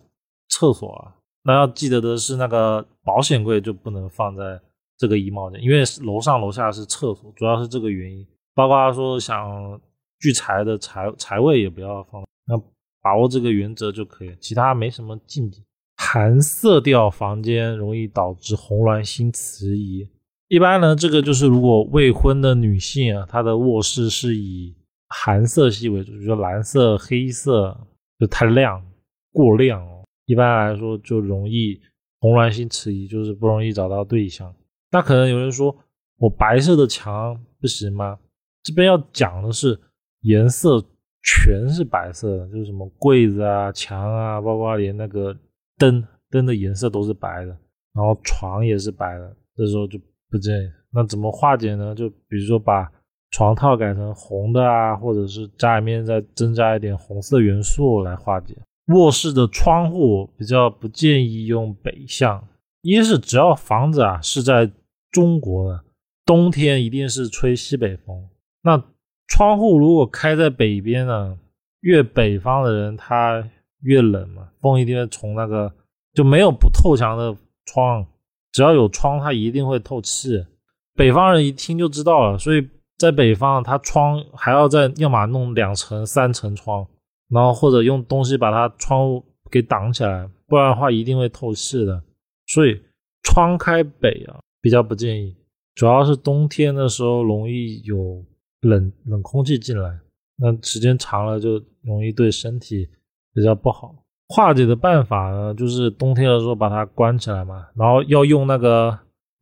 [0.49, 1.15] 厕所啊，
[1.45, 4.61] 那要记得的是那个保险柜就不能放在
[4.99, 9.81] 这个衣帽间，因为楼上楼下是厕所，主要是这个原因，包括他说想。
[10.23, 12.57] 聚财的财财位也不要放，那
[13.03, 15.65] 把握这个原则就可以，其他没什么禁忌。
[15.97, 20.09] 寒色调房间容易导致红鸾星迟疑。
[20.53, 24.77] 一般呢，这个就是如果未婚的女性啊，她的卧室是以
[25.09, 27.75] 寒色系为主，比如说蓝色、黑色，
[28.19, 28.85] 就太亮、
[29.33, 30.05] 过亮哦。
[30.27, 31.81] 一般来说就容易
[32.21, 34.55] 红鸾星迟疑，就是不容易找到对象。
[34.91, 35.75] 那可能有人说，
[36.19, 38.19] 我白色的墙不行吗？
[38.63, 39.81] 这边要讲的是。
[40.25, 40.81] 颜色
[41.25, 45.35] 全是白色的，就是什么柜子啊、墙啊，包括连那个
[45.77, 47.49] 灯灯的颜色都是白的，
[47.93, 49.99] 然后床也是白的，这时候就
[50.33, 50.71] 不建议。
[50.91, 51.95] 那怎么化解呢？
[51.95, 52.91] 就比如说把
[53.31, 58.57] 床套改成红的啊，或者是家里面再增加一点红色元素来化解。
[58.87, 62.43] 卧室的窗户比较不建议用北向，
[62.81, 64.69] 一是只要房子啊是在
[65.11, 65.85] 中国的，
[66.25, 68.29] 冬天一定是吹西北风，
[68.63, 68.83] 那。
[69.29, 71.39] 窗户如果开在北边呢，
[71.81, 73.43] 越北方的人他
[73.81, 75.73] 越冷嘛，风一定会从那个
[76.13, 77.35] 就没有不透墙的
[77.65, 78.05] 窗，
[78.53, 80.47] 只要有窗，它一定会透气。
[80.95, 82.69] 北方人一听就知道了，所以
[82.99, 86.87] 在北方，它窗还要再要么弄两层、三层窗，
[87.29, 92.03] 然后或者用东西把它窗户给挡起来，不然的话一定会透气的。
[92.47, 92.81] 所以
[93.23, 95.35] 窗开北啊，比较不建议，
[95.75, 98.25] 主要是冬天的时候容易有。
[98.63, 99.99] 冷冷空气进来，
[100.37, 102.89] 那时间长了就容易对身体
[103.35, 103.93] 比较不好。
[104.29, 108.99] 化解的办法呢，就是冬天的时候把它关起来嘛，然后要用那个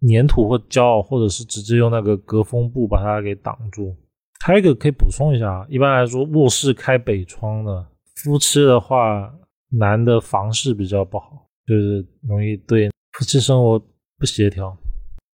[0.09, 3.97] 粘土或胶，或者是直接用那个隔风布把它给挡住。
[4.45, 7.87] 还有一个可以补充一下，一般来说卧室开北窗的
[8.17, 9.33] 夫妻的话，
[9.79, 13.79] 男的房事比较不好，就是容易对夫妻生活
[14.19, 14.77] 不协调。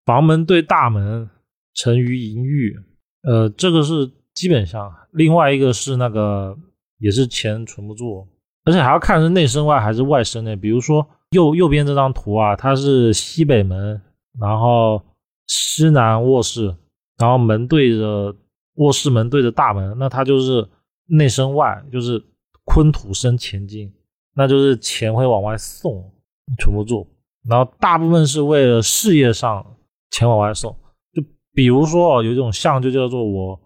[0.04, 1.30] 房门对大门，
[1.74, 2.76] 沉于淫欲。
[3.22, 6.56] 呃，这个是基本上，另外一个是那个
[6.98, 8.26] 也是钱存不住，
[8.66, 10.54] 而且还要看是内生外还是外生内。
[10.54, 14.02] 比如说右右边这张图啊，它是西北门，
[14.38, 15.00] 然后
[15.46, 16.76] 西南卧室，
[17.16, 18.36] 然后门对着
[18.74, 20.68] 卧室门对着大门，那它就是
[21.06, 22.22] 内生外，就是
[22.64, 23.90] 坤土生钱金，
[24.34, 26.12] 那就是钱会往外送，
[26.58, 27.06] 存不住。
[27.48, 29.64] 然后大部分是为了事业上
[30.10, 30.76] 钱往外送。
[31.14, 31.22] 就
[31.54, 33.58] 比如说有一种像就叫做我，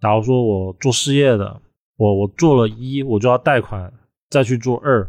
[0.00, 1.62] 假如说我做事业的，
[1.96, 3.92] 我我做了一，我就要贷款
[4.30, 5.08] 再去做二，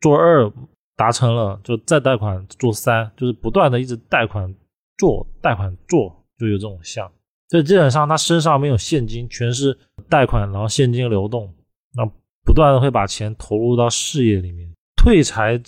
[0.00, 0.50] 做二
[0.96, 4.54] 达成了就再贷款做三，就是不断的一直贷款
[4.98, 7.10] 做贷款做，就有这种项。
[7.48, 9.78] 所以基本上他身上没有现金，全是
[10.08, 11.52] 贷款，然后现金流动，
[11.94, 12.04] 那
[12.44, 14.70] 不断的会把钱投入到事业里面。
[14.96, 15.58] 退财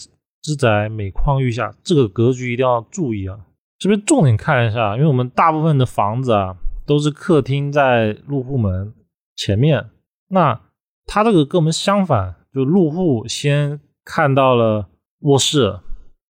[0.42, 3.38] 之宅每况愈下，这个格局一定要注意啊。
[3.78, 6.56] 这边重点看一下，因为我们大部分的房子啊
[6.86, 8.94] 都是客厅在入户门
[9.36, 9.90] 前面，
[10.28, 10.58] 那
[11.04, 14.88] 它这个跟我们相反，就入户先看到了
[15.22, 15.80] 卧室，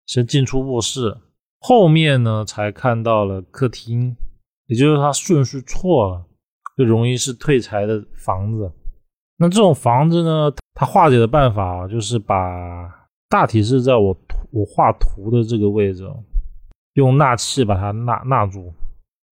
[0.05, 1.17] 先进出卧室，
[1.59, 4.15] 后面呢才看到了客厅，
[4.67, 6.25] 也就是它顺序错了，
[6.77, 8.71] 就容易是退财的房子。
[9.37, 16.09] 那这种房子呢，它化解的办法就是把大体是在我图我画图的这个位置。
[16.93, 18.73] 用纳气把它纳纳住，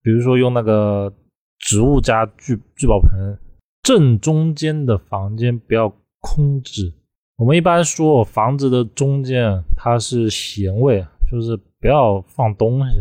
[0.02, 1.14] 比如说用那个
[1.60, 3.40] 植物加聚聚宝盆，
[3.82, 5.88] 正中间的房间不要
[6.24, 6.94] 空置。
[7.36, 12.96] 我们一般说房子的中间它是闲位，就是不要放东西。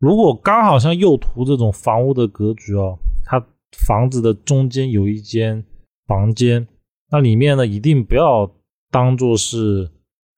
[0.00, 3.42] 如果刚好像右图这种房屋的格局哦，它
[3.86, 5.64] 房子的中间有一间
[6.06, 6.66] 房间，
[7.10, 8.50] 那里面呢一定不要
[8.90, 9.88] 当做是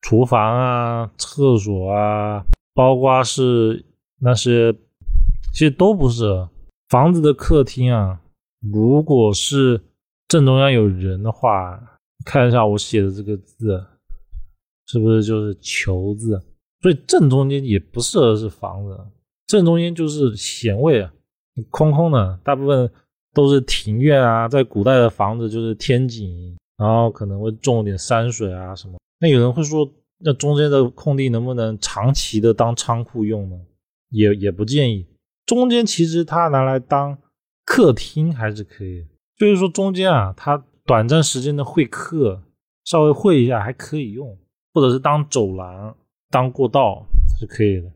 [0.01, 2.45] 厨房啊、厕所啊。
[2.75, 3.85] 包括是
[4.19, 4.73] 那些，
[5.53, 6.45] 其实都不是
[6.89, 8.19] 房子的客厅啊。
[8.59, 9.81] 如果是
[10.27, 11.94] 正中央有人的话，
[12.25, 13.85] 看一下我写的这个字，
[14.87, 16.41] 是不是就是“求”字？
[16.81, 18.99] 所以正中间也不适合是房子，
[19.47, 21.13] 正中间就是闲位啊，
[21.69, 22.91] 空空的，大部分
[23.33, 24.49] 都是庭院啊。
[24.49, 28.97] 在古代的房子就是天井，然后可能会种点山水啊什么。
[29.19, 29.89] 那有人会说。
[30.17, 33.57] 那中间的空地能不能长期的当仓库用呢？
[34.09, 35.05] 也也不建议。
[35.45, 37.17] 中间其实它拿来当
[37.65, 39.05] 客厅还是可以。
[39.37, 42.43] 就是说中间啊，它短暂时间的会客，
[42.83, 44.37] 稍微会一下还可以用，
[44.73, 45.95] 或者是当走廊、
[46.29, 47.05] 当过道
[47.39, 47.91] 是可以的。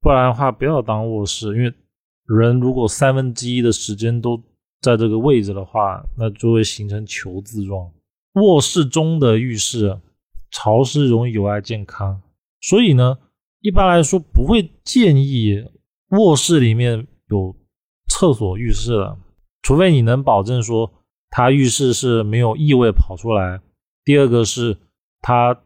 [0.00, 1.74] 不然的话，不要当卧室，因为
[2.26, 4.40] 人如果三分之一的时间都
[4.80, 7.90] 在这个位置的话，那就会形成球字状。
[8.34, 9.98] 卧室中的浴室
[10.52, 12.22] 潮湿，容易有碍健康，
[12.60, 13.18] 所以呢，
[13.60, 15.64] 一般来说不会建议
[16.10, 17.56] 卧室里面有
[18.08, 19.18] 厕所、浴室的，
[19.62, 20.92] 除非你能保证说
[21.30, 23.60] 它浴室是没有异味跑出来。
[24.04, 24.76] 第二个是
[25.20, 25.58] 它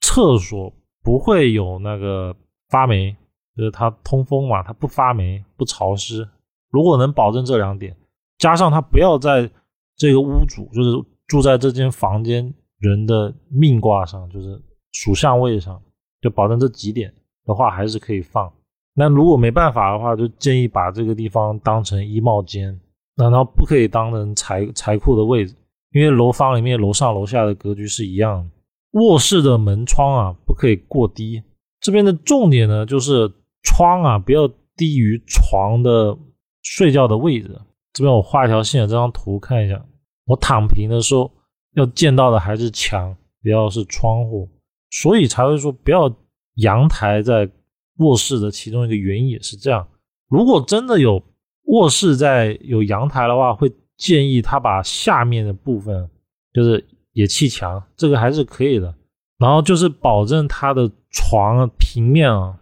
[0.00, 0.72] 厕所
[1.02, 2.36] 不会有那个
[2.68, 3.16] 发霉。
[3.56, 6.28] 就是它通风嘛，它不发霉不潮湿。
[6.70, 7.96] 如果能保证这两点，
[8.38, 9.50] 加上它不要在
[9.96, 10.90] 这个屋主，就是
[11.26, 14.62] 住在这间房间人的命卦上，就是
[14.92, 15.82] 属相位上，
[16.20, 17.12] 就保证这几点
[17.46, 18.48] 的话，还是可以放。
[18.94, 22.80] 那如果没办法的话，就建议把这个地方当成衣帽间，
[23.18, 25.54] 难道不可以当成财财库的位置，
[25.92, 28.50] 因为楼房里面楼上楼下的格局是一样的。
[28.92, 31.42] 卧室的门窗啊，不可以过低。
[31.80, 33.30] 这边的重点呢，就是。
[33.64, 36.16] 窗啊，不要低于床的
[36.62, 37.60] 睡觉的位置。
[37.92, 39.84] 这边我画一条线，这张图看一下。
[40.26, 41.30] 我躺平的时候
[41.74, 44.48] 要见到的还是墙，不要是窗户，
[44.90, 46.10] 所以才会说不要
[46.54, 47.50] 阳台在
[47.98, 49.86] 卧室的其中一个原因也是这样。
[50.28, 51.20] 如果真的有
[51.68, 56.10] 卧室在有阳台的话，会建议他把下面的部分
[56.52, 58.94] 就是也砌墙，这个还是可以的。
[59.38, 62.58] 然后就是保证他的床平面啊。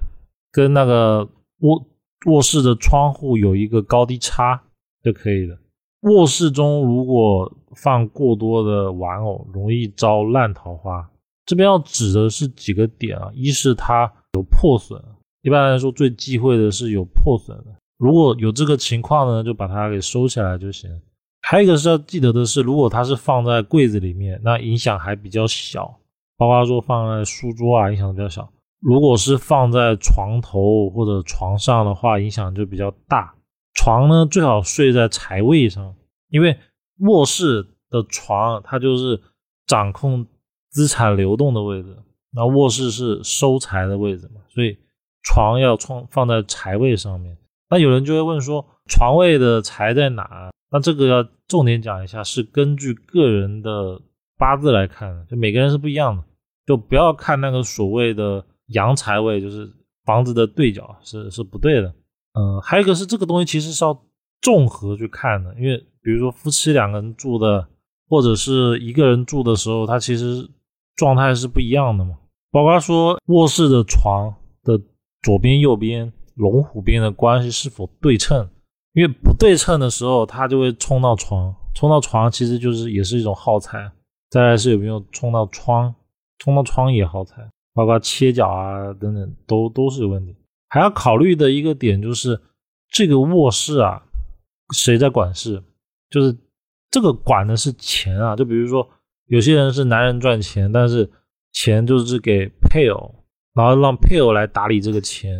[0.52, 1.28] 跟那个
[1.58, 1.86] 卧
[2.24, 4.58] 卧室的窗户有一个高低差
[5.04, 5.58] 就可以了。
[6.00, 11.06] 卧室中如果放过多的玩偶，容易招烂桃花。
[11.44, 14.98] 这边要指的是几个点啊，一是它有破损，
[15.42, 17.66] 一般来说最忌讳的是有破损的。
[17.98, 20.90] 如果有这个情况呢，就把它给收起来就行。
[21.40, 25.98] 还有一个是要记得的是，如果它是放在柜子里面，那影响还比较小，
[26.36, 28.52] 包括说放在书桌啊，影响比较小。
[28.80, 33.34] 如果是放在床头或者床上的话，影响就比较大。
[33.74, 35.94] 床呢，最好睡在财位上，
[36.28, 36.58] 因为
[36.98, 39.20] 卧室的床它就是
[39.66, 40.26] 掌控
[40.70, 41.96] 资产流动的位置，
[42.32, 44.76] 那卧室是收财的位置嘛，所以
[45.22, 47.36] 床要放放在财位上面。
[47.68, 50.50] 那有人就会问说，床位的财在哪？
[50.70, 54.00] 那这个要重点讲一下，是根据个人的
[54.38, 56.22] 八字来看的，就每个人是不一样的，
[56.66, 58.44] 就不要看那个所谓的。
[58.70, 59.72] 阳财位就是
[60.04, 61.94] 房子的对角是是不对的，
[62.32, 63.96] 嗯，还有一个是这个东西其实是要
[64.42, 67.64] 综合去看的，因为比如说夫妻两个人住的，
[68.08, 70.50] 或者是一个人住的时候，他其实
[70.96, 72.18] 状态是不一样的嘛。
[72.50, 74.34] 包括说卧室的床
[74.64, 74.76] 的
[75.22, 78.48] 左边、右边、龙虎兵的关系是否对称，
[78.92, 83.90] 因为不对称的时候，它就会冲到床，冲到床其实就是也是一种耗材。
[84.30, 85.94] 再来是有没有冲到窗，
[86.38, 87.48] 冲到窗也耗材。
[87.74, 90.34] 包括切角啊等等，都都是有问题。
[90.68, 92.40] 还要考虑的一个点就是，
[92.88, 94.02] 这个卧室啊，
[94.74, 95.62] 谁在管事？
[96.08, 96.34] 就是
[96.90, 98.34] 这个管的是钱啊。
[98.34, 98.88] 就比如说，
[99.26, 101.10] 有些人是男人赚钱，但是
[101.52, 103.14] 钱就是给配偶，
[103.54, 105.38] 然后让配偶来打理这个钱。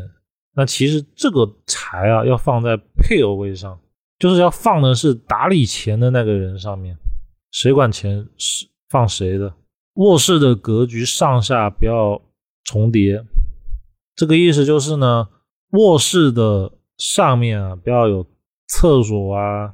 [0.56, 3.78] 那其实这个财啊，要放在配偶位上，
[4.18, 6.96] 就是要放的是打理钱的那个人上面。
[7.52, 9.54] 谁管钱是放谁的。
[9.94, 12.20] 卧室的格局上下不要。
[12.68, 13.24] 重叠，
[14.16, 15.28] 这个意思就是呢，
[15.70, 18.26] 卧室的上面啊，不要有
[18.66, 19.70] 厕所啊、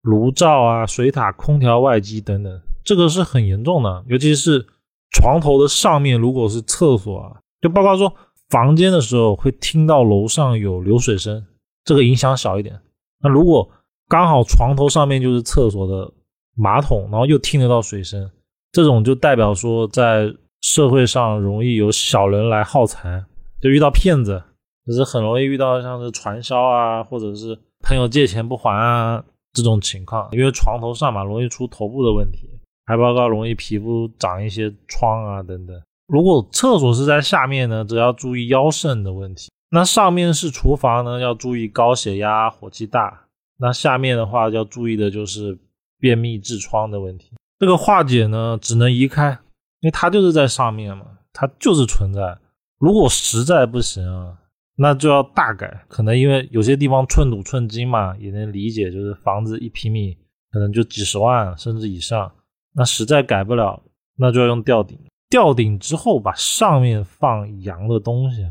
[0.00, 4.02] 炉灶啊、水塔、空调、外机等等，这个是很严重的。
[4.08, 4.66] 尤其是
[5.10, 8.10] 床头的上面，如果是厕所啊，就包括说
[8.50, 11.44] 房间的时候会听到楼上有流水声，
[11.84, 12.80] 这个影响小一点。
[13.20, 13.68] 那如果
[14.08, 16.12] 刚好床头上面就是厕所的
[16.54, 18.30] 马桶，然后又听得到水声，
[18.72, 20.34] 这种就代表说在。
[20.62, 23.24] 社会上容易有小人来耗财，
[23.60, 24.42] 就遇到骗子，
[24.84, 30.28] 就是很容易遇到像是传销啊，或者是朋友借钱不还啊这种情况。
[30.32, 32.48] 因为床头上嘛，容易出头部的问题，
[32.86, 35.80] 还包括容易皮肤长一些疮啊等等。
[36.06, 39.50] 如果厕所是在下面呢，则要注意腰肾的问题。
[39.70, 43.26] 那上面是厨房呢，要注意高血压、火气大。
[43.58, 45.58] 那下面的话要注意的就是
[45.98, 47.32] 便秘、痔疮的问题。
[47.58, 49.38] 这个化解呢，只能移开。
[49.80, 52.38] 因为它就是在上面嘛，它就是存在。
[52.78, 54.38] 如果实在不行啊，
[54.76, 55.84] 那就要大改。
[55.88, 58.90] 可能因为有些地方寸土寸金嘛，也能理解。
[58.90, 60.16] 就是房子一平米
[60.52, 62.32] 可能就几十万甚至以上，
[62.74, 63.82] 那实在改不了，
[64.16, 64.98] 那就要用吊顶。
[65.28, 68.42] 吊顶之后把上面放阳的东西，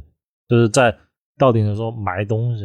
[0.48, 0.96] 就是在
[1.38, 2.64] 吊顶的时候埋东西。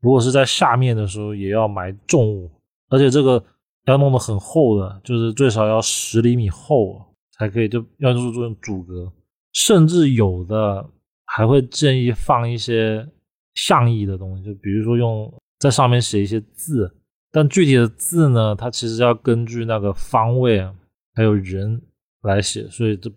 [0.00, 2.50] 如果是在下面的时候，也要埋重物。
[2.88, 3.42] 而且这个
[3.86, 9.12] 要弄得很厚的，就是最少要十厘米厚才可以，就要注重阻隔。
[9.52, 10.86] 甚至有的
[11.24, 13.08] 还会建议放一些
[13.54, 16.94] 象意的东西，就比如说用在上面写一些字，
[17.32, 20.62] 但具体的字呢，它其实要根据那个方位，
[21.14, 21.80] 还有人
[22.22, 23.10] 来写，所以这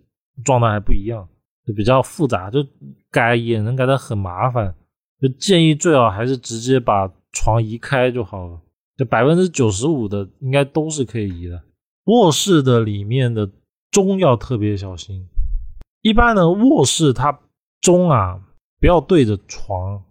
[0.43, 1.27] 状态还不一样，
[1.65, 2.65] 就比较复杂，就
[3.11, 4.73] 改也能改得很麻烦。
[5.21, 8.59] 就建议最好还是直接把床移开就好了，
[8.97, 11.61] 就百分之九十五的应该都是可以移的。
[12.05, 13.49] 卧室的里面的
[13.91, 15.27] 钟要特别小心。
[16.01, 17.37] 一般的卧室，它
[17.81, 18.39] 钟啊
[18.79, 20.01] 不要对着床，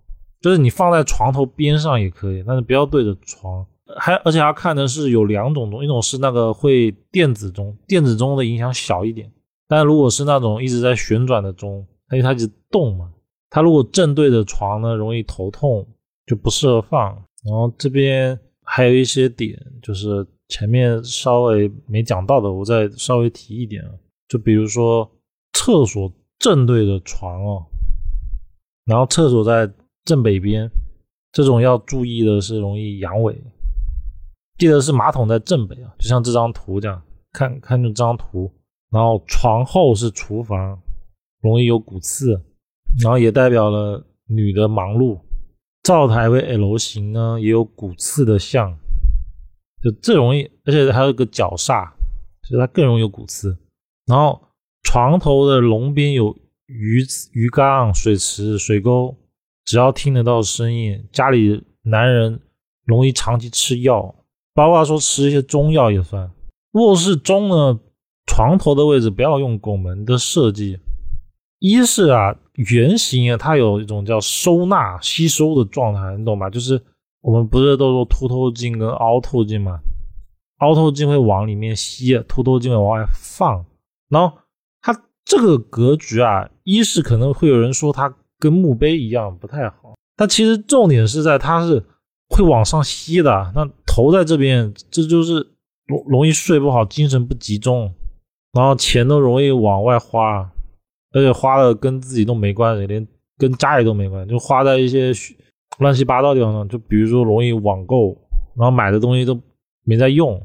[0.42, 3.66] 就是你放在床头边上也可以，但是不要对着床。
[3.96, 9.32] 还而且要看的是有两种钟，一种是那个会电子钟，电子钟的影响小一点。
[9.68, 13.12] 但如果是那种一直在旋转的钟，因为它一直动嘛，
[13.50, 15.86] 它如果正对着床呢，容易头痛，
[16.26, 17.14] 就不适合放。
[17.44, 23.90] 然后这边还有一些点，就是前面稍微没讲到的，我再稍微提一点啊，
[24.26, 25.08] 就比如说。
[25.54, 27.66] 厕所正对着床哦，
[28.84, 29.68] 然后厕所在
[30.04, 30.70] 正北边，
[31.32, 33.34] 这种要注意的是容易阳痿。
[34.56, 38.52] 记得是马桶在正北啊，就像这张图这样，看看这张图。
[38.90, 40.80] 然后床后是厨房，
[41.40, 42.32] 容易有骨刺，
[43.02, 45.20] 然后也代表了女的忙碌。
[45.82, 48.76] 灶台为 L 型呢，也有骨刺的象，
[49.82, 51.90] 就最容易，而且还有个角煞，
[52.42, 53.56] 所以它更容易有骨刺。
[54.06, 54.42] 然后。
[54.84, 56.34] 床头的龙边有
[56.64, 59.14] 鱼鱼缸、水池、水沟，
[59.66, 62.40] 只要听得到声音，家里男人
[62.86, 64.14] 容易长期吃药，
[64.54, 66.30] 包括说吃一些中药也算。
[66.72, 67.78] 卧室中呢，
[68.28, 70.78] 床头的位置不要用拱门的设计。
[71.58, 76.48] 一是啊，圆形啊，它有一种叫收纳、吸收的状态，你懂吧？
[76.48, 76.80] 就是
[77.22, 79.80] 我们不是都说凸透镜跟凹透镜吗？
[80.58, 83.64] 凹透镜会往里面吸，凸透镜会往外放，
[84.08, 84.38] 然后
[84.80, 84.96] 它。
[85.30, 91.84] 这个格局啊，一是可能会有人说它跟墓碑一样不太好，但其实重点是在它是
[92.30, 93.52] 会往上吸的。
[93.54, 95.46] 那头在这边，这就是
[95.84, 97.92] 容容易睡不好，精神不集中，
[98.52, 100.50] 然后钱都容易往外花，
[101.12, 103.06] 而且花的跟自己都没关系，连
[103.36, 105.12] 跟家里都没关系，就花在一些
[105.78, 106.68] 乱七八糟地方上。
[106.68, 108.16] 就比如说容易网购，
[108.56, 109.38] 然后买的东西都
[109.84, 110.40] 没在用，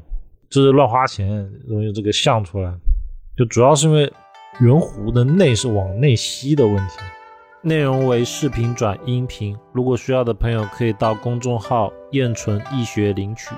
[0.48, 2.72] 就是乱花钱，容易这个像出来。
[3.36, 4.12] 就主要是因为。
[4.60, 7.00] 圆弧的内是往内吸的问题。
[7.62, 13.52] 内容为视频转音频，如果需要的朋友可以到公众号“燕纯易学”领取。